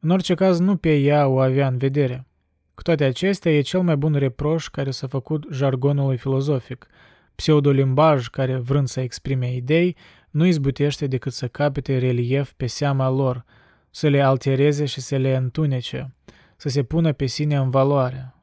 [0.00, 2.26] În orice caz, nu pe ea o avea în vedere.
[2.74, 6.86] Cu toate acestea, e cel mai bun reproș care s-a făcut jargonului filozofic,
[7.34, 9.96] pseudolimbaj care, vrând să exprime idei,
[10.30, 13.44] nu izbutește decât să capete relief pe seama lor,
[13.90, 16.14] să le altereze și să le întunece,
[16.56, 18.35] să se pună pe sine în valoare.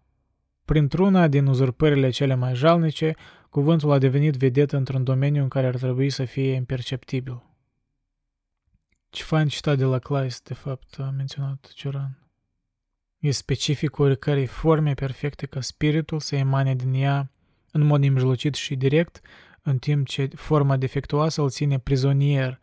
[0.65, 3.15] Printr-una din uzurpările cele mai jalnice,
[3.49, 7.43] cuvântul a devenit vedet într-un domeniu în care ar trebui să fie imperceptibil.
[9.09, 12.17] Ce fain citat de la Kleist, de fapt, a menționat Cioran.
[13.19, 17.31] E specific oricărei forme perfecte ca spiritul să emane din ea
[17.71, 19.21] în mod nemijlocit și direct,
[19.61, 22.59] în timp ce forma defectuoasă îl ține prizonier,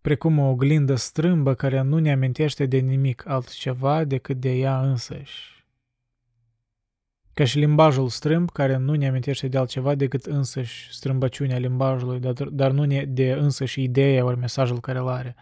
[0.00, 5.63] precum o oglindă strâmbă care nu ne amintește de nimic altceva decât de ea însăși.
[7.34, 12.32] Ca și limbajul strâmb, care nu ne amintește de altceva decât însăși strâmbăciunea limbajului, dar,
[12.32, 15.36] dar nu ne de însăși ideea ori mesajul care îl are.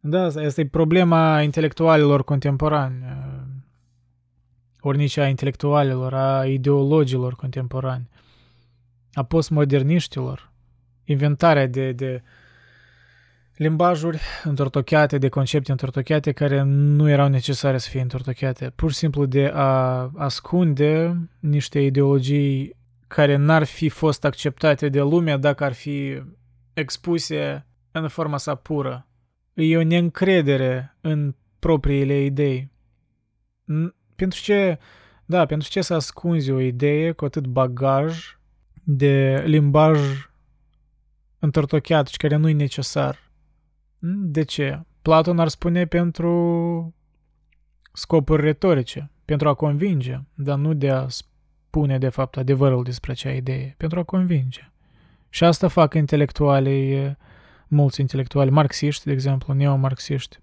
[0.00, 3.04] Da, asta e problema intelectualilor contemporani,
[4.80, 8.08] ori nici a intelectualilor, a ideologilor contemporani,
[9.12, 10.52] a postmoderniștilor,
[11.04, 12.22] inventarea de, de
[13.60, 19.26] limbajuri întortocheate, de concepte întortocheate care nu erau necesare să fie întortocheate, pur și simplu
[19.26, 22.76] de a ascunde niște ideologii
[23.06, 26.22] care n-ar fi fost acceptate de lume dacă ar fi
[26.72, 29.06] expuse în forma sa pură
[29.54, 32.70] e o neîncredere în propriile idei.
[34.16, 34.78] Pentru ce,
[35.24, 38.38] da, pentru ce să ascunzi o idee cu atât bagaj
[38.82, 40.00] de limbaj
[41.38, 43.29] întortocheat și care nu e necesar?
[44.02, 44.80] De ce?
[45.02, 46.94] Platon ar spune pentru
[47.92, 53.32] scopuri retorice, pentru a convinge, dar nu de a spune de fapt adevărul despre acea
[53.32, 54.72] idee, pentru a convinge.
[55.28, 57.16] Și asta fac intelectualii
[57.68, 60.38] mulți intelectuali marxiști, de exemplu, neomarxiști.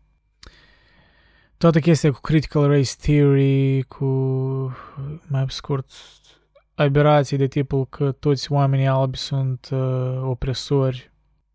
[1.58, 4.06] Toată chestia cu critical race theory, cu,
[5.28, 5.90] mai scurt,
[6.76, 11.12] aberații de tipul că toți oamenii albi sunt uh, opresori.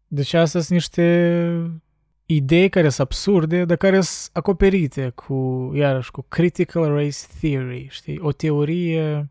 [0.08, 1.80] Deci astea sunt niște
[2.26, 8.18] idei care sunt absurde, dar care sunt acoperite cu, iarăși, cu critical race theory, știi?
[8.18, 9.30] O teorie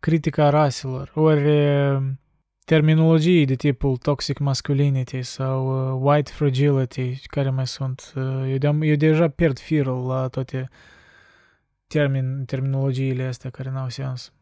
[0.00, 1.42] critică a raselor, ori
[2.64, 8.12] terminologii de tipul toxic masculinity sau uh, white fragility, care mai sunt.
[8.16, 10.68] Uh, eu, de- eu deja pierd firul la toate
[11.86, 14.32] termin, terminologiile astea care n-au sens.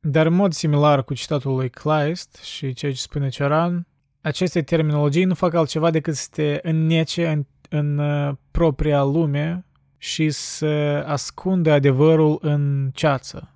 [0.00, 3.86] Dar în mod similar cu citatul lui Kleist și ceea ce spune Cioran,
[4.22, 9.64] aceste terminologii nu fac altceva decât să te înnece în, în uh, propria lume
[9.98, 13.54] și să ascundă adevărul în ceață.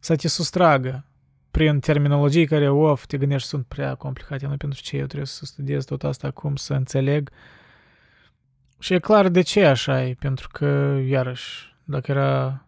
[0.00, 1.04] Să te sustragă
[1.50, 5.44] prin terminologii care, of, te gândești sunt prea complicate, nu pentru ce eu trebuie să
[5.44, 7.30] studiez tot asta acum, să înțeleg.
[8.78, 12.64] Și e clar de ce așa e, pentru că, iarăși, dacă era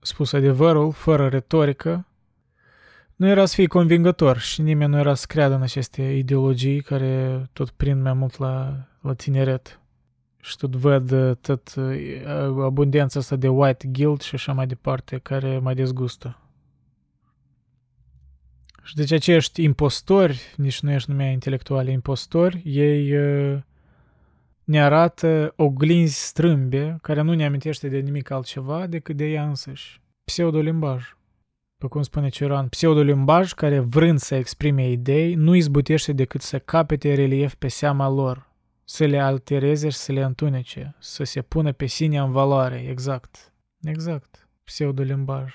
[0.00, 2.06] spus adevărul, fără retorică,
[3.16, 7.42] nu era să fie convingător și nimeni nu era să creadă în aceste ideologii care
[7.52, 9.80] tot prind mai mult la, la tineret.
[10.40, 11.74] Și tot văd tot
[12.64, 16.40] abundența asta de white guilt și așa mai departe, care mai dezgustă.
[18.82, 23.58] Și deci acești impostori, nici nu ești numea intelectuali impostori, ei uh,
[24.64, 30.00] ne arată oglinzi strâmbe care nu ne amintește de nimic altceva decât de ea însăși.
[30.24, 31.15] Pseudolimbaj.
[31.86, 37.14] Pe cum spune Ciuran, pseudolimbaj care vrând să exprime idei nu izbutește decât să capete
[37.14, 38.50] relief pe seama lor,
[38.84, 43.52] să le altereze și să le întunece, să se pună pe sine în valoare, exact.
[43.80, 44.48] Exact.
[44.64, 45.54] Pseudolimbaj.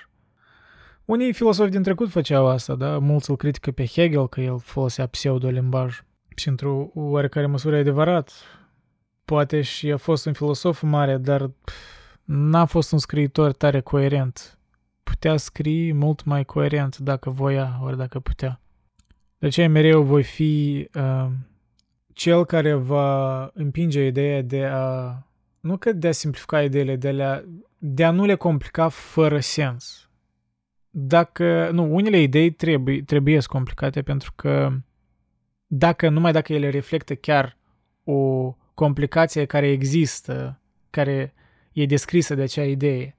[1.04, 2.98] Unii filosofi din trecut făceau asta, da?
[2.98, 6.00] Mulți îl critică pe Hegel că el folosea pseudolimbaj.
[6.36, 8.32] Și într-o oarecare măsură e adevărat.
[9.24, 11.50] Poate și a fost un filosof mare, dar
[12.24, 14.56] n-a fost un scriitor tare coerent.
[15.12, 18.60] Putea scrie mult mai coerent dacă voia, ori dacă putea.
[19.38, 21.26] De aceea mereu voi fi uh,
[22.12, 25.16] cel care va împinge ideea de a,
[25.60, 27.42] nu că de a simplifica ideile, de a,
[27.78, 30.10] de a nu le complica fără sens
[30.94, 34.72] dacă, nu, unele idei trebuie, trebuie complicate pentru că
[35.66, 37.58] dacă, numai dacă ele reflectă chiar
[38.04, 40.60] o complicație care există,
[40.90, 41.34] care
[41.72, 43.16] e descrisă de acea idee,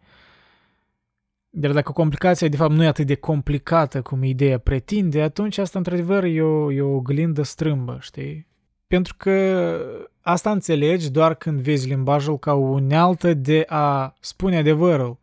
[1.55, 5.77] dar dacă complicația de fapt nu e atât de complicată cum ideea pretinde, atunci asta
[5.77, 8.47] într-adevăr e o, e o glindă strâmbă, știi?
[8.87, 9.77] Pentru că
[10.21, 15.17] asta înțelegi doar când vezi limbajul ca o unealtă de a spune adevărul.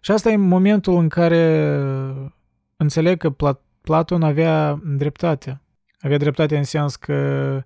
[0.00, 1.78] Și asta e momentul în care
[2.76, 5.60] înțeleg că Platon avea dreptate.
[5.98, 7.62] Avea dreptate în sens că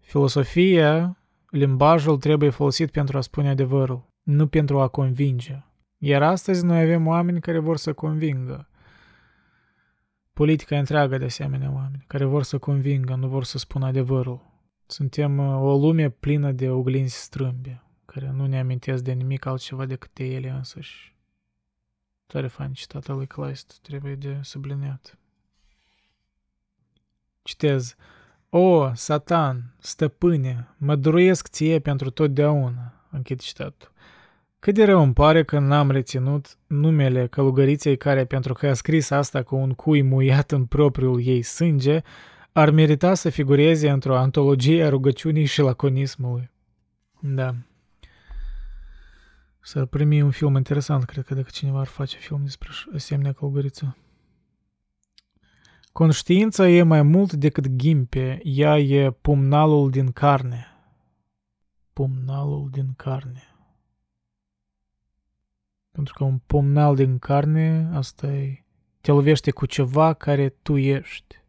[0.00, 1.16] filosofia,
[1.50, 5.62] limbajul trebuie folosit pentru a spune adevărul, nu pentru a convinge.
[5.98, 8.68] Iar astăzi noi avem oameni care vor să convingă.
[10.32, 14.40] Politica întreagă de asemenea oameni care vor să convingă, nu vor să spună adevărul.
[14.86, 19.86] Suntem uh, o lume plină de oglinzi strâmbe, care nu ne amintesc de nimic altceva
[19.86, 21.16] decât de ele însăși.
[22.26, 25.18] Tare fain citatul lui Kleist, trebuie de subliniat.
[27.42, 27.96] Citez.
[28.50, 33.92] O, Satan, stăpâne, mă duruiesc ție pentru totdeauna, închid citatul.
[34.58, 39.10] Cât de rău îmi pare că n-am reținut numele călugăriței care, pentru că a scris
[39.10, 42.00] asta cu un cui muiat în propriul ei sânge,
[42.52, 46.50] ar merita să figureze într-o antologie a rugăciunii și laconismului.
[47.20, 47.54] Da,
[49.68, 53.96] să primi un film interesant, cred că dacă cineva ar face film despre asemenea călugăriță.
[55.92, 60.66] Conștiința e mai mult decât ghimpe, ea e pumnalul din carne.
[61.92, 63.42] Pumnalul din carne.
[65.98, 68.64] Pentru că un pumnal din carne, asta e,
[69.00, 71.42] te lovește cu ceva care tu ești.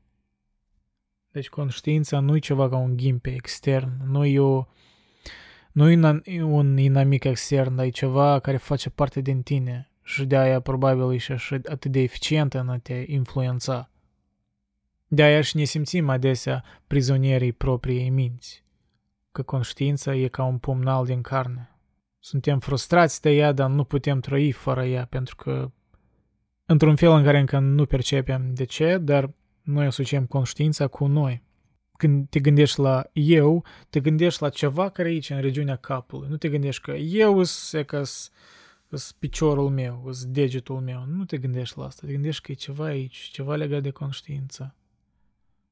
[1.32, 4.66] Deci conștiința nu e ceva ca un ghimpe extern, nu e o
[5.72, 10.38] nu e un inamic extern, dar e ceva care face parte din tine și de
[10.38, 13.90] aia probabil e și atât de eficientă în a te influența.
[15.08, 18.64] De aia și ne simțim adesea prizonierii propriei minți,
[19.32, 21.79] că conștiința e ca un pumnal din carne.
[22.20, 25.72] Suntem frustrați de ea, dar nu putem trăi fără ea, pentru că
[26.66, 29.32] într-un fel în care încă nu percepem de ce, dar
[29.62, 31.48] noi asociem conștiința cu noi
[32.00, 36.30] când te gândești la eu, te gândești la ceva care e aici, în regiunea capului.
[36.30, 37.88] Nu te gândești că eu sunt
[39.20, 41.06] piciorul meu, sunt degetul meu.
[41.06, 42.06] Nu te gândești la asta.
[42.06, 44.76] Te gândești că e ceva aici, ceva legat de conștiință,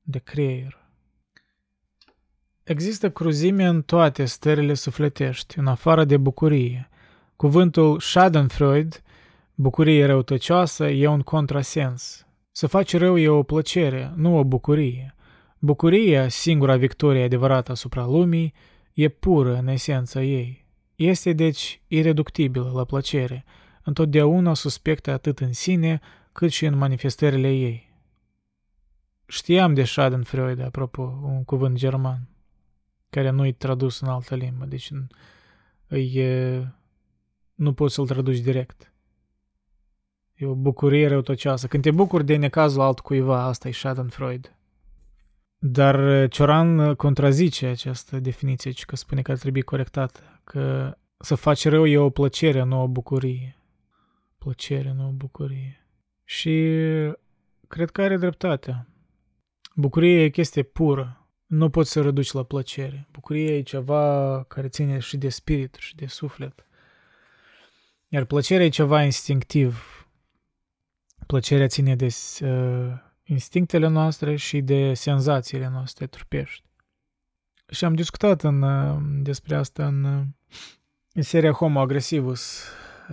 [0.01, 0.86] de creier.
[2.67, 6.89] Există cruzime în toate stările sufletești, în afară de bucurie.
[7.35, 8.95] Cuvântul schadenfreude,
[9.55, 12.27] bucurie răutăcioasă, e un contrasens.
[12.51, 15.15] Să faci rău e o plăcere, nu o bucurie.
[15.59, 18.53] Bucuria, singura victorie adevărată asupra lumii,
[18.93, 20.65] e pură în esența ei.
[20.95, 23.45] Este deci ireductibilă la plăcere,
[23.83, 25.99] întotdeauna suspectă atât în sine
[26.31, 27.93] cât și în manifestările ei.
[29.27, 32.27] Știam de Schadenfreude, apropo, un cuvânt german,
[33.09, 34.91] care nu-i tradus în altă limbă, deci
[35.87, 36.23] îi,
[37.55, 38.93] nu poți să-l traduci direct.
[40.33, 41.67] E o bucurie răutăcioasă.
[41.67, 44.59] Când te bucuri de necazul altcuiva, asta e Schadenfreude.
[45.57, 51.85] Dar Cioran contrazice această definiție, că spune că ar trebui corectată, că să faci rău
[51.85, 53.57] e o plăcere, nu o bucurie.
[54.37, 55.87] Plăcere, nu o bucurie.
[56.23, 56.73] Și
[57.67, 58.87] cred că are dreptate.
[59.75, 61.26] Bucurie e chestie pură.
[61.47, 63.07] Nu poți să reduci la plăcere.
[63.11, 66.65] Bucurie e ceva care ține și de spirit și de suflet.
[68.07, 69.83] Iar plăcerea e ceva instinctiv.
[71.27, 72.07] Plăcerea ține de
[72.41, 72.93] uh,
[73.23, 76.63] instinctele noastre și de senzațiile noastre trupești.
[77.69, 80.23] Și am discutat în, uh, despre asta în, uh,
[81.13, 82.63] în seria Homo Agresivus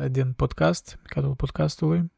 [0.09, 2.13] din podcast, cadrul podcastului.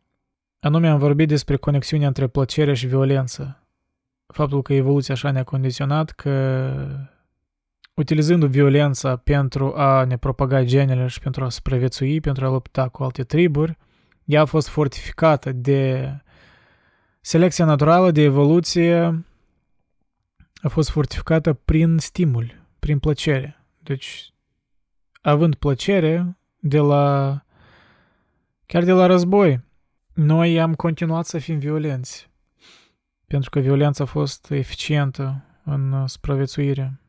[0.60, 3.65] Anume am vorbit despre conexiunea între plăcere și violență.
[4.36, 6.28] Faptul că evoluția așa ne-a condiționat că
[7.94, 13.02] utilizând violența pentru a ne propaga genele și pentru a supraviețui, pentru a lupta cu
[13.02, 13.78] alte triburi,
[14.24, 16.10] ea a fost fortificată de
[17.20, 19.24] selecția naturală, de evoluție,
[20.62, 23.64] a fost fortificată prin stimul, prin plăcere.
[23.78, 24.32] Deci,
[25.20, 27.40] având plăcere de la
[28.66, 29.60] chiar de la război,
[30.12, 32.34] noi am continuat să fim violenți.
[33.27, 37.01] Pentru că violența a fost eficientă în supraviețuire.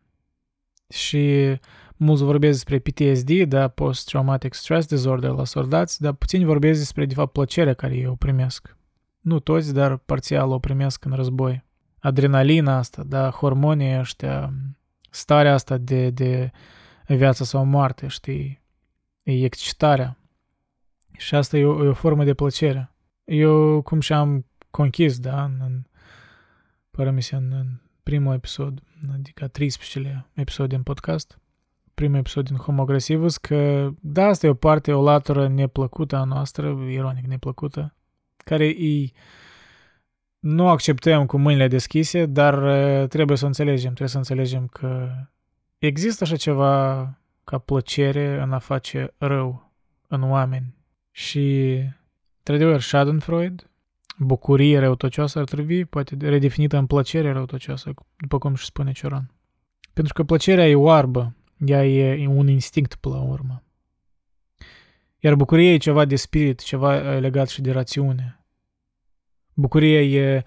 [0.90, 1.56] Și
[1.96, 7.14] mulți vorbesc despre PTSD, da, Post-Traumatic Stress Disorder la soldați, dar puțini vorbesc despre, de
[7.14, 8.78] fapt, plăcerea care ei o primesc.
[9.20, 11.66] Nu toți, dar parțial o primesc în război.
[12.00, 14.54] Adrenalina asta, da, hormonii ăștia,
[15.10, 16.52] starea asta de, de
[17.08, 18.62] viață sau moarte, știi,
[19.24, 20.18] e excitarea.
[21.18, 22.92] Și asta e o, e o formă de plăcere.
[23.24, 25.84] Eu, cum și-am conchis, da, în, în
[26.98, 27.68] părămise în, în
[28.04, 28.82] primul episod,
[29.14, 31.40] adică 13-lea episod din podcast,
[31.94, 36.24] primul episod din Homo Agresivus, că da, asta e o parte, o latură neplăcută a
[36.24, 37.96] noastră, ironic neplăcută,
[38.38, 39.14] care îi
[40.40, 42.56] nu acceptăm cu mâinile deschise, dar
[43.08, 45.10] trebuie să înțelegem, trebuie să înțelegem că
[45.78, 47.14] există așa ceva
[47.44, 49.72] ca plăcere în a face rău
[50.08, 50.76] în oameni.
[51.12, 51.78] Și,
[52.38, 53.64] într-adevăr, Schadenfreude,
[54.18, 59.32] bucurie răutăcioasă ar trebui, poate redefinită în plăcere răutăcioasă, după cum și spune Cioran.
[59.94, 63.64] Pentru că plăcerea e oarbă, ea e un instinct până la urmă.
[65.20, 68.46] Iar bucuria e ceva de spirit, ceva legat și de rațiune.
[69.54, 70.44] Bucuria e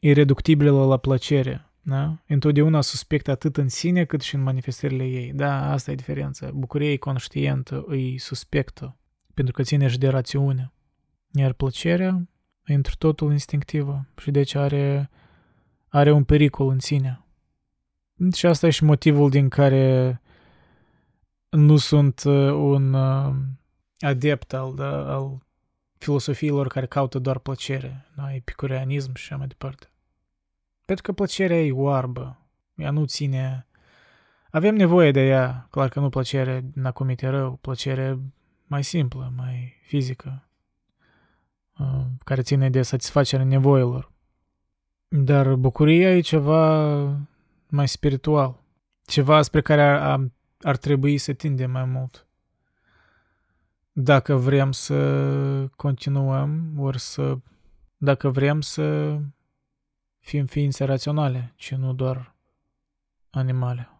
[0.00, 1.70] ireductibilă la plăcere.
[1.82, 2.22] Da?
[2.26, 5.32] Întotdeauna suspectă atât în sine cât și în manifestările ei.
[5.32, 6.50] Da, asta e diferența.
[6.54, 8.96] Bucuria e conștientă, e suspectă,
[9.34, 10.72] pentru că ține și de rațiune.
[11.32, 12.28] Iar plăcerea
[12.68, 14.06] e într totul instinctivă.
[14.16, 15.10] Și deci are,
[15.88, 17.24] are un pericol în sine.
[18.34, 20.20] Și asta e și motivul din care
[21.48, 23.34] nu sunt uh, un uh,
[23.98, 25.46] adept al, da, al
[25.98, 29.90] filosofiilor care caută doar plăcere, da, epicureanism și așa mai departe.
[30.84, 32.38] Pentru că plăcerea e oarbă,
[32.74, 33.66] ea nu ține...
[34.50, 38.18] Avem nevoie de ea, clar că nu plăcere în a comite rău, plăcere
[38.66, 40.47] mai simplă, mai fizică, uh,
[42.24, 44.12] care ține de satisfacerea nevoilor.
[45.08, 46.98] Dar bucuria e ceva
[47.68, 48.60] mai spiritual,
[49.04, 50.30] ceva spre care ar,
[50.60, 52.26] ar trebui să tindem mai mult.
[53.92, 54.98] Dacă vrem să
[55.76, 57.38] continuăm, ori să...
[57.96, 59.18] Dacă vrem să
[60.18, 62.34] fim ființe raționale, ci nu doar
[63.30, 63.90] animale.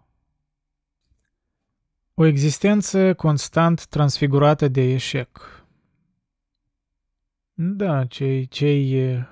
[2.15, 5.57] O existență constant transfigurată de eșec.
[7.60, 9.26] Da, ce ce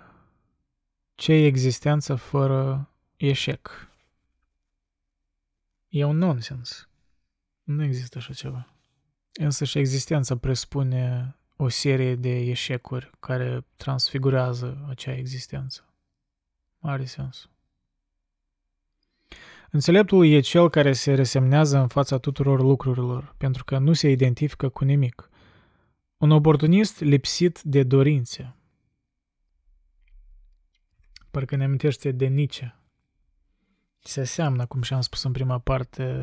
[1.14, 3.88] ce existență fără eșec?
[5.88, 6.88] E un nonsens.
[7.62, 8.66] Nu există așa ceva.
[9.32, 15.84] Însă și existența presupune o serie de eșecuri care transfigurează acea existență.
[16.80, 17.48] Are sens.
[19.70, 24.68] Înțeleptul e cel care se resemnează în fața tuturor lucrurilor, pentru că nu se identifică
[24.68, 25.30] cu nimic.
[26.16, 28.54] Un oportunist lipsit de dorințe.
[31.30, 32.74] Parcă ne amintește de Nietzsche.
[33.98, 36.16] Se aseamnă, cum și-am spus în prima parte,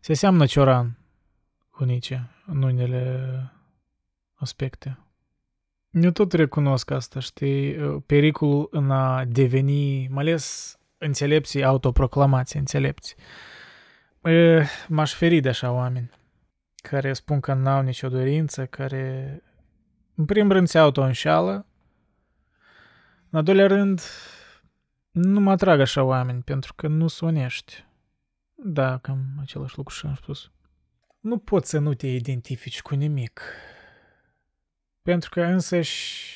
[0.00, 0.98] se aseamnă Cioran
[1.70, 3.52] cu Nice în unele
[4.34, 4.98] aspecte.
[5.90, 13.16] Eu tot recunosc asta, știi, pericolul în a deveni, mai ales înțelepții autoproclamați, înțelepți.
[14.88, 16.10] M-aș feri de așa oameni
[16.88, 19.42] care spun că n-au nicio dorință, care
[20.14, 21.66] în primul rând se auto-înșală,
[23.30, 24.00] în al doilea rând
[25.10, 27.84] nu mă atrag așa oameni, pentru că nu sunt onești.
[28.54, 30.50] Da, cam același lucru și am spus.
[31.20, 33.40] Nu poți să nu te identifici cu nimic.
[35.02, 36.34] Pentru că însăși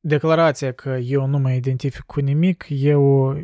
[0.00, 3.34] declarația că eu nu mă identific cu nimic e o...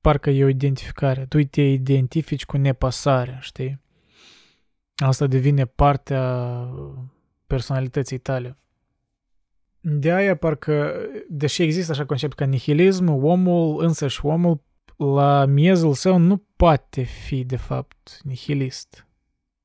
[0.00, 1.26] parcă e o identificare.
[1.26, 3.83] Tu te identifici cu nepăsarea, știi?
[4.96, 6.66] Asta devine partea
[7.46, 8.58] personalității tale.
[9.80, 10.94] De aia parcă,
[11.28, 14.62] deși există așa concept ca nihilism, omul, însăși omul,
[14.96, 19.06] la miezul său nu poate fi, de fapt, nihilist.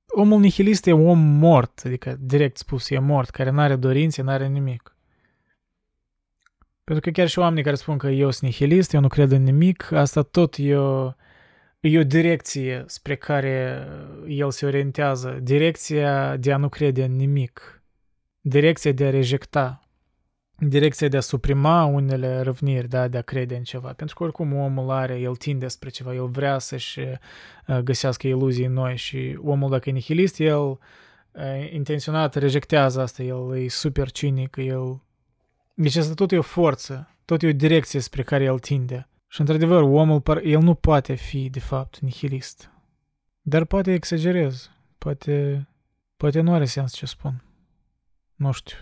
[0.08, 4.22] Omul nihilist e un om mort, adică direct spus, e mort, care nu are dorințe,
[4.22, 4.96] nu are nimic.
[6.84, 9.44] Pentru că chiar și oamenii care spun că eu sunt nihilist, eu nu cred în
[9.44, 11.12] nimic, asta tot e o,
[11.80, 13.88] e o direcție spre care
[14.28, 17.84] el se orientează, direcția de a nu crede în nimic,
[18.42, 19.90] direcția de a rejecta
[20.60, 23.94] direcția de a suprima unele răvniri, da, de a crede în ceva.
[23.94, 28.68] Pentru că oricum omul are, el tinde spre ceva, el vrea să-și uh, găsească iluzii
[28.68, 30.78] noi și omul dacă e nihilist, el uh,
[31.72, 35.02] intenționat rejectează asta, el e super cinic, el...
[35.74, 39.09] Deci asta tot e o forță, tot e o direcție spre care el tinde.
[39.32, 42.72] Și într-adevăr, omul, el nu poate fi, de fapt, nihilist.
[43.42, 45.68] Dar poate exagerez, poate,
[46.18, 47.44] poate nu are sens ce spun.
[48.36, 48.78] Nu știu.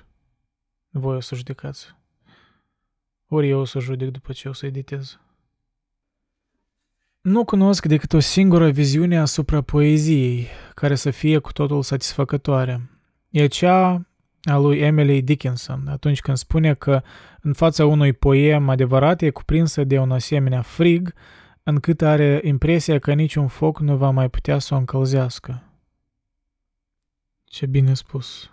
[0.90, 1.96] Voi o să judecați.
[3.28, 5.20] Ori eu o să judec după ce o să editez.
[7.22, 12.90] Nu cunosc decât o singură viziune asupra poeziei, care să fie cu totul satisfăcătoare.
[13.30, 14.07] E cea
[14.44, 17.02] a lui Emily Dickinson, atunci când spune că
[17.42, 21.14] în fața unui poem adevărat e cuprinsă de un asemenea frig,
[21.64, 25.64] încât are impresia că niciun foc nu va mai putea să o încălzească.
[27.46, 28.52] Ce bine spus.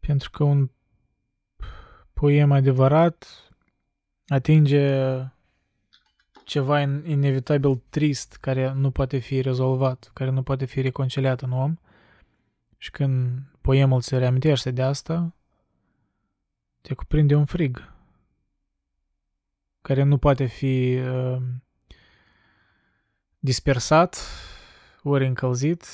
[0.00, 0.70] Pentru că un
[2.12, 3.26] poem adevărat
[4.26, 5.06] atinge
[6.48, 11.76] ceva inevitabil trist care nu poate fi rezolvat, care nu poate fi reconciliat în om.
[12.76, 15.34] Și când poemul se reamintește de asta,
[16.80, 17.92] te cuprinde un frig
[19.80, 21.42] care nu poate fi uh,
[23.38, 24.16] dispersat
[25.02, 25.84] ori încălzit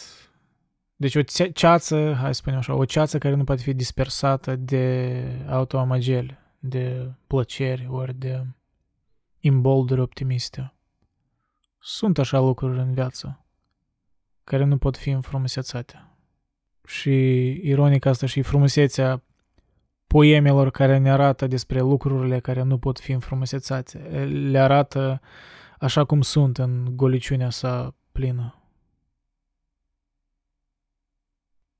[0.97, 1.23] deci o
[1.53, 7.11] ceață, hai să spunem așa, o ceață care nu poate fi dispersată de autoamageli, de
[7.27, 8.47] plăceri ori de
[9.47, 10.75] imbolduri optimiste.
[11.79, 13.45] Sunt așa lucruri în viață
[14.45, 16.09] care nu pot fi înfrumusețate.
[16.87, 17.13] Și
[17.63, 19.23] ironic asta și frumusețea
[20.07, 23.99] poemelor care ne arată despre lucrurile care nu pot fi înfrumusețate.
[24.25, 25.21] Le arată
[25.79, 28.59] așa cum sunt în goliciunea sa plină.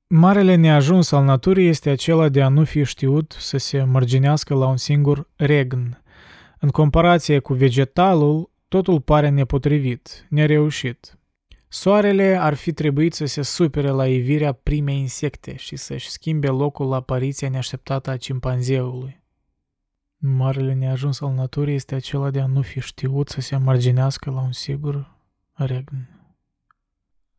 [0.07, 4.67] Marele neajuns al naturii este acela de a nu fi știut să se mărginească la
[4.67, 6.03] un singur regn.
[6.65, 11.17] În comparație cu vegetalul, totul pare nepotrivit, nereușit.
[11.67, 16.87] Soarele ar fi trebuit să se supere la ivirea primei insecte și să-și schimbe locul
[16.87, 19.23] la apariția neașteptată a cimpanzeului.
[20.17, 24.41] Marele neajuns al naturii este acela de a nu fi știut să se marginească la
[24.41, 25.17] un singur
[25.53, 26.09] regn.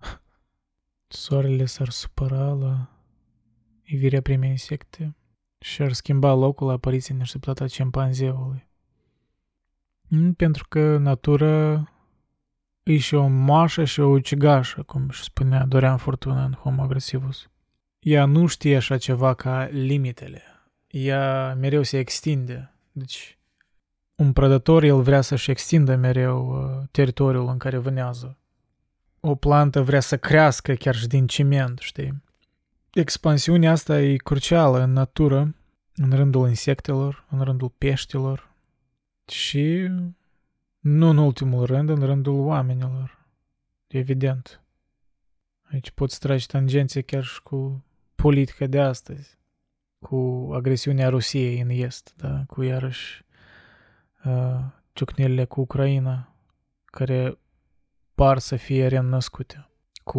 [1.06, 2.88] Soarele s-ar supăra la
[3.82, 5.16] ivirea primei insecte
[5.58, 8.65] și ar schimba locul apariției neașteptată a cimpanzeului.
[10.36, 11.84] Pentru că natura
[12.82, 17.50] e și o moașă și o ucigașă, cum și spunea Dorian Fortuna în Homo Agresivus.
[17.98, 20.42] Ea nu știe așa ceva ca limitele.
[20.86, 22.74] Ea mereu se extinde.
[22.92, 23.38] Deci,
[24.14, 28.38] un prădător, el vrea să-și extindă mereu uh, teritoriul în care vânează
[29.28, 32.22] o plantă vrea să crească chiar și din ciment, știi?
[32.92, 35.54] Expansiunea asta e crucială în natură,
[35.94, 38.50] în rândul insectelor, în rândul peștilor
[39.30, 39.90] și,
[40.78, 43.26] nu în ultimul rând, în rândul oamenilor.
[43.86, 44.60] Evident.
[45.62, 47.84] Aici poți trage tangențe chiar și cu
[48.14, 49.38] politica de astăzi,
[49.98, 52.44] cu agresiunea Rusiei în Est, da?
[52.46, 53.24] cu iarăși
[54.24, 56.34] uh, ciocnelile cu Ucraina,
[56.84, 57.38] care
[58.14, 59.68] par să fie reînnăscute,
[60.04, 60.18] cu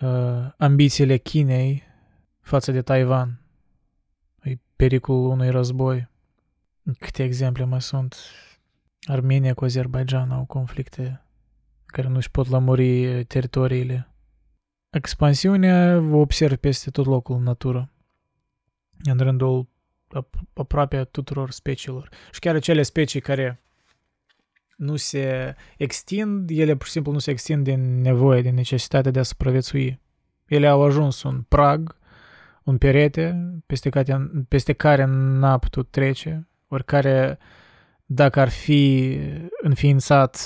[0.00, 1.82] uh, ambițiile Chinei
[2.40, 3.40] față de Taiwan.
[4.42, 6.08] E pericolul unui război.
[6.96, 8.16] Câte exemple mai sunt?
[9.06, 11.22] Armenia cu Azerbaijan au conflicte
[11.86, 14.12] care nu își pot lămuri teritoriile.
[14.90, 17.90] Expansiunea vă observ peste tot locul în natură.
[19.04, 19.68] În rândul
[20.54, 22.08] aproape tuturor speciilor.
[22.32, 23.62] Și chiar acele specii care
[24.76, 29.18] nu se extind, ele pur și simplu nu se extind din nevoie, din necesitatea de
[29.18, 30.00] a supraviețui.
[30.46, 31.96] Ele au ajuns un prag,
[32.64, 37.38] un perete peste care, peste care n-a putut trece, oricare
[38.06, 39.18] dacă ar fi
[39.62, 40.40] înființat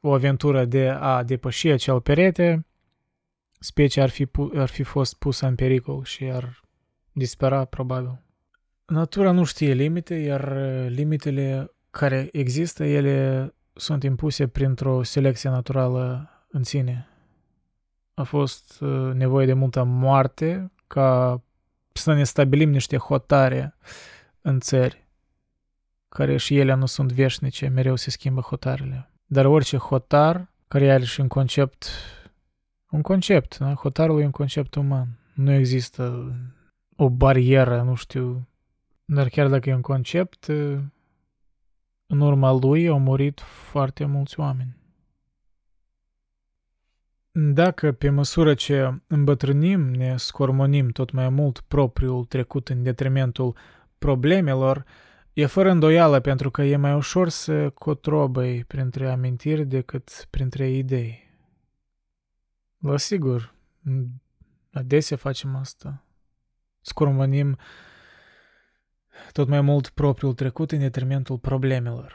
[0.00, 2.66] o aventură de a depăși acel perete,
[3.58, 6.60] specia ar fi, ar fi fost pusă în pericol și ar
[7.12, 8.20] dispera probabil.
[8.86, 10.52] Natura nu știe limite, iar
[10.88, 17.08] limitele care există, ele sunt impuse printr-o selecție naturală în sine.
[18.14, 21.42] A fost uh, nevoie de multă moarte ca
[21.92, 23.76] să ne stabilim niște hotare
[24.40, 25.05] în țări,
[26.16, 29.10] care și ele nu sunt veșnice, mereu se schimbă hotarele.
[29.26, 31.88] Dar orice hotar, care are și un concept,
[32.90, 33.74] un concept, da?
[33.74, 35.08] hotarul e un concept uman.
[35.34, 36.32] Nu există
[36.96, 38.48] o barieră, nu știu,
[39.04, 40.46] dar chiar dacă e un concept,
[42.06, 44.76] în urma lui au murit foarte mulți oameni.
[47.32, 53.56] Dacă pe măsură ce îmbătrânim, ne scormonim tot mai mult propriul trecut în detrimentul
[53.98, 54.84] problemelor,
[55.36, 61.30] e fără îndoială pentru că e mai ușor să cotrobăi printre amintiri decât printre idei.
[62.76, 63.54] Vă sigur,
[64.72, 66.04] adesea facem asta.
[66.80, 67.56] Scormonim
[69.32, 72.14] tot mai mult propriul trecut în detrimentul problemelor.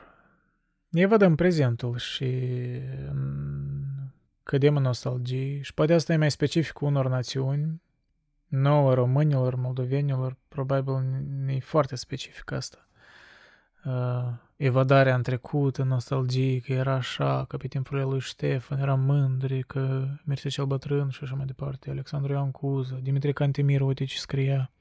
[0.90, 2.50] Ne vedem prezentul și
[4.44, 7.82] cădem în nostalgie și poate asta e mai specific unor națiuni,
[8.48, 10.94] nouă românilor, moldovenilor, probabil
[11.48, 12.86] e foarte specific asta.
[13.86, 18.96] Uh, evadarea în trecut, în nostalgie, că era așa, că pe timpurile lui Ștefan era
[18.96, 24.06] mândri, că Mircea cel Bătrân și așa mai departe, Alexandru Ioan Cuză, Dimitrie Cantemir, uite
[24.06, 24.72] ce scria.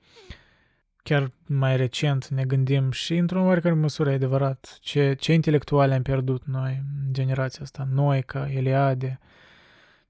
[1.03, 6.03] Chiar mai recent ne gândim și într-o oarecare măsură e adevărat ce, ce intelectuale am
[6.03, 9.19] pierdut noi, generația asta, noi ca Eliade,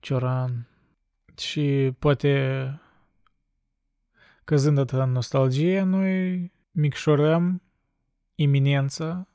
[0.01, 0.67] Cioran
[1.39, 2.81] și poate
[4.45, 7.63] căzând atât în nostalgie, noi micșorăm
[8.43, 9.29] iminența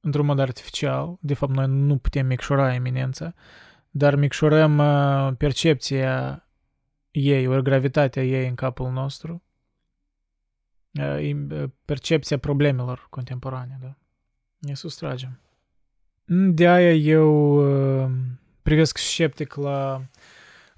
[0.00, 1.16] într-un mod artificial.
[1.20, 3.34] De fapt, noi nu putem micșora iminența,
[3.90, 6.46] dar micșorăm uh, percepția
[7.10, 9.42] ei, ori gravitatea ei în capul nostru
[11.84, 13.96] percepția problemelor contemporane, da.
[14.58, 15.40] Ne sustragem.
[16.24, 17.62] De aia eu
[18.62, 20.02] privesc sceptic la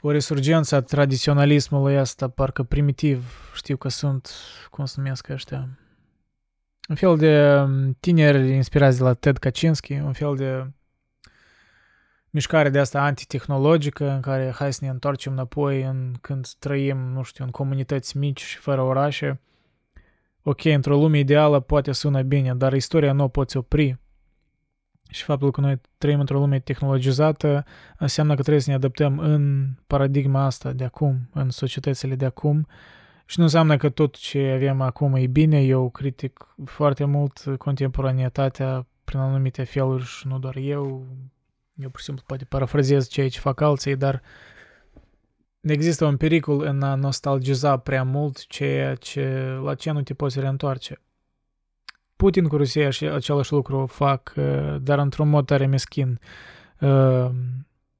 [0.00, 4.30] o resurgență a tradiționalismului ăsta, parcă primitiv, știu că sunt,
[4.70, 5.68] cum se numesc ăștia,
[6.88, 7.64] un fel de
[8.00, 10.70] tineri inspirați de la Ted Kaczynski, un fel de
[12.30, 17.22] mișcare de asta antitehnologică în care hai să ne întoarcem înapoi în când trăim, nu
[17.22, 19.40] știu, în comunități mici și fără orașe,
[20.42, 23.98] ok, într-o lume ideală poate sună bine, dar istoria nu o poți opri.
[25.10, 27.64] Și faptul că noi trăim într-o lume tehnologizată
[27.98, 32.66] înseamnă că trebuie să ne adaptăm în paradigma asta de acum, în societățile de acum.
[33.26, 38.86] Și nu înseamnă că tot ce avem acum e bine, eu critic foarte mult contemporanitatea
[39.04, 41.06] prin anumite feluri și nu doar eu.
[41.74, 44.20] Eu pur și simplu poate parafrazez ceea ce fac alții, dar uh,
[45.64, 50.40] Există un pericol în a nostalgiza prea mult ceea ce, la ce nu te poți
[50.40, 51.00] reîntoarce.
[52.16, 56.20] Putin cu Rusia și același lucru fac, uh, dar într-un mod tare meschin.
[56.80, 57.30] Uh,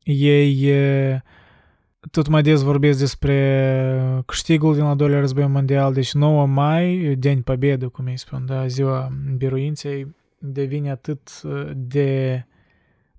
[0.03, 1.21] ei uh,
[2.12, 7.42] tot mai des vorbesc despre câștigul din al doilea război mondial, deci 9 mai, Deni
[7.42, 11.42] Победы, cum îi spun, da, ziua biruinței, devine atât
[11.76, 12.44] de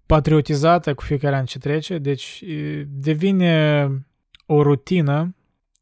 [0.06, 2.44] patriotizată cu fiecare an ce trece, deci
[2.88, 3.88] devine
[4.46, 5.34] o rutină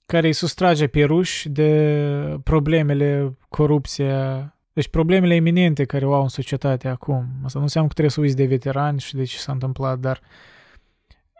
[0.06, 6.28] care îi sustrage pe ruși de problemele, corupția, deci problemele eminente care o au în
[6.28, 7.26] societate acum.
[7.44, 10.20] Asta nu înseamnă că trebuie să uiți de veterani și de ce s-a întâmplat, dar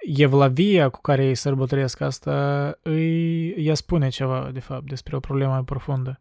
[0.06, 5.52] evlavia cu care ei sărbătoresc asta, îi, ea spune ceva, de fapt, despre o problemă
[5.52, 6.20] mai profundă.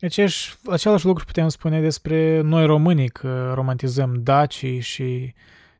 [0.00, 5.34] Aceeași, același lucru putem spune despre noi românii, că romantizăm dacii și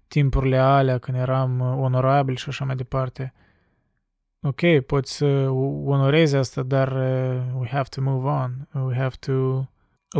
[0.09, 3.33] timpurile alea când eram onorabili și așa mai departe.
[4.41, 5.27] Ok, poți să
[5.85, 8.69] onorezi asta, dar uh, we have to move on.
[8.87, 9.65] We have to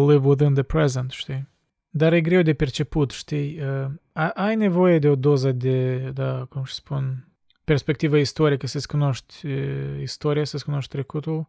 [0.07, 1.49] live within the present, știi?
[1.91, 3.61] Dar e greu de perceput, știi?
[3.61, 3.91] Uh,
[4.35, 7.29] ai nevoie de o doză de, da, cum să spun,
[7.65, 11.49] perspectivă istorică, să-ți cunoști uh, istoria, să-ți cunoști trecutul,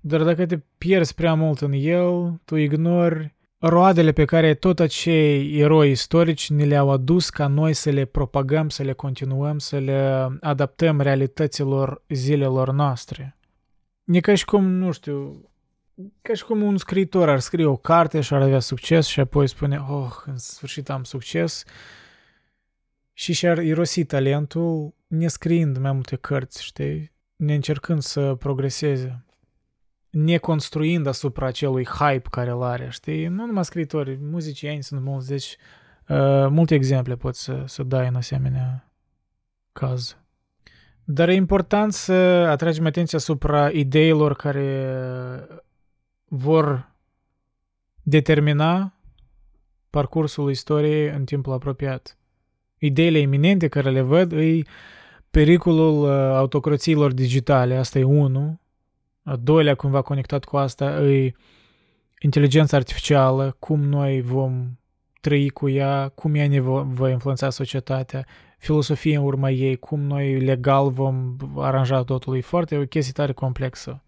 [0.00, 5.58] dar dacă te pierzi prea mult în el, tu ignori roadele pe care tot acei
[5.58, 10.28] eroi istorici ne le-au adus ca noi să le propagăm, să le continuăm, să le
[10.40, 13.36] adaptăm realităților zilelor noastre.
[14.04, 15.50] E ca și cum, nu știu,
[16.22, 19.46] ca și cum un scriitor ar scrie o carte și ar avea succes și apoi
[19.46, 21.64] spune, oh, în sfârșit am succes
[23.12, 27.12] și și-ar irosi talentul nescriind mai multe cărți, știi?
[27.36, 29.24] Neîncercând să progreseze
[30.10, 33.26] neconstruind asupra acelui hype care îl are, știi?
[33.26, 35.56] Nu numai scriitori, muzicieni sunt mulți, deci
[36.08, 38.92] uh, multe exemple poți să, să dai în asemenea
[39.72, 40.16] caz.
[41.04, 42.12] Dar e important să
[42.48, 44.96] atragem atenția asupra ideilor care
[46.34, 46.92] vor
[48.02, 48.94] determina
[49.90, 52.18] parcursul istoriei în timpul apropiat.
[52.78, 54.60] Ideile eminente care le văd e
[55.30, 58.60] pericolul uh, autocrațiilor digitale, asta e unul,
[59.22, 61.32] a doilea cumva conectat cu asta e
[62.20, 64.78] inteligența artificială, cum noi vom
[65.20, 68.26] trăi cu ea, cum ea ne va, va influența societatea,
[68.58, 72.36] filosofia în urma ei, cum noi legal vom aranja totul.
[72.36, 74.02] E foarte o chestie tare complexă.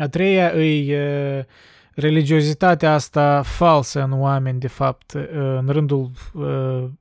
[0.00, 1.46] A treia e
[1.94, 6.10] religiozitatea asta falsă în oameni, de fapt, în rândul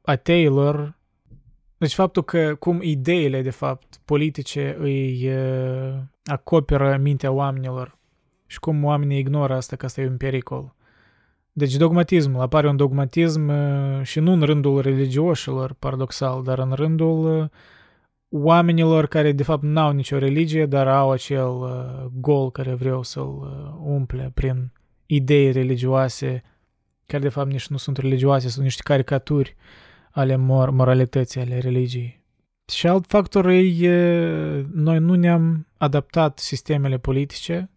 [0.01, 0.99] ateilor,
[1.79, 5.93] deci faptul că cum ideile, de fapt, politice îi uh,
[6.23, 7.97] acoperă mintea oamenilor
[8.45, 10.75] și cum oamenii ignoră asta, că asta e un pericol.
[11.51, 17.39] Deci dogmatismul, apare un dogmatism uh, și nu în rândul religioșilor, paradoxal, dar în rândul
[17.41, 17.47] uh,
[18.29, 23.23] oamenilor care de fapt n-au nicio religie, dar au acel uh, gol care vreau să-l
[23.23, 24.71] uh, umple prin
[25.05, 26.43] idei religioase,
[27.05, 31.57] care de fapt nici nu sunt religioase, sunt niște caricaturi uh, ale mor- moralității, ale
[31.57, 32.23] religiei.
[32.71, 37.69] Și alt factor e, noi nu ne-am adaptat sistemele politice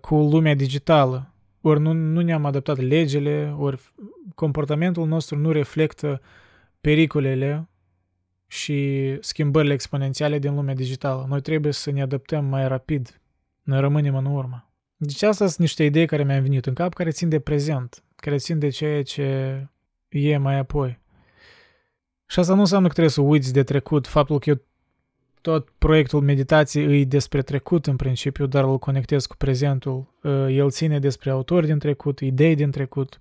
[0.00, 3.92] cu lumea digitală, ori nu, nu ne-am adaptat legile, ori
[4.34, 6.20] comportamentul nostru nu reflectă
[6.80, 7.68] pericolele
[8.54, 11.26] și schimbările exponențiale din lumea digitală.
[11.28, 13.20] Noi trebuie să ne adaptăm mai rapid.
[13.62, 14.72] Noi rămânem în urmă.
[14.96, 18.36] Deci astea sunt niște idei care mi-au venit în cap, care țin de prezent, care
[18.36, 19.22] țin de ceea ce
[20.08, 21.00] e mai apoi.
[22.26, 24.06] Și asta nu înseamnă că trebuie să uiți de trecut.
[24.06, 24.62] Faptul că eu
[25.40, 30.14] tot proiectul meditației e despre trecut în principiu, dar îl conectez cu prezentul.
[30.22, 33.20] Uh, el ține despre autori din trecut, idei din trecut.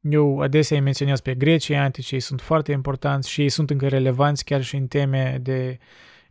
[0.00, 3.88] Eu adesea îi menționez pe grecii antici, ei sunt foarte importanți și ei sunt încă
[3.88, 5.78] relevanți chiar și în teme de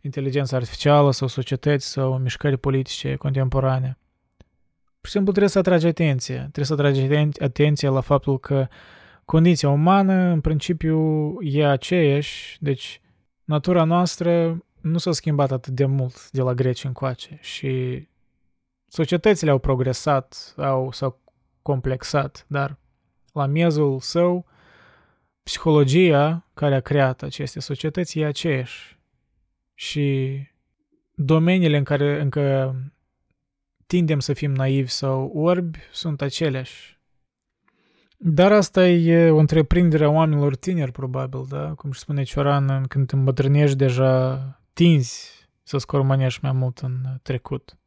[0.00, 3.98] inteligență artificială sau societăți sau mișcări politice contemporane.
[5.00, 6.36] Pur și simplu trebuie să atragi atenție.
[6.36, 8.66] Trebuie să atragi atenție la faptul că uh,
[9.30, 13.00] condiția umană, în principiu, e aceeași, deci
[13.44, 18.06] natura noastră nu s-a schimbat atât de mult de la greci încoace și
[18.86, 21.20] societățile au progresat, au, s-au
[21.62, 22.78] complexat, dar
[23.32, 24.46] la miezul său,
[25.42, 28.98] psihologia care a creat aceste societăți e aceeași.
[29.74, 30.38] Și
[31.14, 32.74] domeniile în care încă
[33.86, 36.98] tindem să fim naivi sau orbi sunt aceleași.
[38.16, 41.74] Dar asta e o întreprindere a oamenilor tineri, probabil, da?
[41.74, 44.38] Cum și spune Cioran, când te îmbătrânești deja,
[44.72, 47.78] tinzi să scormănești mai mult în trecut,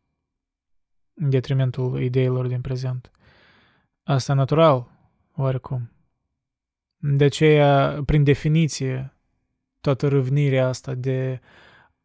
[1.14, 3.12] în detrimentul ideilor din prezent.
[4.04, 4.92] Asta e natural,
[5.36, 5.92] oarecum.
[6.98, 9.14] De aceea, prin definiție,
[9.82, 11.40] toată râvnirea asta de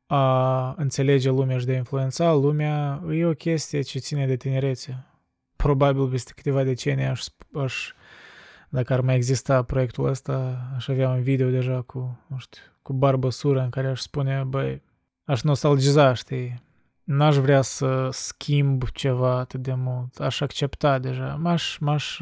[0.07, 5.07] a înțelege lumea și de a influența lumea e o chestie ce ține de tinerețe.
[5.57, 7.25] Probabil peste câteva decenii aș,
[7.55, 7.93] aș
[8.69, 12.93] dacă ar mai exista proiectul ăsta, aș avea un video deja cu, nu știu, cu
[12.93, 14.83] barbăsură în care aș spune, băi,
[15.25, 16.63] aș nostalgiza, știi?
[17.05, 20.21] N-aș vrea să schimb ceva atât de mult.
[20.21, 21.39] Aș accepta deja.
[21.41, 22.21] M-aș, m-aș,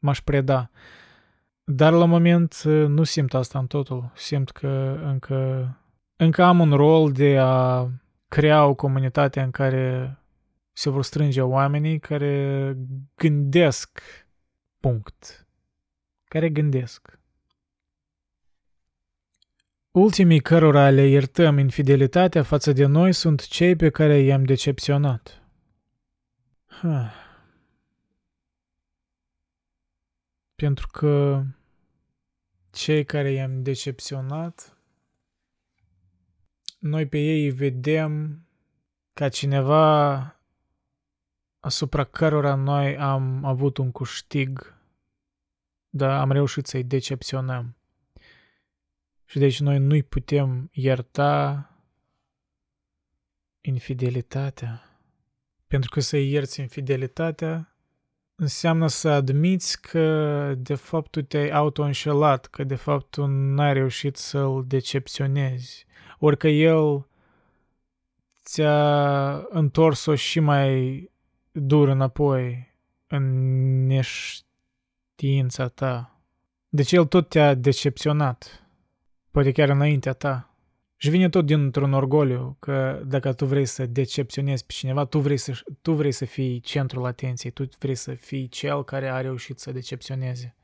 [0.00, 0.70] m-aș preda.
[1.64, 4.10] Dar la moment nu simt asta în totul.
[4.14, 5.68] Simt că încă,
[6.16, 7.86] încă am un rol de a
[8.28, 10.18] crea o comunitate în care
[10.72, 12.76] se vor strânge oamenii care
[13.14, 14.00] gândesc
[14.80, 15.46] punct,
[16.24, 17.18] care gândesc.
[19.90, 25.42] Ultimii cărora le iertăm infidelitatea față de noi sunt cei pe care i-am decepționat.
[26.66, 27.12] Ha.
[30.60, 31.42] Pentru că
[32.70, 34.78] cei care i-am decepționat,
[36.78, 38.42] noi pe ei îi vedem
[39.12, 40.16] ca cineva
[41.60, 44.74] asupra cărora noi am avut un câștig,
[45.88, 47.76] dar am reușit să-i decepționăm.
[49.24, 51.64] Și deci noi nu-i putem ierta
[53.60, 55.00] infidelitatea.
[55.66, 57.69] Pentru că să-i ierți infidelitatea
[58.40, 64.16] înseamnă să admiți că de fapt tu te-ai auto-înșelat, că de fapt tu n-ai reușit
[64.16, 65.86] să-l decepționezi,
[66.18, 67.06] ori că el
[68.44, 71.10] ți-a întors-o și mai
[71.52, 72.74] dur înapoi
[73.06, 76.20] în neștiința ta.
[76.68, 78.66] Deci el tot te-a decepționat,
[79.30, 80.49] poate chiar înaintea ta.
[81.02, 85.36] Și vine tot dintr-un orgoliu că dacă tu vrei să decepționezi pe cineva, tu vrei
[85.36, 89.58] să, tu vrei să fii centrul atenției, tu vrei să fii cel care a reușit
[89.58, 90.56] să decepționeze.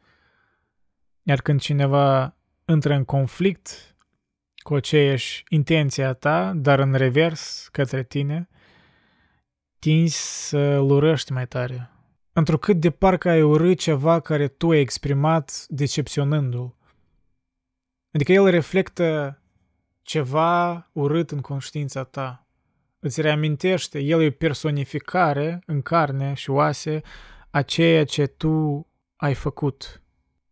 [1.23, 3.97] Iar când cineva intră în conflict
[4.57, 8.49] cu aceeași intenția ta, dar în revers către tine,
[9.79, 11.91] tinzi să-l urăști mai tare.
[12.33, 16.77] Întrucât de parcă ai urât ceva care tu ai exprimat decepționându-l.
[18.11, 19.41] Adică el reflectă
[20.07, 22.47] ceva urât în conștiința ta.
[22.99, 27.01] Îți reamintește, el e o personificare în carne și oase
[27.51, 30.03] a ceea ce tu ai făcut,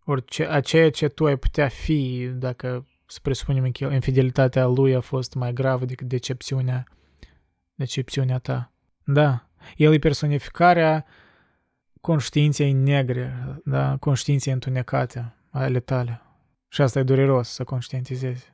[0.04, 4.94] ori ce, a ceea ce tu ai putea fi dacă să presupunem că infidelitatea lui
[4.94, 6.84] a fost mai gravă decât decepțiunea,
[7.74, 8.72] decepțiunea ta.
[9.04, 11.04] Da, el e personificarea
[12.00, 16.22] conștiinței negre, da, conștiinței întunecate ale tale.
[16.68, 18.53] Și asta e dureros să conștientizezi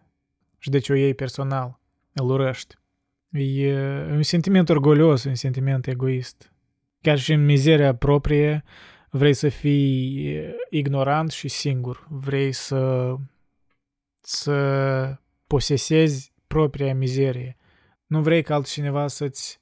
[0.60, 1.80] și deci o iei personal,
[2.12, 2.74] îl urăști.
[3.32, 3.74] E
[4.10, 6.52] un sentiment orgolios, un sentiment egoist.
[7.00, 8.64] Chiar și în mizeria proprie
[9.10, 10.36] vrei să fii
[10.70, 12.06] ignorant și singur.
[12.10, 13.14] Vrei să,
[14.22, 15.16] să
[15.46, 17.56] posesezi propria mizerie.
[18.06, 19.60] Nu vrei ca altcineva să-ți...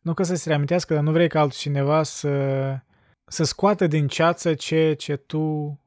[0.00, 2.78] Nu ca să-ți reamintească, dar nu vrei ca altcineva să,
[3.26, 5.78] să scoată din ceață ce, ce tu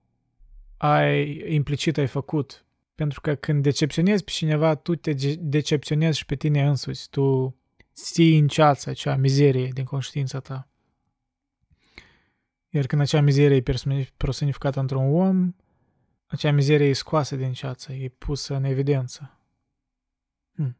[0.77, 2.64] ai implicit ai făcut
[2.95, 7.09] pentru că când decepționezi pe cineva, tu te decepționezi și pe tine însuți.
[7.09, 7.55] Tu
[7.93, 10.69] ții în ceață acea mizerie din conștiința ta.
[12.69, 15.55] Iar când acea mizerie e personificată într-un om,
[16.25, 19.39] acea mizerie e scoasă din ceață, e pusă în evidență.
[20.55, 20.77] Hmm.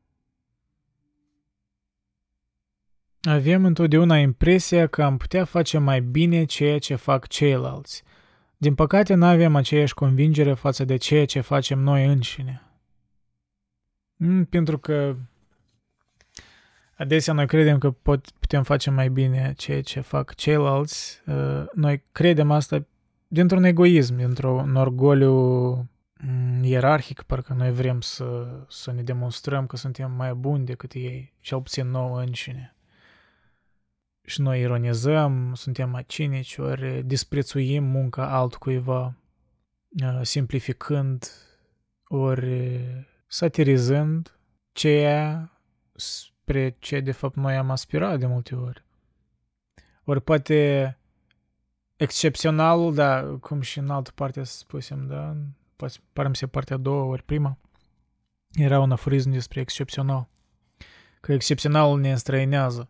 [3.22, 8.04] Avem întotdeauna impresia că am putea face mai bine ceea ce fac ceilalți–
[8.66, 12.62] din păcate, nu avem aceeași convingere față de ceea ce facem noi înșine.
[14.16, 15.16] Mm, pentru că
[16.98, 21.22] adesea noi credem că pot, putem face mai bine ceea ce fac ceilalți.
[21.26, 22.86] Uh, noi credem asta
[23.28, 25.34] dintr-un egoism, dintr-un orgoliu
[26.20, 31.34] mm, ierarhic, parcă noi vrem să, să ne demonstrăm că suntem mai buni decât ei,
[31.40, 32.75] cel puțin nouă înșine
[34.26, 39.16] și noi ironizăm, suntem mai cinici, ori disprețuim munca altcuiva,
[40.22, 41.32] simplificând,
[42.08, 42.80] ori
[43.28, 44.40] satirizând
[44.72, 45.52] ceea
[45.96, 48.84] spre ce de fapt noi am aspirat de multe ori.
[50.04, 50.98] Ori poate
[51.96, 55.36] excepționalul, da, cum și în altă parte să spusem, da,
[56.14, 57.58] pare mi se partea a doua ori prima,
[58.54, 60.28] era un aforism despre excepțional.
[61.22, 62.90] Că excepționalul ne înstrăinează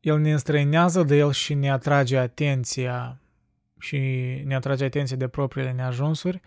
[0.00, 3.20] el ne înstrăinează de el și ne atrage atenția
[3.78, 3.98] și
[4.44, 6.40] ne atrage atenția de propriile neajunsuri,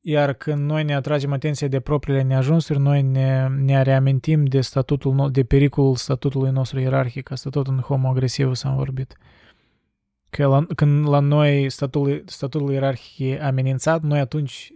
[0.00, 5.30] iar când noi ne atragem atenția de propriile neajunsuri, noi ne, ne reamintim de statutul,
[5.30, 9.16] de pericolul statutului nostru ierarhic, asta tot în homo agresiv s-am vorbit.
[10.30, 14.72] Că la, când la noi statutul, statutul ierarhic e amenințat, noi atunci,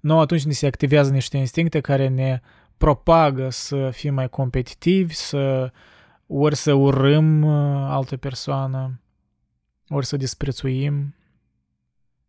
[0.00, 2.40] nu atunci ne se activează niște instincte care ne
[2.76, 5.70] propagă să fim mai competitivi, să uh,
[6.26, 9.00] ori să urâm uh, altă persoană,
[9.88, 11.14] ori să disprețuim.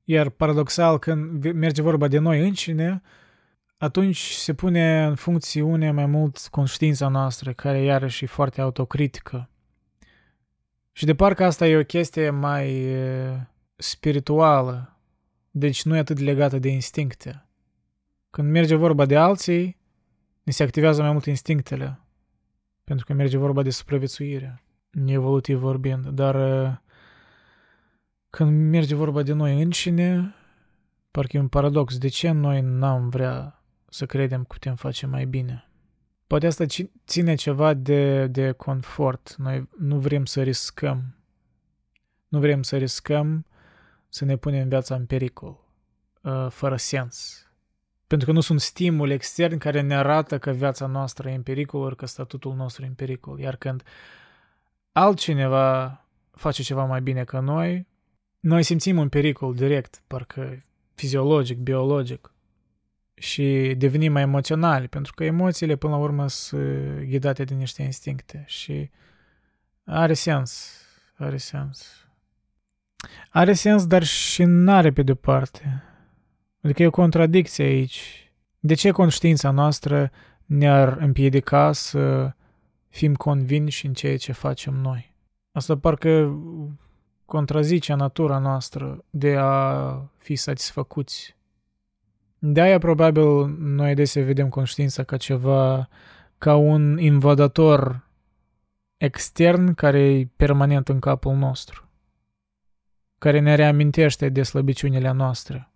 [0.03, 3.02] Iar paradoxal, când merge vorba de noi înșine,
[3.78, 9.49] atunci se pune în funcțiune mai mult conștiința noastră, care iarăși e foarte autocritică.
[10.91, 12.95] Și de parcă asta e o chestie mai
[13.76, 14.99] spirituală,
[15.52, 17.45] deci nu e atât legată de instincte.
[18.30, 19.78] Când merge vorba de alții,
[20.44, 21.99] ne se activează mai mult instinctele
[22.88, 24.64] pentru că merge vorba de supraviețuire,
[25.05, 26.77] evolutiv vorbind, dar uh,
[28.30, 30.35] când merge vorba de noi înșine,
[31.11, 31.97] parcă e un paradox.
[31.97, 35.69] De ce noi n-am vrea să credem că putem face mai bine?
[36.27, 36.65] Poate asta
[37.05, 39.35] ține ceva de, de confort.
[39.38, 41.15] Noi nu vrem să riscăm.
[42.27, 43.45] Nu vrem să riscăm
[44.09, 45.59] să ne punem viața în pericol,
[46.22, 47.47] uh, fără sens.
[48.07, 51.81] Pentru că nu sunt stimuli externi care ne arată că viața noastră e în pericol,
[51.81, 53.39] ori că statutul nostru e în pericol.
[53.39, 53.84] Iar când
[54.91, 56.01] altcineva
[56.31, 57.88] face ceva mai bine ca noi,
[58.39, 60.63] noi simțim un pericol direct, parcă
[60.95, 62.31] fiziologic, biologic.
[63.13, 68.43] Și devenim mai emoționali, pentru că emoțiile, până la urmă, sunt ghidate de niște instincte
[68.47, 68.89] și
[69.85, 70.81] are sens,
[71.15, 72.07] are sens.
[73.29, 75.15] Are sens, dar și n-are pe de-o
[76.61, 78.31] Adică e o contradicție aici.
[78.59, 80.11] De ce conștiința noastră
[80.45, 82.34] ne-ar împiedica să
[82.88, 85.13] fim convinși în ceea ce facem noi?
[85.51, 86.39] Asta parcă
[87.25, 91.35] contrazice natura noastră de a fi satisfăcuți.
[92.39, 95.88] De-aia probabil noi adesea vedem conștiința ca ceva,
[96.38, 98.07] ca un invadator
[98.97, 101.89] extern care e permanent în capul nostru,
[103.17, 105.71] care ne reamintește de slăbiciunile noastre,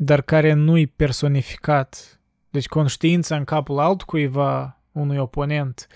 [0.00, 2.20] dar care nu-i personificat.
[2.50, 5.86] Deci conștiința în capul altcuiva, unui oponent,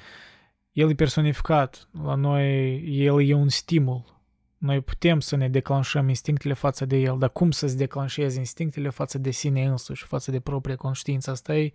[0.73, 1.89] el e personificat.
[2.03, 4.21] La noi el e un stimul.
[4.59, 9.19] Noi putem să ne declanșăm instinctele față de el, dar cum să-ți declanșezi instinctele față
[9.19, 11.31] de sine însuși, față de propria conștiință?
[11.31, 11.73] Asta e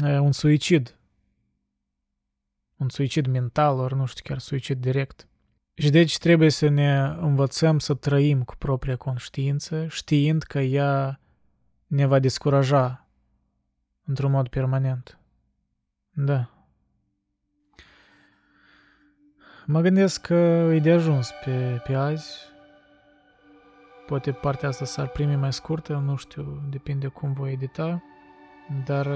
[0.00, 0.98] un suicid.
[2.76, 5.27] Un suicid mental, ori nu știu, chiar suicid direct.
[5.80, 11.20] Și deci trebuie să ne învățăm să trăim cu propria conștiință, știind că ea
[11.86, 13.06] ne va descuraja
[14.04, 15.18] într-un mod permanent.
[16.10, 16.50] Da.
[19.66, 20.34] Mă gândesc că
[20.74, 22.38] e de ajuns pe, pe azi.
[24.06, 28.02] Poate partea asta s-ar primi mai scurtă, nu știu, depinde cum voi edita.
[28.84, 29.06] Dar,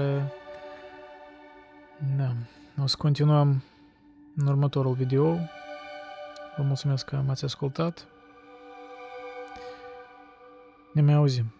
[2.17, 2.33] da,
[2.81, 3.63] o să continuăm
[4.35, 5.37] în următorul video.
[6.57, 8.07] Vă mulțumesc că m-ați ascultat.
[10.93, 11.53] Ne mai auzim.